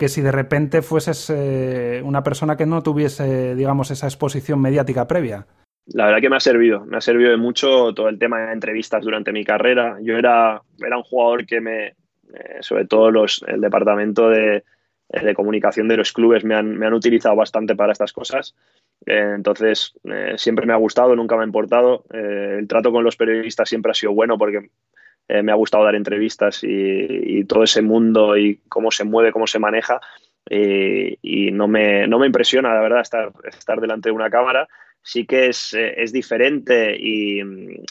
que 0.00 0.08
si 0.08 0.22
de 0.22 0.32
repente 0.32 0.80
fueses 0.80 1.30
eh, 1.30 2.00
una 2.02 2.24
persona 2.24 2.56
que 2.56 2.64
no 2.64 2.82
tuviese, 2.82 3.54
digamos, 3.54 3.90
esa 3.90 4.06
exposición 4.06 4.60
mediática 4.60 5.06
previa? 5.06 5.46
La 5.86 6.06
verdad 6.06 6.20
que 6.20 6.30
me 6.30 6.36
ha 6.36 6.40
servido, 6.40 6.86
me 6.86 6.96
ha 6.96 7.00
servido 7.02 7.30
de 7.30 7.36
mucho 7.36 7.92
todo 7.92 8.08
el 8.08 8.18
tema 8.18 8.40
de 8.40 8.52
entrevistas 8.52 9.04
durante 9.04 9.30
mi 9.30 9.44
carrera. 9.44 9.98
Yo 10.00 10.16
era, 10.16 10.62
era 10.78 10.96
un 10.96 11.02
jugador 11.02 11.44
que 11.44 11.60
me, 11.60 11.86
eh, 11.88 11.94
sobre 12.60 12.86
todo 12.86 13.10
los, 13.10 13.44
el 13.46 13.60
departamento 13.60 14.30
de, 14.30 14.64
de, 15.08 15.34
comunicación 15.34 15.86
de 15.86 15.98
los 15.98 16.12
clubes 16.12 16.44
me 16.44 16.54
han, 16.54 16.78
me 16.78 16.86
han 16.86 16.94
utilizado 16.94 17.36
bastante 17.36 17.76
para 17.76 17.92
estas 17.92 18.12
cosas 18.12 18.54
entonces, 19.06 19.94
siempre 20.36 20.66
me 20.66 20.72
ha 20.72 20.76
gustado, 20.76 21.16
nunca 21.16 21.36
me 21.36 21.42
ha 21.42 21.46
importado. 21.46 22.04
el 22.10 22.68
trato 22.68 22.92
con 22.92 23.02
los 23.02 23.16
periodistas 23.16 23.68
siempre 23.68 23.92
ha 23.92 23.94
sido 23.94 24.12
bueno 24.12 24.36
porque 24.36 24.68
me 25.28 25.52
ha 25.52 25.54
gustado 25.54 25.84
dar 25.84 25.94
entrevistas 25.94 26.60
y, 26.62 27.44
todo 27.44 27.62
ese 27.62 27.82
mundo 27.82 28.36
y 28.36 28.60
cómo 28.68 28.90
se 28.90 29.04
mueve, 29.04 29.32
cómo 29.32 29.46
se 29.46 29.58
maneja. 29.58 30.00
y 30.48 31.50
no 31.52 31.68
me, 31.68 32.06
no 32.06 32.18
me 32.18 32.26
impresiona, 32.26 32.74
la 32.74 32.80
verdad, 32.80 33.00
estar, 33.00 33.32
estar 33.44 33.80
delante 33.80 34.08
de 34.08 34.14
una 34.14 34.30
cámara 34.30 34.68
sí 35.02 35.26
que 35.26 35.48
es, 35.48 35.74
es 35.74 36.12
diferente 36.12 36.96
y, 36.98 37.40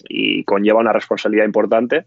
y, 0.08 0.44
conlleva 0.44 0.80
una 0.80 0.94
responsabilidad 0.94 1.46
importante, 1.46 2.06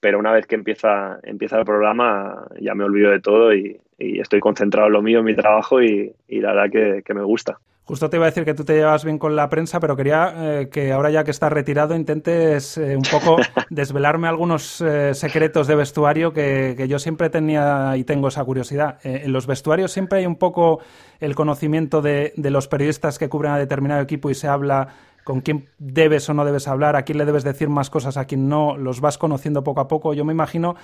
pero 0.00 0.18
una 0.18 0.32
vez 0.32 0.46
que 0.46 0.54
empieza, 0.54 1.18
empieza 1.22 1.58
el 1.58 1.64
programa 1.64 2.46
ya 2.60 2.74
me 2.74 2.84
olvido 2.84 3.10
de 3.10 3.20
todo 3.20 3.54
y, 3.54 3.80
estoy 3.98 4.38
concentrado 4.38 4.86
en 4.86 4.92
lo 4.92 5.02
mío, 5.02 5.18
en 5.18 5.24
mi 5.24 5.34
trabajo 5.34 5.82
y, 5.82 6.14
la 6.28 6.52
verdad 6.52 7.02
que, 7.04 7.14
me 7.14 7.22
gusta. 7.22 7.58
Justo 7.88 8.10
te 8.10 8.18
iba 8.18 8.26
a 8.26 8.28
decir 8.28 8.44
que 8.44 8.52
tú 8.52 8.66
te 8.66 8.74
llevas 8.74 9.02
bien 9.02 9.16
con 9.16 9.34
la 9.34 9.48
prensa, 9.48 9.80
pero 9.80 9.96
quería 9.96 10.34
eh, 10.36 10.68
que 10.68 10.92
ahora 10.92 11.10
ya 11.10 11.24
que 11.24 11.30
estás 11.30 11.50
retirado 11.50 11.96
intentes 11.96 12.76
eh, 12.76 12.94
un 12.94 13.02
poco 13.02 13.38
desvelarme 13.70 14.28
algunos 14.28 14.82
eh, 14.82 15.14
secretos 15.14 15.66
de 15.66 15.74
vestuario 15.74 16.34
que, 16.34 16.74
que, 16.76 16.86
yo 16.86 16.98
siempre 16.98 17.30
tenía 17.30 17.96
y 17.96 18.04
tengo 18.04 18.28
esa 18.28 18.44
curiosidad. 18.44 18.98
en 19.04 19.32
los 19.32 19.46
vestuarios 19.46 19.90
siempre 19.90 20.18
hay 20.18 20.26
un 20.26 20.36
poco 20.36 20.80
el 21.18 21.34
conocimiento 21.34 22.02
de, 22.02 22.34
de 22.36 22.50
los 22.50 22.68
periodistas 22.68 23.18
que 23.18 23.30
cubren 23.30 23.52
a 23.52 23.58
determinado 23.58 24.02
equipo 24.02 24.28
y 24.28 24.34
se 24.34 24.48
habla 24.48 24.88
con 25.28 25.42
quién 25.42 25.66
debes 25.76 26.26
o 26.30 26.32
no 26.32 26.46
debes 26.46 26.68
hablar, 26.68 26.96
a 26.96 27.02
quién 27.02 27.18
le 27.18 27.26
debes 27.26 27.44
decir 27.44 27.68
más 27.68 27.90
cosas, 27.90 28.16
a 28.16 28.24
quién 28.24 28.48
no, 28.48 28.78
los 28.78 29.02
vas 29.02 29.18
conociendo 29.18 29.62
poco 29.62 29.82
a 29.82 29.86
poco. 29.86 30.14
Yo 30.14 30.24
me 30.24 30.32
imagino 30.32 30.74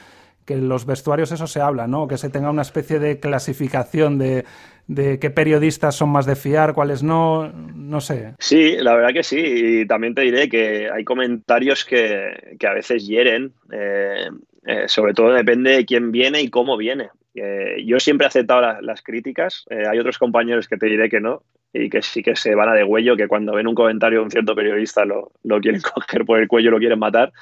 que 0.44 0.52
en 0.52 0.68
los 0.68 0.85
vestuarios 0.85 1.33
eso 1.33 1.46
se 1.46 1.62
habla, 1.62 1.87
¿no? 1.87 2.07
Que 2.09 2.18
se 2.18 2.28
tenga 2.28 2.50
una 2.50 2.61
especie 2.61 2.98
de 2.98 3.18
clasificación 3.18 4.18
de, 4.18 4.44
qué 4.87 5.30
periodistas 5.30 5.94
son 5.94 6.11
más 6.11 6.26
de 6.26 6.37
fiar, 6.37 6.74
cuáles 6.74 7.02
no, 7.02 7.50
no 7.74 8.02
sé. 8.02 8.35
Sí, 8.38 8.76
la 8.78 8.94
verdad 8.94 9.14
que 9.14 9.22
sí. 9.22 9.40
Y 9.40 9.87
también 9.87 10.14
te 10.14 10.20
diré 10.20 10.50
que 10.50 10.90
hay 10.90 11.04
comentarios 11.04 11.87
que, 11.87 12.59
a 12.68 12.74
veces 12.74 13.07
hieren. 13.07 13.54
Eh, 13.72 14.28
eh, 14.66 14.85
sobre 14.88 15.14
todo 15.14 15.33
depende 15.33 15.70
de 15.70 15.87
quién 15.87 16.12
viene 16.12 16.42
y 16.42 16.50
cómo 16.50 16.76
viene. 16.76 17.09
Eh, 17.35 17.83
yo 17.87 17.98
siempre 17.98 18.26
he 18.26 18.28
aceptado 18.28 18.83
las 18.83 19.00
críticas. 19.00 19.64
hay 19.70 19.98
otros 19.98 20.18
compañeros 20.18 20.68
que 20.68 20.76
te 20.76 20.85
diré 20.85 21.09
que 21.09 21.22
no 21.22 21.44
y 21.75 21.91
que 21.91 22.01
sí 22.03 22.23
que 22.23 22.37
se 22.37 22.55
van 22.55 22.69
a 22.69 22.73
de 22.73 22.85
huello, 22.85 23.17
que 23.17 23.27
cuando 23.27 23.53
ven 23.53 23.67
un 23.67 23.75
comentario 23.75 24.21
de 24.21 24.25
un 24.25 24.31
cierto 24.31 24.55
periodista 24.55 25.05
lo, 25.05 25.33
lo 25.43 25.61
quieren 25.61 25.81
coger 25.95 26.25
por 26.25 26.39
el 26.39 26.47
cuello, 26.47 26.71
lo 26.71 26.79
quieren 26.79 27.01
matar. 27.01 27.33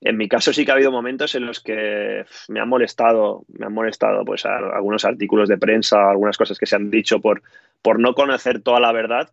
En 0.00 0.16
mi 0.16 0.28
caso 0.28 0.52
sí 0.52 0.64
que 0.64 0.72
ha 0.72 0.74
habido 0.74 0.92
momentos 0.92 1.34
en 1.34 1.46
los 1.46 1.60
que 1.60 2.24
me 2.48 2.60
han 2.60 2.68
molestado, 2.68 3.44
me 3.48 3.66
han 3.66 3.72
molestado 3.72 4.24
pues 4.24 4.44
algunos 4.46 5.04
artículos 5.04 5.48
de 5.48 5.58
prensa, 5.58 6.10
algunas 6.10 6.36
cosas 6.36 6.58
que 6.58 6.66
se 6.66 6.76
han 6.76 6.90
dicho 6.90 7.20
por, 7.20 7.42
por 7.82 7.98
no 7.98 8.14
conocer 8.14 8.60
toda 8.60 8.80
la 8.80 8.92
verdad, 8.92 9.30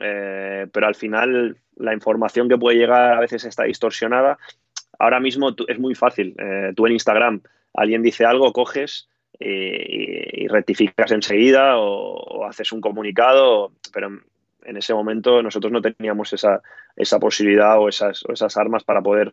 eh, 0.00 0.66
pero 0.72 0.86
al 0.86 0.94
final 0.94 1.56
la 1.76 1.94
información 1.94 2.48
que 2.48 2.58
puede 2.58 2.78
llegar 2.78 3.14
a 3.14 3.20
veces 3.20 3.44
está 3.44 3.64
distorsionada. 3.64 4.38
Ahora 4.98 5.20
mismo 5.20 5.54
es 5.66 5.78
muy 5.78 5.94
fácil. 5.94 6.34
Eh, 6.38 6.72
tú 6.74 6.86
en 6.86 6.92
Instagram 6.92 7.42
alguien 7.74 8.02
dice 8.02 8.24
algo, 8.24 8.52
coges, 8.52 9.08
y, 9.38 10.48
rectificas 10.48 11.10
enseguida 11.12 11.78
o, 11.78 12.44
haces 12.46 12.72
un 12.72 12.80
comunicado, 12.80 13.72
pero 13.92 14.08
en 14.64 14.76
ese 14.76 14.94
momento 14.94 15.42
nosotros 15.42 15.72
no 15.72 15.82
teníamos 15.82 16.32
esa, 16.32 16.62
esa 16.96 17.18
posibilidad 17.18 17.78
o 17.78 17.88
esas, 17.88 18.24
esas 18.28 18.56
armas 18.56 18.84
para 18.84 19.02
poder, 19.02 19.32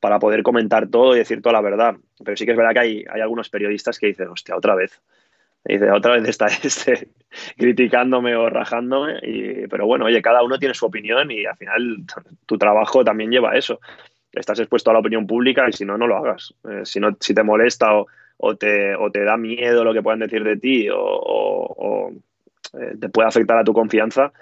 para 0.00 0.18
poder 0.18 0.42
comentar 0.42 0.88
todo 0.88 1.14
y 1.14 1.18
decir 1.18 1.42
toda 1.42 1.54
la 1.54 1.60
verdad. 1.60 1.96
Pero 2.24 2.36
sí 2.36 2.44
que 2.44 2.52
es 2.52 2.56
verdad 2.56 2.72
que 2.72 2.78
hay, 2.80 3.04
hay 3.10 3.20
algunos 3.20 3.48
periodistas 3.48 3.98
que 3.98 4.08
dicen, 4.08 4.28
hostia, 4.28 4.56
otra 4.56 4.74
vez. 4.74 5.00
dice, 5.64 5.90
otra 5.90 6.12
vez 6.12 6.28
está 6.28 6.46
este 6.62 7.08
criticándome 7.56 8.36
o 8.36 8.48
rajándome. 8.48 9.18
Y, 9.22 9.66
pero 9.68 9.86
bueno, 9.86 10.06
oye, 10.06 10.22
cada 10.22 10.42
uno 10.42 10.58
tiene 10.58 10.74
su 10.74 10.86
opinión 10.86 11.30
y 11.30 11.46
al 11.46 11.56
final 11.56 12.04
tu 12.46 12.58
trabajo 12.58 13.04
también 13.04 13.30
lleva 13.30 13.52
a 13.52 13.56
eso. 13.56 13.80
Estás 14.32 14.60
expuesto 14.60 14.90
a 14.90 14.94
la 14.94 15.00
opinión 15.00 15.26
pública 15.26 15.68
y 15.68 15.72
si 15.72 15.84
no, 15.84 15.98
no 15.98 16.06
lo 16.06 16.16
hagas. 16.16 16.54
Eh, 16.68 16.82
si, 16.84 17.00
no, 17.00 17.16
si 17.20 17.34
te 17.34 17.42
molesta 17.42 17.94
o, 17.94 18.06
o 18.44 18.56
te, 18.56 18.94
o 18.96 19.10
te 19.10 19.24
da 19.24 19.36
miedo 19.36 19.84
lo 19.84 19.94
que 19.94 20.02
puedan 20.02 20.18
decir 20.18 20.42
de 20.42 20.56
ti 20.56 20.88
o, 20.92 22.10
eh, 22.74 22.96
te 23.00 23.08
puede 23.08 23.28
afectar 23.28 23.56
a 23.56 23.64
tu 23.64 23.72
confianza, 23.72 24.32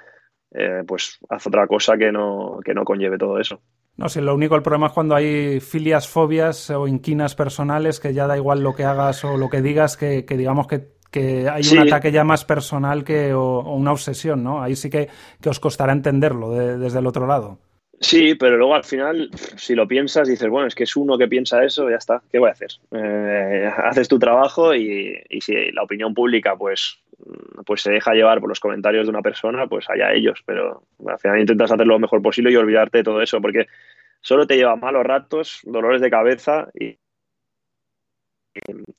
eh, 0.53 0.83
pues 0.87 1.19
haz 1.29 1.47
otra 1.47 1.67
cosa 1.67 1.99
que 1.99 2.11
no, 2.11 2.61
que 2.65 2.73
no 2.73 2.85
conlleve 2.85 3.19
todo 3.19 3.39
eso. 3.39 3.61
No 3.97 4.09
sé, 4.09 4.23
lo 4.23 4.35
único 4.35 4.57
el 4.57 4.63
problema 4.63 4.87
es 4.87 4.93
cuando 4.93 5.15
hay 5.15 5.61
filias, 5.61 6.09
fobias 6.09 6.71
o 6.71 6.89
inquinas 6.89 7.35
personales 7.35 8.01
que 8.01 8.15
ya 8.15 8.27
da 8.27 8.39
igual 8.39 8.63
lo 8.63 8.75
que 8.75 8.85
hagas 8.85 9.23
o 9.25 9.37
lo 9.37 9.51
que 9.51 9.61
digas, 9.61 9.99
que, 9.99 10.23
digamos 10.23 10.67
que, 10.67 11.49
hay 11.51 11.63
un 11.73 11.81
ataque 11.81 12.11
ya 12.11 12.25
más 12.25 12.47
personal 12.47 13.05
que 13.05 13.35
o, 13.35 13.61
una 13.75 13.93
obsesión, 13.93 14.43
¿no? 14.43 14.63
Ahí 14.63 14.77
sí 14.77 14.89
que, 14.89 15.09
que 15.43 15.51
os 15.51 15.61
costará 15.61 15.93
entenderlo 15.93 16.53
desde 16.53 16.99
el 16.99 17.07
otro 17.07 17.27
lado. 17.27 17.59
Sí, 18.03 18.35
pero 18.35 18.57
luego 18.57 18.75
al 18.75 18.85
final, 18.85 19.31
si 19.57 19.75
lo 19.75 19.87
piensas, 19.87 20.27
dices, 20.27 20.49
bueno, 20.49 20.67
es 20.67 20.75
que 20.75 20.85
es 20.85 20.97
uno 20.97 21.19
que 21.19 21.29
piensa 21.29 21.63
eso, 21.63 21.91
ya 21.91 21.97
está, 21.97 22.23
¿qué 22.33 22.39
voy 22.39 22.49
a 22.49 22.53
hacer? 22.53 22.71
Eh, 22.93 23.71
haces 23.77 24.09
tu 24.09 24.19
trabajo 24.19 24.75
y, 24.75 25.23
si 25.43 25.71
la 25.73 25.83
opinión 25.83 26.15
pública 26.15 26.57
pues, 26.57 26.99
pues 27.67 27.83
se 27.83 27.93
deja 27.93 28.15
llevar 28.15 28.41
por 28.41 28.49
los 28.49 28.59
comentarios 28.59 29.05
de 29.05 29.11
una 29.11 29.21
persona, 29.21 29.67
pues 29.67 29.91
allá 29.91 30.15
ellos, 30.15 30.43
pero 30.47 30.83
al 31.07 31.19
final 31.19 31.41
intentas 31.41 31.73
hacer 31.73 31.87
lo 31.87 31.99
mejor 31.99 32.23
posible 32.23 32.51
y 32.51 32.57
olvidarte 32.57 32.99
de 32.99 33.05
todo 33.05 33.21
eso, 33.21 33.39
porque 33.43 33.67
solo 34.23 34.47
te 34.47 34.57
lleva 34.57 34.77
malos 34.77 35.05
ratos, 35.05 35.61
dolores 35.65 36.01
de 36.01 36.11
cabeza 36.11 36.71
y, 36.73 36.97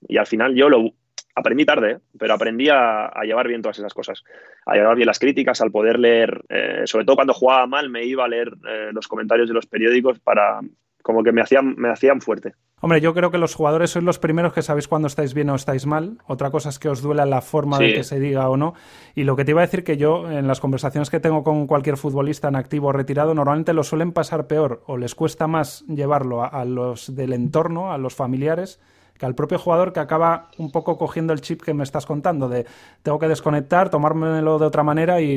y 0.08 0.18
al 0.18 0.28
final 0.28 0.54
yo 0.54 0.70
lo, 0.70 0.94
aprendí 1.42 1.66
tarde, 1.66 2.00
pero 2.18 2.34
aprendí 2.34 2.70
a, 2.70 3.12
llevar 3.24 3.48
bien 3.48 3.62
todas 3.62 3.78
esas 3.78 3.94
cosas, 3.94 4.24
a 4.66 4.76
llevar 4.76 4.96
bien 4.96 5.08
las 5.08 5.20
críticas, 5.20 5.62
al 5.62 5.72
poder 5.72 6.00
leer, 6.00 6.42
eh, 6.50 6.84
sobre 6.86 7.06
todo 7.06 7.16
cuando 7.16 7.34
jugaba 7.34 7.68
mal, 7.68 7.90
me 7.90 8.06
iba 8.06 8.26
a 8.26 8.30
leer 8.30 8.54
eh, 8.68 8.90
los 8.94 9.08
comentarios 9.08 9.48
de 9.48 9.54
los 9.54 9.66
periódicos 9.66 10.20
para 10.20 10.62
como 11.02 11.24
que 11.24 11.32
me 11.32 11.42
hacían, 11.42 11.76
me 11.78 11.90
hacían 11.90 12.22
fuerte. 12.22 12.54
Hombre, 12.84 13.00
yo 13.00 13.14
creo 13.14 13.30
que 13.30 13.38
los 13.38 13.54
jugadores 13.54 13.92
sois 13.92 14.04
los 14.04 14.18
primeros 14.18 14.54
que 14.54 14.64
sabéis 14.64 14.88
cuando 14.88 15.08
estáis 15.08 15.36
bien 15.36 15.50
o 15.52 15.56
estáis 15.56 15.86
mal. 15.86 16.18
Otra 16.26 16.50
cosa 16.50 16.70
es 16.70 16.80
que 16.80 16.90
os 16.90 17.04
duela 17.04 17.28
la 17.28 17.42
forma 17.42 17.78
de 17.78 17.94
que 17.94 18.04
se 18.04 18.20
diga 18.20 18.50
o 18.50 18.58
no. 18.58 18.74
Y 19.14 19.24
lo 19.24 19.36
que 19.36 19.46
te 19.46 19.52
iba 19.52 19.62
a 19.62 19.66
decir 19.66 19.84
que 19.84 19.98
yo, 19.98 20.30
en 20.32 20.48
las 20.48 20.60
conversaciones 20.60 21.12
que 21.12 21.20
tengo 21.20 21.44
con 21.44 21.68
cualquier 21.68 21.98
futbolista 21.98 22.48
en 22.48 22.56
activo 22.56 22.88
o 22.88 22.92
retirado, 22.92 23.36
normalmente 23.36 23.74
lo 23.74 23.84
suelen 23.84 24.14
pasar 24.14 24.48
peor 24.48 24.82
o 24.88 24.98
les 24.98 25.14
cuesta 25.14 25.46
más 25.46 25.86
llevarlo 25.88 26.44
a 26.44 26.66
los 26.66 27.16
del 27.16 27.34
entorno, 27.34 27.94
a 27.94 28.00
los 28.00 28.16
familiares, 28.16 28.80
que 29.22 29.28
al 29.28 29.36
propio 29.36 29.60
jugador 29.60 29.94
que 29.94 30.00
acaba 30.00 30.50
un 30.58 30.72
poco 30.72 30.98
cogiendo 30.98 31.32
el 31.32 31.42
chip 31.42 31.62
que 31.62 31.76
me 31.76 31.84
estás 31.84 32.08
contando, 32.08 32.50
de 32.50 32.66
tengo 33.04 33.20
que 33.20 33.28
desconectar, 33.28 33.92
tomármelo 33.92 34.58
de 34.58 34.66
otra 34.66 34.82
manera 34.82 35.20
e 35.20 35.34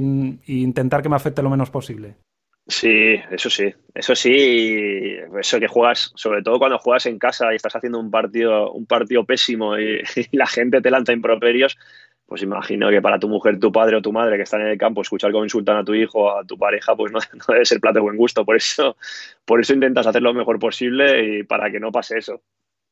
intentar 0.46 1.02
que 1.02 1.10
me 1.10 1.16
afecte 1.16 1.42
lo 1.42 1.50
menos 1.50 1.68
posible. 1.68 2.14
Sí, 2.66 3.16
eso 3.30 3.50
sí, 3.50 3.74
eso 3.94 4.14
sí, 4.16 5.18
eso 5.38 5.60
que 5.60 5.68
juegas, 5.68 6.12
sobre 6.14 6.40
todo 6.40 6.58
cuando 6.58 6.78
juegas 6.78 7.04
en 7.04 7.18
casa 7.18 7.52
y 7.52 7.56
estás 7.56 7.76
haciendo 7.76 8.00
un 8.00 8.10
partido, 8.10 8.72
un 8.72 8.86
partido 8.86 9.26
pésimo 9.26 9.78
y, 9.78 10.00
la 10.32 10.46
gente 10.46 10.80
te 10.80 10.90
lanza 10.90 11.12
improperios, 11.12 11.76
pues 12.24 12.40
imagino 12.40 12.88
que 12.88 13.02
para 13.02 13.18
tu 13.18 13.28
mujer, 13.28 13.60
tu 13.60 13.70
padre 13.70 13.96
o 13.96 14.00
tu 14.00 14.12
madre 14.12 14.38
que 14.38 14.44
están 14.44 14.62
en 14.62 14.68
el 14.68 14.78
campo, 14.78 15.02
escuchar 15.02 15.30
cómo 15.30 15.44
insultan 15.44 15.76
a 15.76 15.84
tu 15.84 15.92
hijo 15.92 16.34
a 16.34 16.42
tu 16.46 16.56
pareja, 16.56 16.96
pues 16.96 17.12
no, 17.12 17.18
no, 17.34 17.44
debe 17.52 17.66
ser 17.66 17.80
plato 17.80 17.96
de 17.96 18.00
buen 18.00 18.16
gusto. 18.16 18.46
Por 18.46 18.56
eso, 18.56 18.96
por 19.44 19.60
eso 19.60 19.74
intentas 19.74 20.06
hacer 20.06 20.22
lo 20.22 20.32
mejor 20.32 20.58
posible 20.58 21.40
y 21.40 21.42
para 21.42 21.70
que 21.70 21.80
no 21.80 21.92
pase 21.92 22.16
eso. 22.16 22.40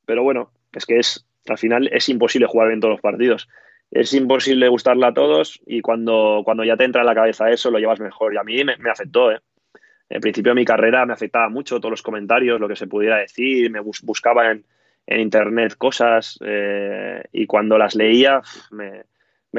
Pero 0.06 0.22
bueno, 0.22 0.50
es 0.72 0.86
que 0.86 0.98
es, 0.98 1.26
al 1.48 1.58
final 1.58 1.88
es 1.92 2.08
imposible 2.08 2.46
jugar 2.46 2.68
bien 2.68 2.80
todos 2.80 2.92
los 2.92 3.00
partidos. 3.00 3.48
Es 3.90 4.14
imposible 4.14 4.68
gustarle 4.68 5.06
a 5.06 5.12
todos 5.12 5.60
y 5.66 5.82
cuando, 5.82 6.42
cuando 6.44 6.64
ya 6.64 6.76
te 6.76 6.84
entra 6.84 7.02
en 7.02 7.06
la 7.06 7.14
cabeza 7.14 7.50
eso, 7.50 7.70
lo 7.70 7.78
llevas 7.78 8.00
mejor. 8.00 8.32
Y 8.32 8.38
a 8.38 8.42
mí 8.42 8.64
me, 8.64 8.90
afectó, 8.90 9.30
¿eh? 9.32 9.40
En 10.08 10.20
principio 10.20 10.50
de 10.50 10.60
mi 10.60 10.64
carrera 10.64 11.04
me 11.06 11.12
afectaba 11.12 11.48
mucho 11.48 11.78
todos 11.78 11.90
los 11.90 12.02
comentarios, 12.02 12.60
lo 12.60 12.68
que 12.68 12.76
se 12.76 12.86
pudiera 12.86 13.18
decir, 13.18 13.70
me 13.70 13.80
buscaba 13.80 14.50
en, 14.50 14.64
internet 15.06 15.74
cosas 15.76 16.38
eh, 16.44 17.22
y 17.32 17.46
cuando 17.46 17.76
las 17.76 17.94
leía 17.94 18.40
me, 18.70 19.04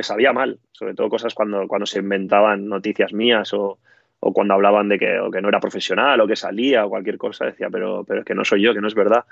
sabía 0.02 0.32
mal, 0.32 0.60
sobre 0.72 0.94
todo 0.96 1.10
cosas 1.10 1.34
cuando, 1.34 1.68
cuando 1.68 1.86
se 1.86 2.00
inventaban 2.00 2.68
noticias 2.68 3.14
mías 3.14 3.54
o, 3.54 3.78
o 4.26 4.32
cuando 4.32 4.54
hablaban 4.54 4.88
de 4.88 4.98
que, 4.98 5.20
que, 5.32 5.42
no 5.42 5.50
era 5.50 5.60
profesional 5.60 6.22
o 6.22 6.28
que 6.28 6.38
salía 6.38 6.86
o 6.86 6.90
cualquier 6.90 7.18
cosa, 7.18 7.46
decía, 7.46 7.68
pero, 7.70 8.06
pero 8.08 8.22
es 8.22 8.26
que 8.26 8.34
no 8.34 8.46
soy 8.46 8.62
yo, 8.62 8.74
que 8.74 8.80
no 8.80 8.88
es 8.88 8.96
verdad. 8.96 9.26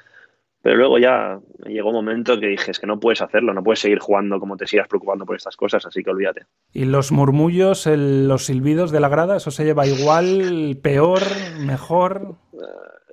Pero 0.61 0.77
luego 0.77 0.99
ya 0.99 1.39
llegó 1.65 1.89
un 1.89 1.95
momento 1.95 2.39
que 2.39 2.47
dije, 2.47 2.71
es 2.71 2.79
que 2.79 2.85
no 2.85 2.99
puedes 2.99 3.21
hacerlo, 3.21 3.53
no 3.53 3.63
puedes 3.63 3.79
seguir 3.79 3.97
jugando 3.99 4.39
como 4.39 4.57
te 4.57 4.67
sigas 4.67 4.87
preocupando 4.87 5.25
por 5.25 5.35
estas 5.35 5.55
cosas, 5.55 5.85
así 5.85 6.03
que 6.03 6.11
olvídate. 6.11 6.45
¿Y 6.71 6.85
los 6.85 7.11
murmullos, 7.11 7.87
los 7.87 8.45
silbidos 8.45 8.91
de 8.91 8.99
la 8.99 9.09
grada, 9.09 9.37
eso 9.37 9.49
se 9.49 9.65
lleva 9.65 9.87
igual, 9.87 10.77
peor, 10.83 11.21
mejor? 11.59 12.35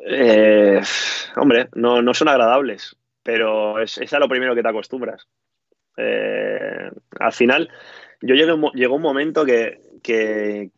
Eh, 0.06 0.80
hombre, 1.36 1.68
no, 1.74 2.02
no, 2.02 2.12
son 2.12 2.28
agradables, 2.28 2.96
pero 3.22 3.80
es, 3.80 3.96
es, 3.96 4.12
a 4.12 4.18
lo 4.18 4.28
primero 4.28 4.54
que 4.54 4.62
te 4.62 4.68
acostumbras. 4.68 5.26
Eh, 5.96 6.90
al 7.18 7.32
final, 7.32 7.70
yo 8.20 8.34
llegué, 8.34 8.54
llegó 8.74 8.96
un 8.96 9.02
momento 9.02 9.46
que, 9.46 9.80
que, 10.02 10.70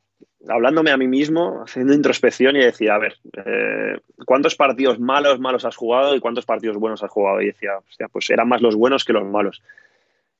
hablándome 0.48 0.90
a 0.90 0.96
mí 0.96 1.07
mismo, 1.07 1.62
haciendo 1.62 1.92
introspección 1.92 2.57
y 2.57 2.61
decía, 2.61 2.94
a 2.94 2.98
ver, 2.98 3.16
eh, 3.44 4.00
¿cuántos 4.24 4.57
partidos 4.57 4.98
malos, 4.98 5.38
malos 5.38 5.64
has 5.64 5.76
jugado 5.76 6.14
y 6.14 6.20
cuántos 6.20 6.46
partidos 6.46 6.76
buenos 6.76 7.03
has 7.03 7.11
jugado? 7.11 7.40
Y 7.42 7.46
decía, 7.46 7.79
hostia, 7.79 8.09
pues 8.09 8.31
eran 8.31 8.48
más 8.48 8.62
los 8.62 8.76
buenos 8.76 9.05
que 9.05 9.12
los 9.12 9.24
malos. 9.24 9.62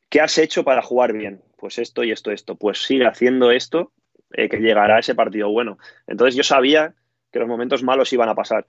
¿Qué 0.09 0.21
has 0.21 0.39
hecho 0.39 0.65
para 0.65 0.83
jugar 0.83 1.13
bien? 1.13 1.43
Pues 1.57 1.79
esto 1.79 2.03
y 2.03 2.11
esto, 2.11 2.31
esto. 2.31 2.55
Pues 2.57 2.83
sigue 2.83 3.07
haciendo 3.07 3.51
esto 3.51 3.93
que 4.33 4.49
llegará 4.59 4.99
ese 4.99 5.15
partido 5.15 5.51
bueno. 5.51 5.79
Entonces 6.07 6.35
yo 6.35 6.43
sabía 6.43 6.95
que 7.33 7.39
los 7.39 7.49
momentos 7.49 7.83
malos 7.83 8.13
iban 8.13 8.29
a 8.29 8.35
pasar. 8.35 8.67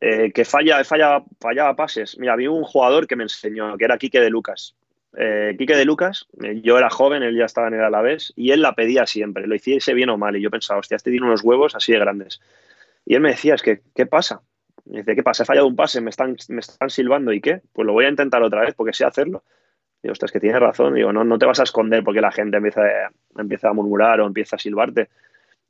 que 0.00 0.44
falla, 0.44 0.84
falla, 0.84 1.22
fallaba 1.40 1.76
pases. 1.76 2.18
Mira, 2.18 2.34
había 2.34 2.50
un 2.50 2.64
jugador 2.64 3.06
que 3.06 3.16
me 3.16 3.22
enseñó, 3.22 3.76
que 3.78 3.84
era 3.84 3.96
Quique 3.96 4.20
de 4.20 4.30
Lucas. 4.30 4.74
Eh, 5.16 5.54
Quique 5.56 5.76
de 5.76 5.84
Lucas, 5.84 6.26
yo 6.62 6.76
era 6.76 6.90
joven, 6.90 7.22
él 7.22 7.36
ya 7.36 7.44
estaba 7.44 7.68
en 7.68 7.74
el 7.74 7.84
Alavés, 7.84 8.32
y 8.36 8.50
él 8.50 8.62
la 8.62 8.74
pedía 8.74 9.06
siempre, 9.06 9.46
lo 9.46 9.54
hiciese 9.54 9.94
bien 9.94 10.10
o 10.10 10.18
mal. 10.18 10.36
Y 10.36 10.40
yo 10.40 10.50
pensaba, 10.50 10.80
hostia, 10.80 10.96
este 10.96 11.10
tiene 11.10 11.26
unos 11.26 11.42
huevos 11.42 11.74
así 11.74 11.92
de 11.92 11.98
grandes. 11.98 12.40
Y 13.06 13.14
él 13.14 13.20
me 13.20 13.30
decía, 13.30 13.54
es 13.54 13.62
que, 13.62 13.82
¿qué 13.94 14.06
pasa? 14.06 14.42
Me 14.86 14.98
dice, 14.98 15.14
¿qué 15.14 15.22
pasa? 15.22 15.42
He 15.42 15.46
fallado 15.46 15.66
un 15.66 15.76
pase, 15.76 16.00
me 16.00 16.10
están, 16.10 16.36
me 16.48 16.62
silbando, 16.88 17.32
¿y 17.32 17.40
qué? 17.40 17.62
Pues 17.72 17.86
lo 17.86 17.92
voy 17.92 18.04
a 18.04 18.08
intentar 18.10 18.42
otra 18.42 18.62
vez 18.62 18.74
porque 18.74 18.92
sé 18.92 19.04
hacerlo. 19.04 19.44
Digo, 20.02 20.12
ostras, 20.12 20.32
que 20.32 20.40
tienes 20.40 20.60
razón. 20.60 20.94
Digo, 20.94 21.12
no, 21.12 21.24
no 21.24 21.38
te 21.38 21.46
vas 21.46 21.60
a 21.60 21.62
esconder 21.62 22.04
porque 22.04 22.20
la 22.20 22.30
gente 22.30 22.58
empieza, 22.58 23.68
a 23.68 23.72
murmurar 23.72 24.20
o 24.20 24.26
empieza 24.26 24.56
a 24.56 24.58
silbarte. 24.58 25.08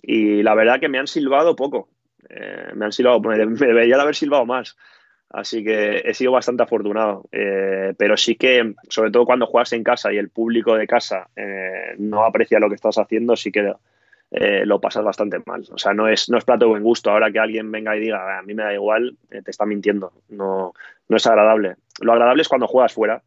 Y 0.03 0.43
la 0.43 0.55
verdad 0.55 0.81
que 0.81 0.89
me 0.89 0.99
han 0.99 1.07
silbado 1.07 1.55
poco. 1.55 1.89
Eh, 2.29 2.73
me 2.75 2.87
han 2.87 2.93
silbado, 2.93 3.21
me, 3.21 3.37
debería 3.39 3.97
de 3.97 4.03
haber 4.03 4.16
silbado 4.16 4.45
más. 4.45 4.77
Así 5.35 5.64
que 5.64 6.03
he 6.05 6.14
sido 6.14 6.30
bastante 6.30 6.62
afortunado. 6.62 7.24
Eh, 7.32 7.93
pero 7.99 8.16
sí 8.16 8.37
que, 8.37 8.74
sobre 8.89 9.11
todo 9.11 9.26
cuando 9.26 9.47
juegas 9.47 9.72
en 9.72 9.82
casa 9.82 10.12
y 10.12 10.16
el 10.16 10.30
público 10.30 10.76
de 10.76 10.87
casa 10.87 11.28
eh, 11.35 11.95
no 11.99 12.24
aprecia 12.24 12.61
lo 12.61 12.68
que 12.68 12.76
estás 12.76 12.99
haciendo, 12.99 13.35
sí 13.35 13.51
que 13.51 13.72
eh, 14.30 14.62
lo 14.64 14.80
pasas 14.80 15.03
bastante 15.03 15.41
mal. 15.45 15.66
O 15.72 15.78
sea, 15.78 15.93
no 15.93 16.07
es, 16.07 16.28
no 16.30 16.39
es 16.39 16.45
plato 16.45 16.66
de 16.66 16.70
buen 16.70 16.85
gusto. 16.85 17.11
Ahora 17.11 17.32
que 17.32 17.41
alguien 17.41 17.72
venga 17.72 17.97
y 17.97 18.01
diga, 18.01 18.39
a 18.39 18.43
mí 18.43 18.55
me 18.55 18.62
da 18.62 18.72
igual, 18.72 19.16
te 19.28 19.51
está 19.51 19.66
mintiendo. 19.66 20.12
No, 20.28 20.72
no 21.09 21.16
es 21.16 21.26
agradable. 21.26 21.76
Lo 22.01 22.12
agradable 22.12 22.43
es 22.43 22.49
cuando 22.49 22.68
juegas 22.68 22.93
fuera 22.93 23.20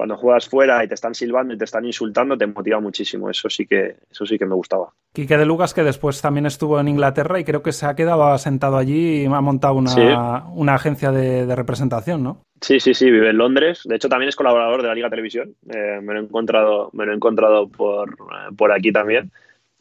cuando 0.00 0.16
juegas 0.16 0.48
fuera 0.48 0.82
y 0.82 0.88
te 0.88 0.94
están 0.94 1.14
silbando 1.14 1.52
y 1.52 1.58
te 1.58 1.66
están 1.66 1.84
insultando, 1.84 2.34
te 2.34 2.46
motiva 2.46 2.80
muchísimo. 2.80 3.28
Eso 3.28 3.50
sí 3.50 3.66
que, 3.66 3.96
eso 4.10 4.24
sí 4.24 4.38
que 4.38 4.46
me 4.46 4.54
gustaba. 4.54 4.94
Quique 5.12 5.36
de 5.36 5.44
Lucas, 5.44 5.74
que 5.74 5.82
después 5.82 6.22
también 6.22 6.46
estuvo 6.46 6.80
en 6.80 6.88
Inglaterra 6.88 7.38
y 7.38 7.44
creo 7.44 7.62
que 7.62 7.72
se 7.72 7.84
ha 7.84 7.94
quedado 7.94 8.24
asentado 8.28 8.78
allí 8.78 9.24
y 9.24 9.26
ha 9.26 9.40
montado 9.42 9.74
una, 9.74 10.46
una 10.54 10.74
agencia 10.74 11.12
de, 11.12 11.54
representación, 11.54 12.22
¿no? 12.22 12.40
Sí, 12.62 12.80
sí, 12.80 12.94
sí, 12.94 13.10
vive 13.10 13.28
en 13.28 13.36
Londres. 13.36 13.82
De 13.84 13.96
hecho, 13.96 14.08
también 14.08 14.30
es 14.30 14.36
colaborador 14.36 14.80
de 14.80 14.88
la 14.88 14.94
Liga 14.94 15.10
Televisión. 15.10 15.54
Eh, 15.68 16.00
me 16.00 16.14
lo 16.14 16.20
he 16.20 16.22
encontrado, 16.22 16.88
me 16.94 17.04
lo 17.04 17.12
he 17.12 17.16
encontrado 17.16 17.68
por, 17.68 18.16
por 18.56 18.72
aquí 18.72 18.92
también. 18.92 19.30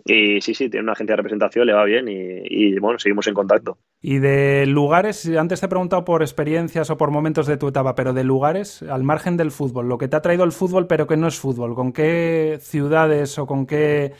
Y 0.05 0.41
sí, 0.41 0.53
sí, 0.53 0.69
tiene 0.69 0.83
una 0.83 0.93
agencia 0.93 1.13
de 1.13 1.17
representación, 1.17 1.67
le 1.67 1.73
va 1.73 1.83
bien 1.83 2.05
y, 2.07 2.77
bueno, 2.79 2.99
seguimos 2.99 3.27
en 3.27 3.33
contacto. 3.33 3.77
Y 4.01 4.19
de 4.19 4.65
lugares, 4.65 5.27
antes 5.27 5.59
te 5.59 5.65
he 5.65 5.69
preguntado 5.69 6.05
por 6.05 6.21
experiencias 6.21 6.89
o 6.89 6.97
por 6.97 7.11
momentos 7.11 7.47
de 7.47 7.57
tu 7.57 7.67
etapa, 7.67 7.95
pero 7.95 8.13
de 8.13 8.23
lugares 8.23 8.81
al 8.83 9.03
margen 9.03 9.35
del 9.37 9.51
fútbol, 9.51 9.89
lo 9.89 9.97
que 9.97 10.07
te 10.07 10.15
ha 10.15 10.21
traído 10.21 10.43
el 10.43 10.51
fútbol 10.51 10.87
pero 10.87 11.05
que 11.05 11.17
no 11.17 11.27
es 11.27 11.37
fútbol, 11.37 11.75
¿con 11.75 11.91
qué 11.91 12.57
ciudades 12.61 13.37
o 13.37 13.45
con 13.45 13.65
qué 13.65 14.13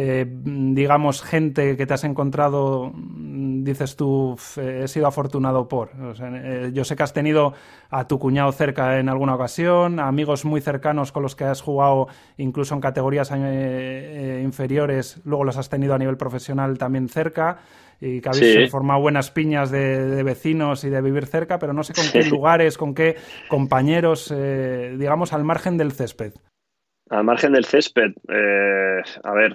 eh, 0.00 0.24
digamos, 0.28 1.22
gente 1.22 1.76
que 1.76 1.84
te 1.84 1.92
has 1.92 2.04
encontrado, 2.04 2.92
mm, 2.94 3.64
dices 3.64 3.96
tú, 3.96 4.36
he 4.56 4.86
sido 4.86 5.08
afortunado 5.08 5.66
por. 5.66 5.90
Eh, 6.20 6.70
yo 6.72 6.84
sé 6.84 6.94
que 6.94 7.02
has 7.02 7.12
tenido 7.12 7.54
a 7.90 8.06
tu 8.06 8.20
cuñado 8.20 8.52
cerca 8.52 9.00
en 9.00 9.08
alguna 9.08 9.34
ocasión, 9.34 9.98
amigos 9.98 10.44
muy 10.44 10.60
cercanos 10.60 11.10
con 11.10 11.24
los 11.24 11.34
que 11.34 11.42
has 11.42 11.62
jugado 11.62 12.06
incluso 12.36 12.76
en 12.76 12.80
categorías 12.80 13.32
eh, 13.34 14.40
inferiores, 14.44 15.20
luego 15.24 15.42
los 15.42 15.56
has 15.56 15.68
tenido 15.68 15.94
a 15.94 15.98
nivel 15.98 16.16
profesional 16.16 16.78
también 16.78 17.08
cerca 17.08 17.58
y 18.00 18.20
que 18.20 18.28
habéis 18.28 18.70
formado 18.70 19.00
buenas 19.00 19.32
piñas 19.32 19.72
de, 19.72 20.22
vecinos 20.22 20.84
y 20.84 20.90
de 20.90 21.00
vivir 21.02 21.26
cerca, 21.26 21.58
pero 21.58 21.72
no 21.72 21.82
sé 21.82 21.92
con 21.92 22.04
qué 22.12 22.22
lugares, 22.30 22.78
con 22.78 22.94
qué 22.94 23.16
compañeros, 23.48 24.32
digamos, 24.32 25.32
al 25.32 25.42
margen 25.42 25.76
del 25.76 25.90
césped. 25.90 26.34
Al 27.10 27.24
margen 27.24 27.52
del 27.52 27.64
césped, 27.64 28.12
eh, 28.28 29.02
a 29.22 29.32
ver, 29.32 29.54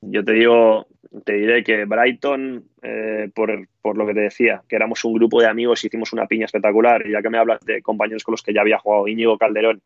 yo 0.00 0.24
te 0.24 0.32
digo, 0.32 0.86
te 1.24 1.34
diré 1.34 1.62
que 1.62 1.84
Brighton, 1.84 2.64
eh, 2.82 3.28
por, 3.34 3.68
por, 3.82 3.98
lo 3.98 4.06
que 4.06 4.14
te 4.14 4.20
decía, 4.20 4.62
que 4.66 4.76
éramos 4.76 5.04
un 5.04 5.12
grupo 5.12 5.40
de 5.40 5.48
amigos 5.48 5.84
y 5.84 5.88
hicimos 5.88 6.14
una 6.14 6.26
piña 6.26 6.46
espectacular, 6.46 7.06
y 7.06 7.12
ya 7.12 7.20
que 7.20 7.28
me 7.28 7.36
hablas 7.36 7.60
de 7.60 7.82
compañeros 7.82 8.24
con 8.24 8.32
los 8.32 8.42
que 8.42 8.54
ya 8.54 8.62
había 8.62 8.78
jugado, 8.78 9.06
Íñigo 9.06 9.36
Calderón, 9.36 9.82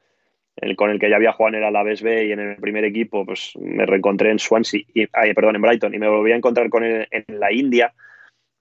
el, 0.56 0.76
con 0.76 0.90
el 0.90 1.00
que 1.00 1.10
ya 1.10 1.16
había 1.16 1.32
jugado 1.32 1.56
en 1.56 1.62
el 1.62 1.66
Alavés 1.66 2.02
B 2.02 2.26
y 2.26 2.32
en 2.32 2.38
el 2.38 2.56
primer 2.56 2.84
equipo, 2.84 3.26
pues 3.26 3.52
me 3.58 3.84
reencontré 3.84 4.30
en 4.30 4.38
Swansea, 4.38 4.82
y, 4.94 5.08
ay, 5.12 5.34
perdón, 5.34 5.56
en 5.56 5.62
Brighton, 5.62 5.94
y 5.94 5.98
me 5.98 6.08
volví 6.08 6.30
a 6.30 6.36
encontrar 6.36 6.70
con 6.70 6.84
él 6.84 7.08
en 7.10 7.40
la 7.40 7.52
India. 7.52 7.92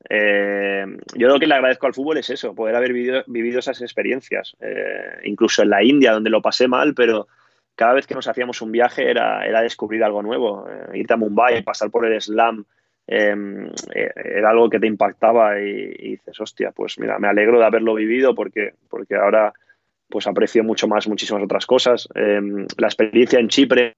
Eh, 0.09 0.85
yo 1.15 1.27
lo 1.27 1.39
que 1.39 1.45
le 1.45 1.53
agradezco 1.53 1.85
al 1.85 1.93
fútbol 1.93 2.17
es 2.17 2.31
eso, 2.31 2.55
poder 2.55 2.75
haber 2.75 2.93
vivido, 2.93 3.23
vivido 3.27 3.59
esas 3.59 3.83
experiencias, 3.83 4.57
incluso 5.25 5.61
en 5.61 5.69
la 5.69 5.83
India, 5.83 6.13
donde 6.13 6.31
lo 6.31 6.41
pasé 6.41 6.67
mal, 6.67 6.95
pero 6.95 7.27
cada 7.77 7.93
vez 7.93 8.07
que 8.07 8.15
nos 8.15 8.27
hacíamos 8.27 8.61
un 8.63 8.71
viaje 8.71 9.09
era, 9.09 9.45
era 9.45 9.61
descubrir 9.61 10.03
algo 10.03 10.23
nuevo. 10.23 10.67
Eh, 10.67 10.97
irte 10.97 11.13
a 11.13 11.17
Mumbai, 11.17 11.61
pasar 11.61 11.91
por 11.91 12.07
el 12.07 12.19
slam, 12.19 12.65
em, 13.05 13.67
eh, 13.93 14.11
era 14.15 14.49
algo 14.49 14.67
que 14.67 14.79
te 14.79 14.87
impactaba 14.87 15.59
y, 15.61 16.17
dices, 16.17 16.41
hostia, 16.41 16.71
pues 16.71 16.97
mira, 16.97 17.19
me 17.19 17.27
alegro 17.27 17.59
de 17.59 17.65
haberlo 17.65 17.93
vivido 17.93 18.33
porque, 18.33 18.73
porque 18.89 19.15
ahora 19.15 19.53
pues 20.09 20.25
aprecio 20.25 20.63
mucho 20.63 20.87
más 20.87 21.07
muchísimas 21.07 21.43
otras 21.43 21.67
cosas. 21.67 22.09
Em, 22.15 22.65
la 22.77 22.87
experiencia 22.87 23.39
en 23.39 23.47
Chipre 23.47 23.93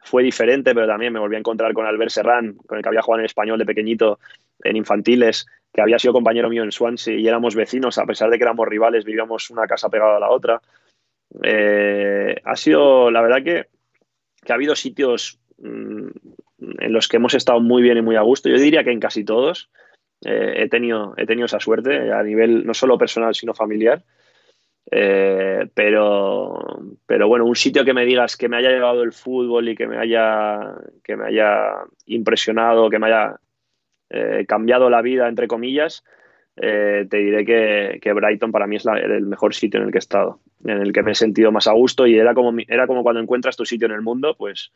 fue 0.00 0.22
diferente, 0.22 0.74
pero 0.74 0.86
también 0.86 1.14
me 1.14 1.20
volví 1.20 1.36
a 1.36 1.38
encontrar 1.38 1.72
con 1.72 1.86
Albert 1.86 2.10
Serrán, 2.10 2.56
con 2.66 2.76
el 2.76 2.82
que 2.82 2.88
había 2.90 3.00
jugado 3.00 3.20
en 3.20 3.26
español 3.26 3.58
de 3.58 3.64
pequeñito 3.64 4.18
en 4.62 4.76
infantiles, 4.76 5.46
que 5.72 5.80
había 5.80 5.98
sido 5.98 6.12
compañero 6.12 6.50
mío 6.50 6.62
en 6.62 6.72
Swansea 6.72 7.14
y 7.14 7.26
éramos 7.26 7.54
vecinos, 7.54 7.96
a 7.96 8.04
pesar 8.04 8.28
de 8.28 8.36
que 8.36 8.44
éramos 8.44 8.68
rivales, 8.68 9.06
vivíamos 9.06 9.48
una 9.48 9.66
casa 9.66 9.88
pegada 9.88 10.18
a 10.18 10.20
la 10.20 10.28
otra. 10.28 10.60
Eh, 11.42 12.40
ha 12.44 12.56
sido, 12.56 13.10
la 13.10 13.22
verdad 13.22 13.42
que, 13.42 13.66
ha 14.50 14.54
habido 14.54 14.76
sitios 14.76 15.40
mm, 15.58 16.08
en 16.78 16.92
los 16.92 17.08
que 17.08 17.16
hemos 17.16 17.34
estado 17.34 17.60
muy 17.60 17.82
bien 17.82 17.98
y 17.98 18.02
muy 18.02 18.16
a 18.16 18.22
gusto. 18.22 18.48
Yo 18.48 18.56
diría 18.56 18.84
que 18.84 18.92
en 18.92 19.00
casi 19.00 19.24
todos 19.24 19.70
eh, 20.24 20.54
he, 20.56 20.68
tenido, 20.68 21.14
he 21.16 21.26
tenido 21.26 21.46
esa 21.46 21.60
suerte 21.60 22.12
a 22.12 22.22
nivel 22.22 22.66
no 22.66 22.74
solo 22.74 22.98
personal, 22.98 23.34
sino 23.34 23.54
familiar. 23.54 24.04
Eh, 24.90 25.66
pero, 25.74 26.58
pero 27.06 27.26
bueno, 27.26 27.46
un 27.46 27.56
sitio 27.56 27.84
que 27.84 27.94
me 27.94 28.04
digas 28.04 28.36
que 28.36 28.48
me 28.48 28.58
haya 28.58 28.70
llevado 28.70 29.02
el 29.02 29.12
fútbol 29.12 29.68
y 29.68 29.74
que 29.74 29.86
me 29.86 29.96
haya, 29.96 30.74
que 31.02 31.16
me 31.16 31.26
haya 31.26 31.84
impresionado, 32.06 32.90
que 32.90 32.98
me 32.98 33.06
haya 33.08 33.36
cambiado 34.46 34.90
la 34.90 35.02
vida, 35.02 35.26
entre 35.26 35.48
comillas, 35.48 36.04
te 36.54 37.08
diré 37.10 37.44
que, 37.44 38.12
Brighton 38.12 38.52
para 38.52 38.68
mí 38.68 38.76
es 38.76 38.86
el 38.86 39.26
mejor 39.26 39.54
sitio 39.54 39.80
en 39.80 39.86
el 39.86 39.92
que 39.92 39.98
he 39.98 40.06
estado 40.06 40.38
en 40.64 40.80
el 40.80 40.92
que 40.92 41.02
me 41.02 41.12
he 41.12 41.14
sentido 41.14 41.52
más 41.52 41.66
a 41.66 41.72
gusto 41.72 42.06
y 42.06 42.16
era 42.16 42.34
como, 42.34 42.52
era 42.66 42.86
como 42.86 43.02
cuando 43.02 43.20
encuentras 43.20 43.56
tu 43.56 43.64
sitio 43.64 43.86
en 43.86 43.92
el 43.92 44.02
mundo, 44.02 44.34
pues, 44.36 44.72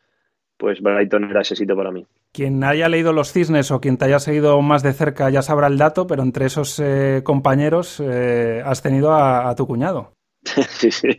pues 0.57 0.81
Brighton 0.81 1.23
era 1.25 1.41
ese 1.41 1.55
sitio 1.55 1.75
para 1.75 1.91
mí. 1.91 2.05
Quien 2.31 2.63
haya 2.63 2.89
leído 2.89 3.13
Los 3.13 3.31
Cisnes 3.31 3.71
o 3.71 3.81
quien 3.81 3.97
te 3.97 4.05
haya 4.05 4.19
seguido 4.19 4.61
más 4.61 4.83
de 4.83 4.93
cerca 4.93 5.29
ya 5.29 5.41
sabrá 5.41 5.67
el 5.67 5.77
dato, 5.77 6.05
pero 6.05 6.21
entre 6.21 6.45
esos 6.45 6.79
eh, 6.79 7.21
compañeros 7.23 7.99
eh, 7.99 8.61
has 8.63 8.81
tenido 8.81 9.13
a, 9.13 9.55
tu 9.55 9.65
cuñado. 9.65 10.13
Sí, 10.69 10.89
sí, 10.91 11.09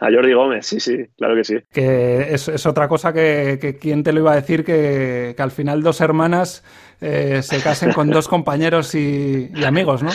a 0.00 0.10
Jordi 0.10 0.32
Gómez, 0.32 0.66
sí, 0.66 0.80
sí, 0.80 1.06
claro 1.16 1.34
que 1.34 1.44
sí. 1.44 1.58
Que 1.70 2.32
es, 2.32 2.66
otra 2.66 2.88
cosa 2.88 3.12
que, 3.12 3.58
que, 3.60 3.78
quién 3.78 4.02
te 4.02 4.12
lo 4.12 4.20
iba 4.20 4.32
a 4.32 4.36
decir, 4.36 4.64
que, 4.64 5.34
al 5.38 5.50
final 5.50 5.82
dos 5.82 6.00
hermanas 6.00 6.64
eh, 7.00 7.42
se 7.42 7.62
casen 7.62 7.92
con 7.92 8.08
dos 8.10 8.26
compañeros 8.26 8.94
y, 8.94 9.50
y 9.54 9.64
amigos, 9.64 10.02
¿no? 10.02 10.10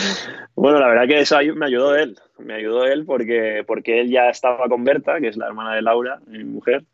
Bueno, 0.56 0.80
la 0.80 0.88
verdad 0.88 1.06
que 1.06 1.20
eso 1.20 1.36
me 1.54 1.66
ayudó 1.66 1.94
él, 1.94 2.16
me 2.38 2.54
ayudó 2.54 2.84
él 2.86 3.04
porque, 3.04 3.62
porque 3.66 4.00
él 4.00 4.10
ya 4.10 4.30
estaba 4.30 4.68
con 4.68 4.84
Berta, 4.84 5.20
que 5.20 5.28
es 5.28 5.36
la 5.36 5.46
hermana 5.46 5.74
de 5.74 5.82
Laura, 5.82 6.18
mi 6.26 6.44
mujer, 6.44 6.84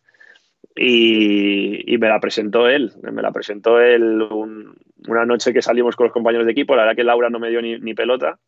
y, 0.74 1.96
me 1.98 2.08
la 2.08 2.20
presentó 2.20 2.68
él, 2.68 2.92
me 3.02 3.22
la 3.22 3.30
presentó 3.30 3.80
él 3.80 4.22
una 5.06 5.26
noche 5.26 5.52
que 5.52 5.62
salimos 5.62 5.94
con 5.94 6.06
los 6.06 6.12
compañeros 6.12 6.46
de 6.46 6.52
equipo, 6.52 6.74
la 6.74 6.82
verdad 6.82 6.96
que 6.96 7.04
Laura 7.04 7.30
no 7.30 7.38
me 7.38 7.50
dio 7.50 7.62
ni, 7.62 7.94
pelota 7.94 8.38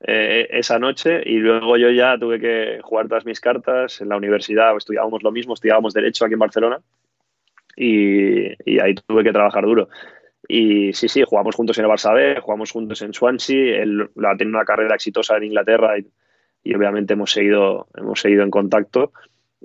eh, 0.00 0.48
esa 0.50 0.78
noche 0.78 1.22
y 1.24 1.38
luego 1.38 1.76
yo 1.76 1.90
ya 1.90 2.16
tuve 2.18 2.38
que 2.38 2.80
jugar 2.82 3.08
todas 3.08 3.24
mis 3.24 3.40
cartas 3.40 4.00
en 4.00 4.08
la 4.08 4.16
universidad, 4.16 4.76
estudiábamos 4.76 5.22
lo 5.22 5.32
mismo, 5.32 5.54
estudiábamos 5.54 5.94
Derecho 5.94 6.24
aquí 6.24 6.34
en 6.34 6.40
Barcelona 6.40 6.80
y, 7.76 8.48
y 8.70 8.80
ahí 8.80 8.94
tuve 8.94 9.24
que 9.24 9.32
trabajar 9.32 9.64
duro. 9.64 9.88
Y 10.48 10.94
sí, 10.94 11.08
sí, 11.08 11.22
jugamos 11.26 11.54
juntos 11.54 11.78
en 11.78 11.84
el 11.84 11.90
Barça 11.90 12.14
B, 12.14 12.40
jugamos 12.40 12.70
juntos 12.70 13.02
en 13.02 13.12
Swansea, 13.12 13.82
él 13.82 14.08
ha 14.24 14.36
tenido 14.36 14.56
una 14.56 14.64
carrera 14.64 14.94
exitosa 14.94 15.36
en 15.36 15.44
Inglaterra 15.44 15.98
y, 15.98 16.74
obviamente 16.74 17.12
hemos 17.12 17.30
seguido, 17.30 17.88
hemos 17.94 18.20
seguido 18.20 18.42
en 18.42 18.50
contacto. 18.50 19.12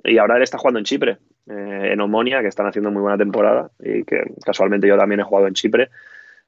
Y 0.02 0.18
ahora 0.18 0.36
él 0.36 0.42
está 0.42 0.58
jugando 0.58 0.78
en 0.78 0.84
Chipre, 0.84 1.18
eh, 1.48 1.90
en 1.92 2.00
Omonia, 2.00 2.42
que 2.42 2.48
están 2.48 2.66
haciendo 2.66 2.90
muy 2.90 3.00
buena 3.00 3.16
temporada 3.16 3.70
y 3.78 4.04
que 4.04 4.24
casualmente 4.44 4.86
yo 4.86 4.98
también 4.98 5.20
he 5.20 5.24
jugado 5.24 5.46
en 5.46 5.54
Chipre. 5.54 5.88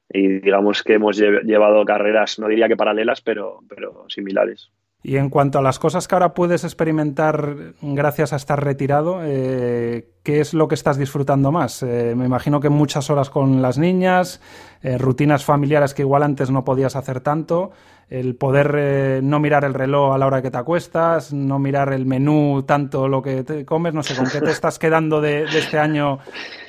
Y 0.09 0.39
digamos 0.39 0.83
que 0.83 0.93
hemos 0.93 1.17
llevado 1.17 1.83
carreras, 1.85 2.39
no 2.39 2.47
diría 2.47 2.67
que 2.67 2.77
paralelas, 2.77 3.21
pero, 3.21 3.59
pero 3.67 4.05
similares. 4.07 4.71
Y 5.03 5.17
en 5.17 5.29
cuanto 5.29 5.59
a 5.59 5.61
las 5.61 5.79
cosas 5.79 6.07
que 6.07 6.15
ahora 6.15 6.33
puedes 6.33 6.63
experimentar 6.63 7.55
gracias 7.81 8.33
a 8.33 8.35
estar 8.35 8.61
retirado, 8.63 9.21
eh, 9.23 10.09
¿qué 10.23 10.41
es 10.41 10.53
lo 10.53 10.67
que 10.67 10.75
estás 10.75 10.97
disfrutando 10.97 11.51
más? 11.51 11.83
Eh, 11.83 12.13
me 12.15 12.25
imagino 12.25 12.59
que 12.59 12.69
muchas 12.69 13.09
horas 13.09 13.29
con 13.29 13.61
las 13.61 13.77
niñas, 13.77 14.41
eh, 14.81 14.97
rutinas 14.97 15.45
familiares 15.45 15.93
que 15.93 16.01
igual 16.01 16.23
antes 16.23 16.49
no 16.49 16.65
podías 16.65 16.95
hacer 16.95 17.21
tanto, 17.21 17.71
el 18.09 18.35
poder 18.35 19.21
no 19.23 19.39
mirar 19.39 19.65
el 19.65 19.73
reloj 19.73 20.13
a 20.15 20.17
la 20.17 20.27
hora 20.27 20.41
que 20.41 20.49
te 20.49 20.57
acuestas, 20.57 21.31
no 21.31 21.59
mirar 21.59 21.93
el 21.93 22.05
menú 22.05 22.63
tanto 22.63 23.07
lo 23.07 23.21
que 23.21 23.43
te 23.43 23.65
comes, 23.65 23.93
no 23.93 24.01
sé, 24.01 24.15
¿con 24.15 24.27
qué 24.29 24.41
te 24.41 24.51
estás 24.51 24.79
quedando 24.79 25.21
de, 25.21 25.43
este 25.43 25.77
año 25.77 26.19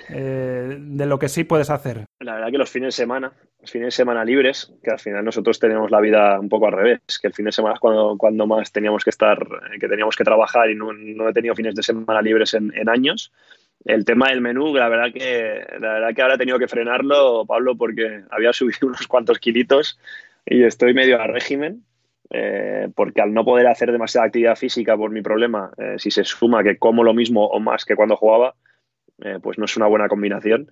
de 0.09 1.07
lo 1.07 1.19
que 1.19 1.29
sí 1.29 1.45
puedes 1.45 1.71
hacer. 1.71 2.05
La 2.21 2.35
verdad 2.35 2.51
que 2.51 2.59
los 2.59 2.71
fines 2.71 2.89
de 2.89 3.03
semana, 3.03 3.33
los 3.61 3.71
fines 3.71 3.87
de 3.87 3.91
semana 3.91 4.25
libres, 4.25 4.73
que 4.83 4.91
al 4.91 4.99
final 4.99 5.25
nosotros 5.25 5.59
tenemos 5.59 5.91
la 5.91 6.01
vida 6.01 6.39
un 6.39 6.49
poco 6.49 6.67
al 6.67 6.73
revés, 6.73 7.01
que 7.21 7.29
el 7.29 7.35
fin 7.35 7.47
de 7.47 7.53
semana 7.53 7.75
es 7.75 7.81
cuando, 7.81 8.17
cuando 8.17 8.47
más 8.47 8.73
teníamos 8.73 9.05
que 9.05 9.11
estar, 9.11 9.39
que 9.81 9.89
teníamos 9.89 10.17
que 10.17 10.25
trabajar 10.25 10.71
y 10.71 10.75
no, 10.75 10.93
he 11.29 11.33
tenido 11.33 11.55
fines 11.55 11.75
de 11.75 11.83
semana 11.83 12.23
libres 12.23 12.55
en, 12.55 12.73
años. 12.89 13.33
El 13.85 14.05
tema 14.05 14.29
del 14.29 14.41
menú, 14.41 14.75
la 14.75 14.89
verdad 14.89 15.13
que 15.13 15.65
la 15.79 15.95
verdad 15.95 16.15
que 16.15 16.23
ahora 16.23 16.35
he 16.35 16.39
tenido 16.39 16.59
que 16.59 16.69
frenarlo, 16.69 17.47
Pablo, 17.47 17.77
porque 17.77 18.23
había 18.31 18.53
subido 18.55 18.89
unos 18.89 19.07
cuantos 19.07 19.39
kilitos 19.39 19.99
y 20.47 20.63
estoy 20.63 20.95
medio 20.95 21.21
a 21.21 21.27
régimen. 21.27 21.85
Eh, 22.31 22.89
porque 22.95 23.23
al 23.23 23.33
no 23.33 23.43
poder 23.43 23.67
hacer 23.69 23.91
demasiada 23.91 24.27
actividad 24.27 24.55
física 24.55 24.95
por 24.99 25.11
mi 25.11 25.23
problema, 25.23 25.73
eh, 25.79 25.95
si 25.97 26.11
se 26.11 26.25
suma 26.25 26.63
que 26.63 26.77
como 26.77 27.03
lo 27.03 27.15
mismo 27.15 27.47
o 27.47 27.59
más 27.59 27.87
que 27.87 27.97
cuando 27.97 28.17
jugaba, 28.17 28.55
eh, 29.23 29.39
pues 29.43 29.59
no 29.59 29.65
es 29.65 29.77
una 29.77 29.87
buena 29.87 30.09
combinación. 30.09 30.71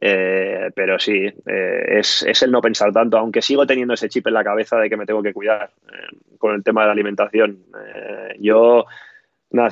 pero 0.00 0.98
sí, 0.98 1.30
es, 1.46 2.22
es, 2.22 2.42
el 2.42 2.50
no 2.50 2.62
pensar 2.62 2.92
tanto, 2.92 3.18
aunque 3.18 3.42
sigo 3.42 3.66
teniendo 3.66 3.94
ese 3.94 4.08
chip 4.08 4.26
en 4.26 4.34
la 4.34 4.44
cabeza 4.44 4.78
de 4.78 4.88
que 4.88 4.96
me 4.96 5.04
tengo 5.04 5.22
que 5.22 5.34
cuidar 5.34 5.70
con 6.38 6.54
el 6.54 6.64
tema 6.64 6.80
de 6.80 6.86
la 6.86 6.92
alimentación. 6.92 7.64
yo, 8.38 8.86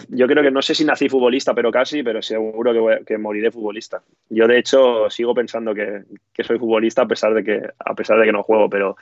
yo 0.09 0.27
creo 0.27 0.43
que 0.43 0.51
no 0.51 0.61
sé 0.61 0.75
si 0.75 0.85
nací 0.85 1.09
futbolista, 1.09 1.55
pero 1.55 1.71
casi, 1.71 2.03
pero 2.03 2.21
seguro 2.21 2.73
que, 2.73 3.05
que 3.05 3.19
moriré 3.19 3.51
futbolista. 3.51 4.03
Yo, 4.29 4.47
de 4.47 4.59
hecho, 4.59 5.09
sigo 5.09 5.35
pensando 5.35 5.75
que, 5.75 6.03
que, 6.35 6.45
soy 6.45 6.59
futbolista 6.59 7.03
a 7.03 7.09
pesar, 7.09 7.33
de 7.33 7.43
que, 7.43 7.63
a 7.79 7.95
pesar 7.95 8.19
de 8.19 8.27
que 8.27 8.33
no 8.33 8.43
juego, 8.43 8.69
pero 8.69 8.97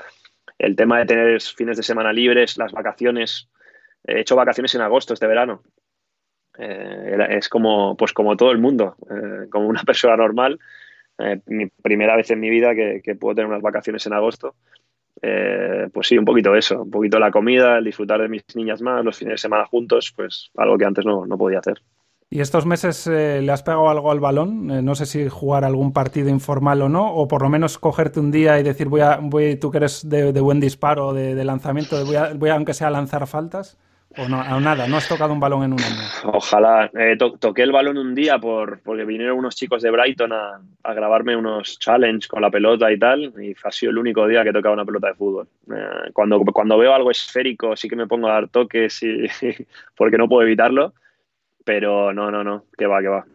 el 0.58 0.76
tema 0.76 0.98
de 0.98 1.06
tener 1.06 1.40
fines 1.40 1.76
de 1.76 1.82
semana 1.82 2.12
libres, 2.12 2.58
las 2.58 2.72
vacaciones. 2.72 3.48
He 4.04 4.20
hecho 4.20 4.36
vacaciones 4.36 4.74
en 4.74 4.80
agosto 4.80 5.14
este 5.14 5.26
verano. 5.26 5.62
Eh, 6.58 7.16
es 7.30 7.48
como, 7.48 7.96
pues 7.96 8.12
como 8.12 8.36
todo 8.36 8.50
el 8.50 8.58
mundo, 8.58 8.96
eh, 9.10 9.48
como 9.50 9.68
una 9.68 9.82
persona 9.86 10.16
normal. 10.16 10.58
Eh, 11.18 11.40
mi 11.46 11.66
primera 11.66 12.16
vez 12.16 12.30
en 12.30 12.40
mi 12.40 12.50
vida 12.50 12.74
que, 12.74 13.14
puedo 13.14 13.34
tener 13.34 13.48
unas 13.48 13.62
vacaciones 13.62 14.06
en 14.06 14.12
agosto. 14.12 14.54
pues 15.92 16.06
sí, 16.06 16.18
un 16.18 16.24
poquito 16.24 16.54
eso, 16.54 16.82
un 16.82 16.90
poquito 16.90 17.18
la 17.18 17.30
comida, 17.30 17.78
el 17.78 17.84
disfrutar 17.84 18.20
de 18.20 18.28
mis 18.28 18.44
niñas 18.54 18.82
más, 18.82 19.04
los 19.04 19.18
fines 19.18 19.34
de 19.34 19.38
semana 19.38 19.66
juntos, 19.66 20.12
pues 20.14 20.50
algo 20.56 20.78
que 20.78 20.84
antes 20.84 21.04
no 21.04 21.38
podía 21.38 21.58
hacer. 21.58 21.80
¿Y 22.30 22.40
estos 22.40 22.66
meses 22.66 23.06
eh, 23.06 23.40
le 23.40 23.52
has 23.52 23.62
pegado 23.62 23.88
algo 23.88 24.10
al 24.10 24.20
balón? 24.20 24.84
No 24.84 24.94
sé 24.94 25.06
si 25.06 25.28
jugar 25.28 25.64
algún 25.64 25.94
partido 25.94 26.28
informal 26.28 26.82
o 26.82 26.88
no, 26.90 27.14
o 27.14 27.26
por 27.26 27.40
lo 27.40 27.48
menos 27.48 27.78
cogerte 27.78 28.20
un 28.20 28.30
día 28.30 28.60
y 28.60 28.62
decir, 28.62 28.88
voy 28.88 29.00
a, 29.00 29.16
voy, 29.16 29.56
tú 29.56 29.70
que 29.70 29.78
eres 29.78 30.06
de, 30.06 30.30
buen 30.40 30.60
disparo, 30.60 31.14
de, 31.14 31.42
lanzamiento, 31.42 32.04
voy 32.04 32.16
a, 32.16 32.34
voy 32.34 32.50
aunque 32.50 32.74
sea 32.74 32.88
a 32.88 32.90
lanzar 32.90 33.26
faltas. 33.26 33.78
O 34.18 34.28
no, 34.28 34.60
nada, 34.60 34.86
no 34.88 34.96
has 34.96 35.08
tocado 35.08 35.32
un 35.32 35.40
balón 35.40 35.64
en 35.64 35.72
un 35.72 35.80
año. 35.80 36.02
Ojalá. 36.24 36.90
Eh, 36.94 37.16
toqué 37.16 37.62
el 37.62 37.72
balón 37.72 37.98
un 37.98 38.14
día 38.14 38.38
por, 38.38 38.80
porque 38.80 39.04
vinieron 39.04 39.38
unos 39.38 39.54
chicos 39.54 39.80
de 39.82 39.90
Brighton 39.90 40.32
a, 40.32 40.60
grabarme 40.92 41.36
unos 41.36 41.78
challenge 41.78 42.28
con 42.28 42.42
la 42.42 42.50
pelota 42.50 42.90
y 42.90 42.98
tal, 42.98 43.32
y 43.40 43.54
ha 43.62 43.70
sido 43.70 43.90
el 43.90 43.98
único 43.98 44.26
día 44.26 44.42
que 44.42 44.50
he 44.50 44.52
tocado 44.52 44.74
una 44.74 44.84
pelota 44.84 45.08
de 45.08 45.14
fútbol. 45.14 45.48
cuando, 46.12 46.40
cuando 46.40 46.78
veo 46.78 46.94
algo 46.94 47.10
esférico 47.10 47.76
sí 47.76 47.88
que 47.88 47.96
me 47.96 48.06
pongo 48.06 48.28
a 48.28 48.32
dar 48.32 48.48
toques 48.48 49.02
y, 49.02 49.26
porque 49.96 50.18
no 50.18 50.28
puedo 50.28 50.42
evitarlo 50.42 50.94
pero 51.68 52.14
no, 52.14 52.30
no, 52.30 52.42
no, 52.42 52.64
que 52.78 52.86
va, 52.86 53.02
que 53.02 53.08
va. 53.08 53.26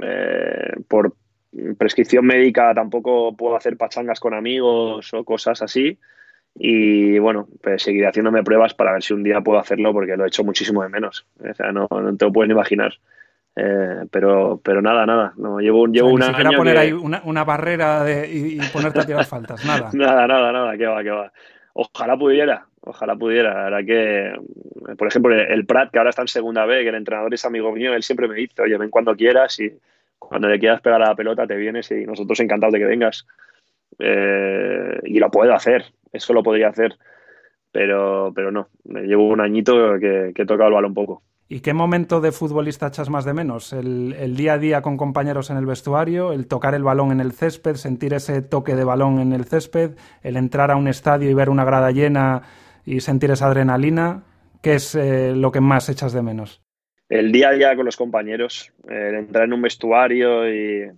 Eh, 0.00 0.76
por 0.86 1.12
prescripción 1.76 2.24
médica 2.24 2.72
tampoco 2.72 3.36
puedo 3.36 3.56
hacer 3.56 3.76
pachangas 3.76 4.20
con 4.20 4.32
amigos 4.32 5.12
o 5.12 5.24
cosas 5.24 5.60
así. 5.60 5.98
Y 6.54 7.18
bueno, 7.18 7.48
pues 7.62 7.82
seguiré 7.82 8.08
haciéndome 8.08 8.42
pruebas 8.42 8.74
para 8.74 8.92
ver 8.92 9.02
si 9.02 9.14
un 9.14 9.22
día 9.22 9.40
puedo 9.40 9.58
hacerlo 9.58 9.92
porque 9.92 10.16
lo 10.16 10.24
he 10.24 10.28
hecho 10.28 10.44
muchísimo 10.44 10.82
de 10.82 10.88
menos. 10.88 11.26
O 11.38 11.54
sea, 11.54 11.72
no, 11.72 11.88
te 12.18 12.24
lo 12.24 12.32
puedes 12.32 12.48
ni 12.48 12.54
imaginar. 12.54 12.94
Eh, 13.56 14.04
pero, 14.10 14.60
pero 14.62 14.80
nada, 14.82 15.06
nada. 15.06 15.32
No, 15.36 15.60
llevo, 15.60 15.86
llevo 15.86 16.10
una. 16.10 16.30
Ni 16.30 16.56
poner 16.56 16.78
ahí 16.78 16.92
una, 16.92 17.44
barrera 17.44 18.04
de, 18.04 18.30
y, 18.30 18.56
y, 18.56 18.60
ponerte 18.72 19.00
a 19.00 19.06
tirar 19.06 19.24
faltas, 19.24 19.64
nada. 19.64 19.90
nada, 19.94 20.26
nada, 20.26 20.52
nada, 20.52 20.76
que 20.76 20.86
va, 20.86 21.02
que 21.02 21.10
va. 21.10 21.32
Ojalá 21.72 22.16
pudiera, 22.16 22.66
Ojalá 22.82 23.14
pudiera. 23.16 23.54
La 23.54 23.64
verdad 23.64 23.86
que, 23.86 24.94
por 24.96 25.08
ejemplo, 25.08 25.34
el 25.34 25.66
Prat, 25.66 25.90
que 25.90 25.98
ahora 25.98 26.10
está 26.10 26.22
en 26.22 26.28
segunda 26.28 26.64
B, 26.64 26.82
que 26.82 26.88
el 26.88 26.94
entrenador 26.94 27.32
es 27.34 27.44
amigo 27.44 27.72
mío, 27.72 27.94
él 27.94 28.02
siempre 28.02 28.26
me 28.26 28.34
dice, 28.34 28.62
oye, 28.62 28.76
ven 28.78 28.90
cuando 28.90 29.14
quieras 29.14 29.58
y 29.60 29.72
cuando 30.18 30.48
le 30.48 30.58
quieras 30.58 30.80
pegar 30.80 31.02
a 31.02 31.08
la 31.08 31.14
pelota 31.14 31.46
te 31.46 31.56
vienes 31.56 31.90
y 31.90 32.06
nosotros 32.06 32.40
encantados 32.40 32.72
de 32.72 32.78
que 32.78 32.86
vengas. 32.86 33.26
Eh, 33.98 35.00
y 35.04 35.18
lo 35.18 35.30
puedo 35.30 35.54
hacer, 35.54 35.84
eso 36.12 36.32
lo 36.32 36.42
podría 36.42 36.68
hacer, 36.68 36.96
pero, 37.72 38.32
pero 38.34 38.50
no. 38.50 38.68
Llevo 38.84 39.28
un 39.28 39.40
añito 39.40 39.98
que, 39.98 40.32
que 40.34 40.42
he 40.42 40.46
tocado 40.46 40.68
el 40.68 40.74
balón 40.74 40.94
poco. 40.94 41.22
¿Y 41.52 41.62
qué 41.62 41.74
momento 41.74 42.20
de 42.20 42.30
futbolista 42.30 42.86
echas 42.86 43.10
más 43.10 43.24
de 43.24 43.34
menos? 43.34 43.72
¿El, 43.72 44.36
día 44.36 44.52
a 44.52 44.58
día 44.58 44.82
con 44.82 44.96
compañeros 44.96 45.50
en 45.50 45.56
el 45.56 45.66
vestuario? 45.66 46.32
¿El 46.32 46.46
tocar 46.46 46.76
el 46.76 46.84
balón 46.84 47.10
en 47.10 47.18
el 47.18 47.32
césped? 47.32 47.74
¿Sentir 47.74 48.14
ese 48.14 48.40
toque 48.40 48.76
de 48.76 48.84
balón 48.84 49.18
en 49.18 49.32
el 49.32 49.44
césped? 49.46 49.96
¿El 50.22 50.36
entrar 50.36 50.70
a 50.70 50.76
un 50.76 50.86
estadio 50.86 51.28
y 51.28 51.34
ver 51.34 51.50
una 51.50 51.64
grada 51.64 51.90
llena 51.90 52.42
y 52.86 53.00
sentir 53.00 53.32
esa 53.32 53.48
adrenalina? 53.48 54.22
¿Qué 54.62 54.74
es 54.74 54.94
eh, 54.94 55.34
lo 55.34 55.50
que 55.50 55.60
más 55.60 55.88
echas 55.88 56.12
de 56.12 56.22
menos? 56.22 56.62
El 57.08 57.32
día 57.32 57.48
a 57.48 57.52
día 57.52 57.74
con 57.74 57.84
los 57.84 57.96
compañeros, 57.96 58.72
el 58.88 59.16
entrar 59.16 59.42
en 59.46 59.52
un 59.52 59.62
vestuario 59.62 60.48
y, 60.48 60.88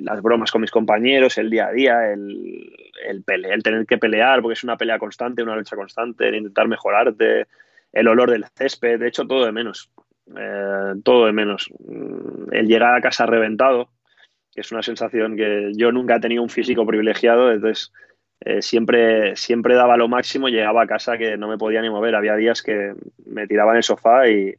las 0.00 0.20
bromas 0.20 0.50
con 0.50 0.60
mis 0.60 0.70
compañeros, 0.70 1.38
el 1.38 1.50
día 1.50 1.68
a 1.68 1.72
día, 1.72 2.12
el, 2.12 2.72
el, 3.06 3.24
el 3.26 3.62
tener 3.62 3.86
que 3.86 3.98
pelear, 3.98 4.42
porque 4.42 4.54
es 4.54 4.64
una 4.64 4.76
pelea 4.76 4.98
constante, 4.98 5.42
una 5.42 5.56
lucha 5.56 5.76
constante, 5.76 6.28
el 6.28 6.36
intentar 6.36 6.66
mejorarte, 6.66 7.46
el 7.92 8.08
olor 8.08 8.30
del 8.30 8.44
césped, 8.56 8.98
de 8.98 9.08
hecho 9.08 9.26
todo 9.26 9.46
de 9.46 9.52
menos, 9.52 9.90
eh, 10.36 10.94
todo 11.04 11.26
de 11.26 11.32
menos. 11.32 11.70
Mm, 11.86 12.52
el 12.52 12.66
llegar 12.66 12.94
a 12.94 13.00
casa 13.00 13.26
reventado, 13.26 13.90
que 14.52 14.60
es 14.60 14.72
una 14.72 14.82
sensación 14.82 15.36
que 15.36 15.72
yo 15.76 15.92
nunca 15.92 16.16
he 16.16 16.20
tenido 16.20 16.42
un 16.42 16.50
físico 16.50 16.86
privilegiado, 16.86 17.52
entonces 17.52 17.92
eh, 18.40 18.62
siempre, 18.62 19.36
siempre 19.36 19.74
daba 19.74 19.96
lo 19.96 20.08
máximo, 20.08 20.48
llegaba 20.48 20.82
a 20.82 20.86
casa 20.86 21.16
que 21.16 21.36
no 21.36 21.48
me 21.48 21.56
podía 21.56 21.82
ni 21.82 21.90
mover, 21.90 22.14
había 22.14 22.36
días 22.36 22.62
que 22.62 22.94
me 23.24 23.46
tiraba 23.46 23.72
en 23.72 23.78
el 23.78 23.82
sofá 23.82 24.28
y 24.28 24.54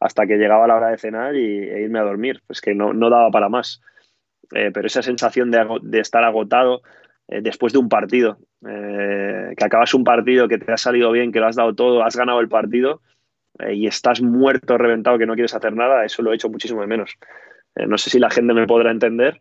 hasta 0.00 0.26
que 0.26 0.36
llegaba 0.36 0.66
la 0.66 0.76
hora 0.76 0.88
de 0.88 0.98
cenar 0.98 1.36
y, 1.36 1.68
e 1.68 1.82
irme 1.82 2.00
a 2.00 2.02
dormir, 2.02 2.42
pues 2.46 2.60
que 2.60 2.74
no, 2.74 2.92
daba 2.92 3.30
para 3.30 3.48
más. 3.48 3.80
Eh, 4.54 4.70
pero 4.72 4.86
esa 4.86 5.02
sensación 5.02 5.50
de 5.50 6.00
estar 6.00 6.24
agotado, 6.24 6.82
eh, 7.28 7.40
después 7.40 7.72
de 7.72 7.78
un 7.78 7.88
partido, 7.88 8.38
eh, 8.66 9.54
que 9.56 9.64
acabas 9.64 9.94
un 9.94 10.04
partido 10.04 10.48
que 10.48 10.58
te 10.58 10.72
ha 10.72 10.76
salido 10.76 11.10
bien, 11.10 11.32
que 11.32 11.40
lo 11.40 11.46
has 11.46 11.56
dado 11.56 11.74
todo, 11.74 12.04
has 12.04 12.16
ganado 12.16 12.40
el 12.40 12.48
partido 12.48 13.00
y 13.70 13.86
estás 13.86 14.22
muerto, 14.22 14.78
reventado, 14.78 15.18
que 15.18 15.26
no 15.26 15.34
quieres 15.34 15.54
hacer 15.54 15.74
nada, 15.74 16.04
eso 16.04 16.22
lo 16.22 16.32
he 16.32 16.34
hecho 16.34 16.48
muchísimo 16.48 16.80
de 16.80 16.86
menos. 16.86 17.16
no 17.76 17.96
sé 17.98 18.10
si 18.10 18.18
la 18.18 18.30
gente 18.30 18.54
me 18.54 18.66
podrá 18.66 18.90
entender, 18.90 19.40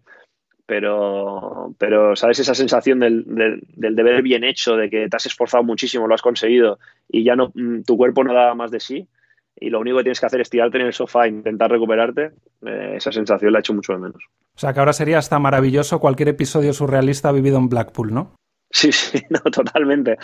pero, 0.65 1.73
pero 1.77 2.15
¿sabes? 2.15 2.39
Esa 2.39 2.53
sensación 2.53 2.99
del, 2.99 3.23
del, 3.25 3.95
deber 3.95 4.21
bien 4.21 4.43
hecho, 4.43 4.75
de 4.75 4.89
que 4.89 5.09
te 5.09 5.15
has 5.15 5.25
esforzado 5.25 5.63
muchísimo, 5.63 6.07
lo 6.07 6.13
has 6.13 6.21
conseguido 6.21 6.77
y 7.09 7.23
ya 7.23 7.35
no, 7.35 7.51
mm, 7.55 7.81
tu 7.83 7.97
cuerpo 7.97 8.23
no 8.23 8.33
da 8.33 8.53
más 8.53 8.69
de 8.69 8.79
sí 8.79 9.07
y 9.55 9.69
lo 9.69 9.79
único 9.79 9.97
que 9.97 10.03
tienes 10.03 10.19
que 10.19 10.25
hacer 10.25 10.41
es 10.41 10.49
tirarte 10.49 10.77
en 10.77 10.87
el 10.87 10.93
sofá 10.93 11.25
e 11.25 11.29
intentar 11.29 11.71
recuperarte, 11.71 12.31
esa 12.61 13.11
sensación 13.11 13.51
la 13.51 13.59
he 13.59 13.61
hecho 13.61 13.73
mucho 13.73 13.93
de 13.93 13.99
menos. 13.99 14.23
O 14.55 14.59
sea, 14.59 14.73
que 14.73 14.79
ahora 14.79 14.93
sería 14.93 15.17
hasta 15.17 15.39
maravilloso 15.39 15.99
cualquier 15.99 16.29
episodio 16.29 16.73
surrealista 16.73 17.31
vivido 17.31 17.57
en 17.57 17.69
Blackpool, 17.69 18.13
¿no? 18.13 18.35
Sí, 18.71 18.91
sí, 18.91 19.21
no, 19.29 19.39
totalmente. 19.39 20.17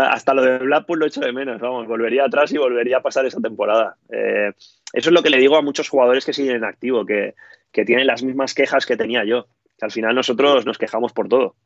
Hasta 0.00 0.34
lo 0.34 0.42
de 0.42 0.58
Blackpool 0.58 0.98
lo 1.00 1.06
echo 1.06 1.20
de 1.20 1.32
menos, 1.32 1.60
vamos, 1.60 1.86
volvería 1.86 2.24
atrás 2.24 2.52
y 2.52 2.58
volvería 2.58 2.98
a 2.98 3.02
pasar 3.02 3.26
esa 3.26 3.40
temporada. 3.40 3.96
Eh, 4.08 4.52
eso 4.92 5.10
es 5.10 5.12
lo 5.12 5.22
que 5.22 5.30
le 5.30 5.38
digo 5.38 5.56
a 5.56 5.62
muchos 5.62 5.88
jugadores 5.88 6.24
que 6.24 6.32
siguen 6.32 6.56
en 6.56 6.64
activo, 6.64 7.04
que, 7.04 7.34
tienen 7.72 8.06
las 8.06 8.22
mismas 8.22 8.54
quejas 8.54 8.86
que 8.86 8.96
tenía 8.96 9.24
yo. 9.24 9.48
Que 9.76 9.86
al 9.86 9.90
final 9.90 10.14
nosotros 10.14 10.64
nos 10.64 10.78
quejamos 10.78 11.12
por 11.12 11.28
todo. 11.28 11.56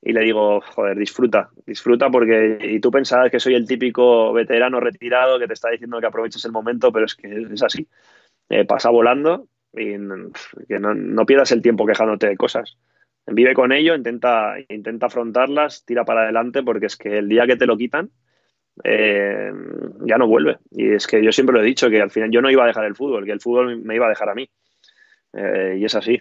Y 0.00 0.12
le 0.12 0.22
digo, 0.22 0.60
joder, 0.60 0.98
disfruta, 0.98 1.50
disfruta 1.66 2.10
porque 2.10 2.58
y 2.60 2.80
tú 2.80 2.90
pensabas 2.90 3.30
que 3.30 3.40
soy 3.40 3.54
el 3.54 3.66
típico 3.66 4.32
veterano 4.32 4.80
retirado 4.80 5.38
que 5.38 5.46
te 5.46 5.54
está 5.54 5.70
diciendo 5.70 6.00
que 6.00 6.06
aproveches 6.06 6.44
el 6.44 6.52
momento, 6.52 6.92
pero 6.92 7.06
es 7.06 7.14
que 7.14 7.46
es 7.52 7.62
así. 7.62 7.86
Eh, 8.48 8.64
pasa 8.64 8.90
volando 8.90 9.48
y 9.76 9.96
que 10.68 10.78
no, 10.78 11.26
pierdas 11.26 11.52
el 11.52 11.62
tiempo 11.62 11.86
quejándote 11.86 12.28
de 12.28 12.36
cosas. 12.36 12.76
Vive 13.26 13.54
con 13.54 13.72
ello, 13.72 13.94
intenta, 13.94 14.54
intenta 14.68 15.06
afrontarlas, 15.06 15.84
tira 15.84 16.04
para 16.04 16.22
adelante, 16.22 16.62
porque 16.62 16.86
es 16.86 16.96
que 16.96 17.18
el 17.18 17.28
día 17.28 17.46
que 17.46 17.56
te 17.56 17.66
lo 17.66 17.76
quitan, 17.76 18.10
eh, 18.82 19.52
ya 20.04 20.18
no 20.18 20.26
vuelve. 20.26 20.58
Y 20.70 20.92
es 20.92 21.06
que 21.06 21.24
yo 21.24 21.32
siempre 21.32 21.54
lo 21.54 21.62
he 21.62 21.66
dicho, 21.66 21.88
que 21.88 22.02
al 22.02 22.10
final 22.10 22.30
yo 22.30 22.42
no 22.42 22.50
iba 22.50 22.64
a 22.64 22.66
dejar 22.66 22.84
el 22.84 22.96
fútbol, 22.96 23.24
que 23.24 23.32
el 23.32 23.40
fútbol 23.40 23.80
me 23.82 23.94
iba 23.94 24.06
a 24.06 24.10
dejar 24.10 24.28
a 24.28 24.34
mí. 24.34 24.48
Eh, 25.32 25.76
y 25.78 25.84
es 25.84 25.94
así. 25.94 26.20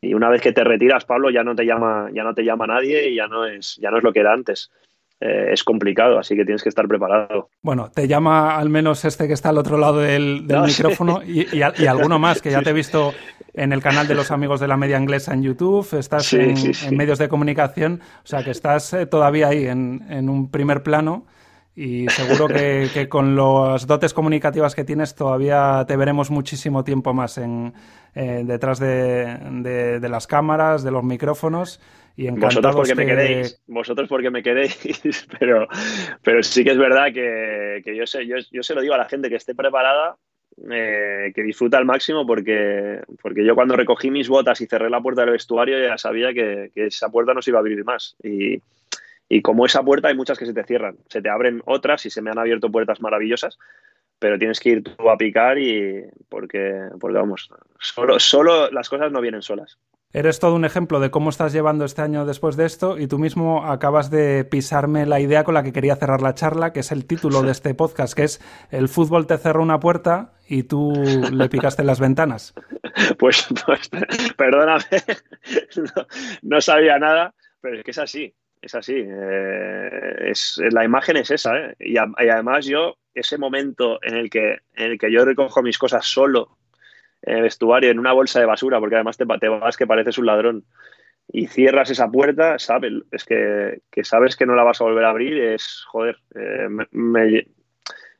Y, 0.00 0.14
una 0.14 0.28
vez 0.28 0.40
que 0.40 0.52
te 0.52 0.64
retiras, 0.64 1.04
Pablo, 1.04 1.30
ya 1.30 1.42
no 1.42 1.54
te 1.54 1.64
llama, 1.64 2.08
ya 2.12 2.24
no 2.24 2.34
te 2.34 2.44
llama 2.44 2.66
nadie 2.66 3.08
y 3.10 3.16
ya 3.16 3.26
no 3.28 3.46
es, 3.46 3.76
ya 3.76 3.90
no 3.90 3.98
es 3.98 4.04
lo 4.04 4.12
que 4.12 4.20
era 4.20 4.32
antes. 4.32 4.70
Eh, 5.18 5.52
es 5.52 5.64
complicado, 5.64 6.18
así 6.18 6.36
que 6.36 6.44
tienes 6.44 6.62
que 6.62 6.68
estar 6.68 6.86
preparado. 6.86 7.48
Bueno, 7.62 7.90
te 7.90 8.06
llama 8.06 8.56
al 8.56 8.68
menos 8.68 9.02
este 9.06 9.26
que 9.26 9.32
está 9.32 9.48
al 9.48 9.56
otro 9.56 9.78
lado 9.78 9.98
del, 9.98 10.42
micrófono 10.42 11.22
y, 11.24 11.62
alguno 11.62 12.18
más, 12.18 12.42
que 12.42 12.50
ya 12.50 12.60
te 12.60 12.70
he 12.70 12.74
visto 12.74 13.14
en 13.54 13.72
el 13.72 13.80
canal 13.80 14.06
de 14.06 14.14
los 14.14 14.30
amigos 14.30 14.60
de 14.60 14.68
la 14.68 14.76
media 14.76 14.98
inglesa 14.98 15.32
en 15.32 15.42
YouTube, 15.42 15.88
estás 15.98 16.30
en, 16.34 16.54
medios 16.94 17.18
de 17.18 17.30
comunicación, 17.30 18.02
o 18.24 18.26
sea 18.26 18.44
que 18.44 18.50
estás 18.50 18.92
eh, 18.92 19.06
todavía 19.06 19.48
ahí 19.48 19.66
en, 19.66 20.28
un 20.28 20.50
primer 20.50 20.82
plano 20.82 21.24
y 21.74 22.08
seguro 22.08 22.46
que, 22.48 23.08
con 23.08 23.36
las 23.36 23.86
dotes 23.86 24.12
comunicativas 24.12 24.74
que 24.74 24.84
tienes 24.84 25.14
todavía 25.14 25.86
te 25.88 25.96
veremos 25.96 26.30
muchísimo 26.30 26.84
tiempo 26.84 27.14
más 27.14 27.38
en, 27.38 27.72
eh, 28.14 28.44
detrás 28.44 28.78
de, 28.78 29.98
las 30.02 30.26
cámaras, 30.26 30.82
de 30.82 30.90
los 30.90 31.04
micrófonos. 31.04 31.80
Y 32.16 32.30
vosotros 32.30 32.74
porque 32.74 32.94
me 32.94 33.04
quedéis, 33.04 33.60
vosotros 33.66 34.08
porque 34.08 34.30
me 34.30 34.42
quedéis, 34.42 35.26
pero, 35.38 35.68
pero 36.22 36.42
sí 36.42 36.64
que 36.64 36.70
es 36.70 36.78
verdad 36.78 37.12
que, 37.12 37.82
yo, 37.94 38.06
sé, 38.06 38.26
yo, 38.26 38.36
yo 38.50 38.62
se 38.62 38.74
lo 38.74 38.80
digo 38.80 38.94
a 38.94 38.98
la 38.98 39.08
gente 39.08 39.28
que 39.28 39.36
esté 39.36 39.54
preparada 39.54 40.16
eh, 40.70 41.32
que 41.34 41.42
disfruta 41.42 41.76
al 41.76 41.84
máximo 41.84 42.26
porque, 42.26 43.02
porque 43.20 43.44
yo 43.44 43.54
cuando 43.54 43.76
recogí 43.76 44.10
mis 44.10 44.28
botas 44.28 44.58
y 44.62 44.66
cerré 44.66 44.88
la 44.88 45.02
puerta 45.02 45.20
del 45.20 45.32
vestuario 45.32 45.78
ya 45.78 45.98
sabía 45.98 46.32
que, 46.32 46.70
esa 46.74 47.10
puerta 47.10 47.34
no 47.34 47.42
se 47.42 47.50
iba 47.50 47.58
a 47.58 47.60
abrir 47.60 47.84
más. 47.84 48.16
Y, 48.22 48.62
y, 49.28 49.42
como 49.42 49.66
esa 49.66 49.82
puerta 49.82 50.08
hay 50.08 50.16
muchas 50.16 50.38
que 50.38 50.46
se 50.46 50.54
te 50.54 50.64
cierran, 50.64 50.96
se 51.08 51.20
te 51.20 51.28
abren 51.28 51.60
otras 51.66 52.06
y 52.06 52.10
se 52.10 52.22
me 52.22 52.30
han 52.30 52.38
abierto 52.38 52.72
puertas 52.72 53.02
maravillosas, 53.02 53.58
pero 54.18 54.38
tienes 54.38 54.58
que 54.58 54.70
ir 54.70 54.82
tú 54.82 55.10
a 55.10 55.18
picar 55.18 55.58
y 55.58 56.04
porque, 56.30 56.88
porque 56.98 57.18
vamos, 57.18 57.50
solo, 57.78 58.18
solo 58.18 58.70
las 58.70 58.88
cosas 58.88 59.12
no 59.12 59.20
vienen 59.20 59.42
solas. 59.42 59.78
Eres 60.16 60.40
todo 60.40 60.54
un 60.54 60.64
ejemplo 60.64 60.98
de 60.98 61.10
cómo 61.10 61.28
estás 61.28 61.52
llevando 61.52 61.84
este 61.84 62.00
año 62.00 62.24
después 62.24 62.56
de 62.56 62.64
esto 62.64 62.96
y 62.98 63.06
tú 63.06 63.18
mismo 63.18 63.66
acabas 63.66 64.10
de 64.10 64.46
pisarme 64.46 65.04
la 65.04 65.20
idea 65.20 65.44
con 65.44 65.52
la 65.52 65.62
que 65.62 65.74
quería 65.74 65.94
cerrar 65.96 66.22
la 66.22 66.32
charla, 66.32 66.72
que 66.72 66.80
es 66.80 66.90
el 66.90 67.04
título 67.04 67.42
de 67.42 67.52
este 67.52 67.74
podcast, 67.74 68.14
que 68.14 68.22
es 68.22 68.40
El 68.70 68.88
fútbol 68.88 69.26
te 69.26 69.36
cerró 69.36 69.62
una 69.62 69.78
puerta 69.78 70.32
y 70.48 70.62
tú 70.62 70.94
le 71.30 71.50
picaste 71.50 71.84
las 71.84 72.00
ventanas. 72.00 72.54
Pues, 73.18 73.46
pues 73.66 73.90
perdóname, 74.38 74.84
no, 76.42 76.60
sabía 76.62 76.98
nada, 76.98 77.34
pero 77.60 77.76
es 77.76 77.84
que 77.84 77.90
es 77.90 77.98
así, 77.98 78.34
es 78.62 78.74
así. 78.74 78.94
Eh, 78.96 80.30
es, 80.30 80.58
la 80.72 80.82
imagen 80.82 81.18
es 81.18 81.30
esa, 81.30 81.58
¿eh? 81.58 81.76
y, 81.78 81.98
además 81.98 82.64
yo, 82.64 82.96
ese 83.12 83.36
momento 83.36 83.98
en 84.02 84.16
el 84.16 84.30
que, 84.30 84.60
en 84.76 84.92
el 84.92 84.98
que 84.98 85.12
yo 85.12 85.26
recojo 85.26 85.62
mis 85.62 85.76
cosas 85.76 86.06
solo 86.06 86.56
en 87.26 87.36
el 87.36 87.42
vestuario, 87.42 87.90
en 87.90 87.98
una 87.98 88.12
bolsa 88.12 88.40
de 88.40 88.46
basura, 88.46 88.78
porque 88.78 88.94
además 88.94 89.16
te, 89.16 89.26
te 89.38 89.48
vas 89.48 89.76
que 89.76 89.86
pareces 89.86 90.16
un 90.16 90.26
ladrón 90.26 90.64
y 91.32 91.48
cierras 91.48 91.90
esa 91.90 92.08
puerta, 92.08 92.58
sabes, 92.58 92.92
es 93.10 93.24
que, 93.24 93.80
sabes 94.04 94.36
que 94.36 94.46
no 94.46 94.54
la 94.54 94.62
vas 94.62 94.80
a 94.80 94.84
volver 94.84 95.04
a 95.04 95.10
abrir, 95.10 95.38
es, 95.38 95.84
joder, 95.88 96.18
eh, 96.34 97.46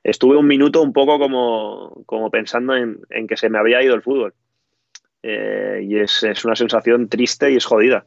estuve 0.02 0.36
un 0.36 0.46
minuto 0.46 0.82
un 0.82 0.92
poco 0.92 1.18
como, 1.18 2.02
como 2.04 2.30
pensando 2.30 2.74
en, 2.74 3.26
que 3.28 3.36
se 3.36 3.48
me 3.48 3.58
había 3.58 3.82
ido 3.82 3.94
el 3.94 4.02
fútbol. 4.02 4.34
Eh, 5.22 5.80
y 5.82 5.98
es, 5.98 6.22
una 6.44 6.56
sensación 6.56 7.08
triste 7.08 7.50
y 7.50 7.56
es 7.56 7.64
jodida. 7.64 8.06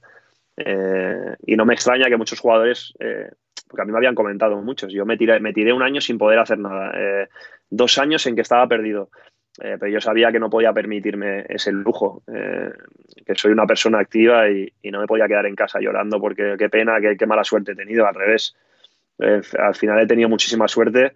Eh, 0.58 1.36
y 1.46 1.56
no 1.56 1.66
me 1.66 1.74
extraña 1.74 2.08
que 2.08 2.18
muchos 2.18 2.40
jugadores, 2.40 2.94
porque 3.68 3.82
a 3.82 3.86
mí 3.86 3.92
me 3.92 3.98
habían 3.98 4.16
comentado 4.16 4.62
muchos, 4.62 4.92
yo 4.92 5.06
me 5.06 5.16
tiré, 5.16 5.40
me 5.40 5.54
tiré 5.54 5.72
un 5.72 5.82
año 5.82 6.02
sin 6.02 6.18
poder 6.18 6.40
hacer 6.40 6.60
nada, 6.60 6.94
dos 7.70 7.98
años 7.98 8.26
en 8.28 8.36
que 8.36 8.42
estaba 8.42 8.68
perdido. 8.68 9.10
Eh, 9.62 9.78
pero 9.80 9.92
yo 9.92 10.00
sabía 10.00 10.32
que 10.32 10.40
no 10.40 10.50
podía 10.50 10.72
permitirme 10.72 11.46
ese 11.50 11.72
lujo, 11.72 12.24
eh, 12.28 12.72
que 13.26 13.36
soy 13.36 13.52
una 13.52 13.68
persona 13.68 14.00
activa 14.00 14.50
y, 14.50 14.72
no 14.92 15.02
me 15.02 15.08
podía 15.08 15.28
quedar 15.28 15.46
en 15.46 15.56
casa 15.56 15.80
llorando 15.80 16.20
porque 16.20 16.56
qué 16.58 16.70
pena, 16.70 17.00
qué, 17.02 17.26
mala 17.26 17.44
suerte 17.44 17.74
he 17.74 17.76
tenido, 17.76 18.08
al 18.08 18.16
revés. 18.16 18.56
Eh, 19.20 19.42
al 19.60 19.76
final 19.76 20.00
he 20.00 20.08
tenido 20.08 20.30
muchísima 20.30 20.68
suerte 20.68 21.12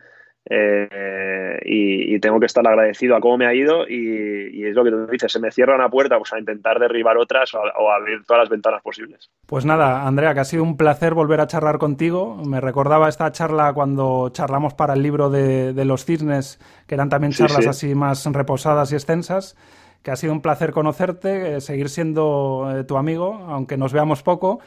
eh, 0.49 1.59
y, 1.65 2.19
tengo 2.19 2.39
que 2.39 2.45
estar 2.45 2.65
agradecido 2.65 3.15
a 3.15 3.19
cómo 3.19 3.37
me 3.37 3.45
ha 3.45 3.53
ido 3.53 3.87
y, 3.87 4.65
es 4.65 4.75
lo 4.75 4.83
que 4.83 4.91
tú 4.91 5.07
dices, 5.07 5.31
se 5.31 5.39
me 5.39 5.51
cierra 5.51 5.75
una 5.75 5.89
puerta 5.89 6.17
pues 6.17 6.31
a 6.33 6.39
intentar 6.39 6.79
derribar 6.79 7.17
otras 7.17 7.53
o 7.53 7.91
a, 7.91 7.95
abrir 7.95 8.23
todas 8.25 8.43
las 8.43 8.49
ventanas 8.49 8.81
posibles. 8.81 9.29
Pues 9.45 9.65
nada, 9.65 10.07
Andrea, 10.07 10.33
que 10.33 10.39
ha 10.41 10.45
sido 10.45 10.63
un 10.63 10.77
placer 10.77 11.13
volver 11.13 11.41
a 11.41 11.47
charlar 11.47 11.79
contigo. 11.79 12.41
Me 12.45 12.61
recordaba 12.61 13.09
esta 13.09 13.31
charla 13.31 13.73
cuando 13.73 14.29
charlamos 14.29 14.73
para 14.73 14.93
el 14.93 15.03
libro 15.03 15.29
de, 15.29 15.73
los 15.85 16.05
cisnes, 16.05 16.59
que 16.87 16.95
eran 16.95 17.09
también 17.09 17.33
charlas 17.33 17.67
así 17.67 17.93
más 17.95 18.25
reposadas 18.25 18.91
y 18.91 18.95
extensas 18.95 19.57
que 20.01 20.11
ha 20.11 20.17
sido 20.17 20.33
un 20.33 20.41
placer 20.41 20.73
conocerte, 20.73 21.55
eh, 21.55 21.61
seguir 21.61 21.87
siendo 21.87 22.69
eh, 22.75 22.83
tu 22.83 22.97
amigo, 22.97 23.35
aunque 23.47 23.77
nos 23.77 23.93
veamos 23.93 24.21
poco 24.21 24.59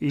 y 0.00 0.08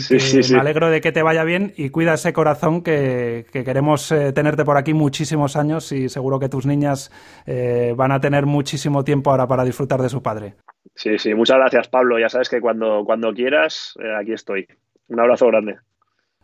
me 0.52 0.60
alegro 0.60 0.90
de 0.90 1.02
que 1.02 1.12
te 1.12 1.22
vaya 1.22 1.44
bien 1.44 1.74
y 1.76 1.90
cuida 1.90 2.14
ese 2.14 2.34
corazón 2.34 2.82
que, 2.82 3.46
queremos 3.52 4.12
eh, 4.12 4.34
tenerte 4.34 4.66
por 4.66 4.78
aquí 4.78 4.94
muchísimos 4.94 5.56
años 5.56 5.92
y 5.92 6.10
seguro 6.10 6.40
que 6.40 6.50
tus 6.50 6.66
niñas 6.66 7.12
eh, 7.46 7.94
van 7.96 8.12
a 8.12 8.20
tener 8.20 8.46
muchísimo 8.46 9.04
tiempo 9.04 9.32
ahora 9.32 9.48
para 9.48 9.64
disfrutar 9.64 10.02
de 10.02 10.10
su 10.10 10.22
padre. 10.22 10.56
Sí, 10.96 11.18
sí, 11.18 11.34
muchas 11.34 11.58
gracias 11.58 11.88
Pablo, 11.88 12.20
ya 12.20 12.30
sabes 12.30 12.50
que 12.50 12.62
cuando, 12.62 13.04
cuando 13.06 13.34
quieras, 13.34 13.94
eh, 14.04 14.16
aquí 14.20 14.34
estoy. 14.34 14.68
Un 15.08 15.20
abrazo 15.20 15.48
grande. 15.48 15.78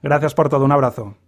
Gracias 0.01 0.33
por 0.33 0.49
todo, 0.49 0.65
un 0.65 0.71
abrazo. 0.71 1.15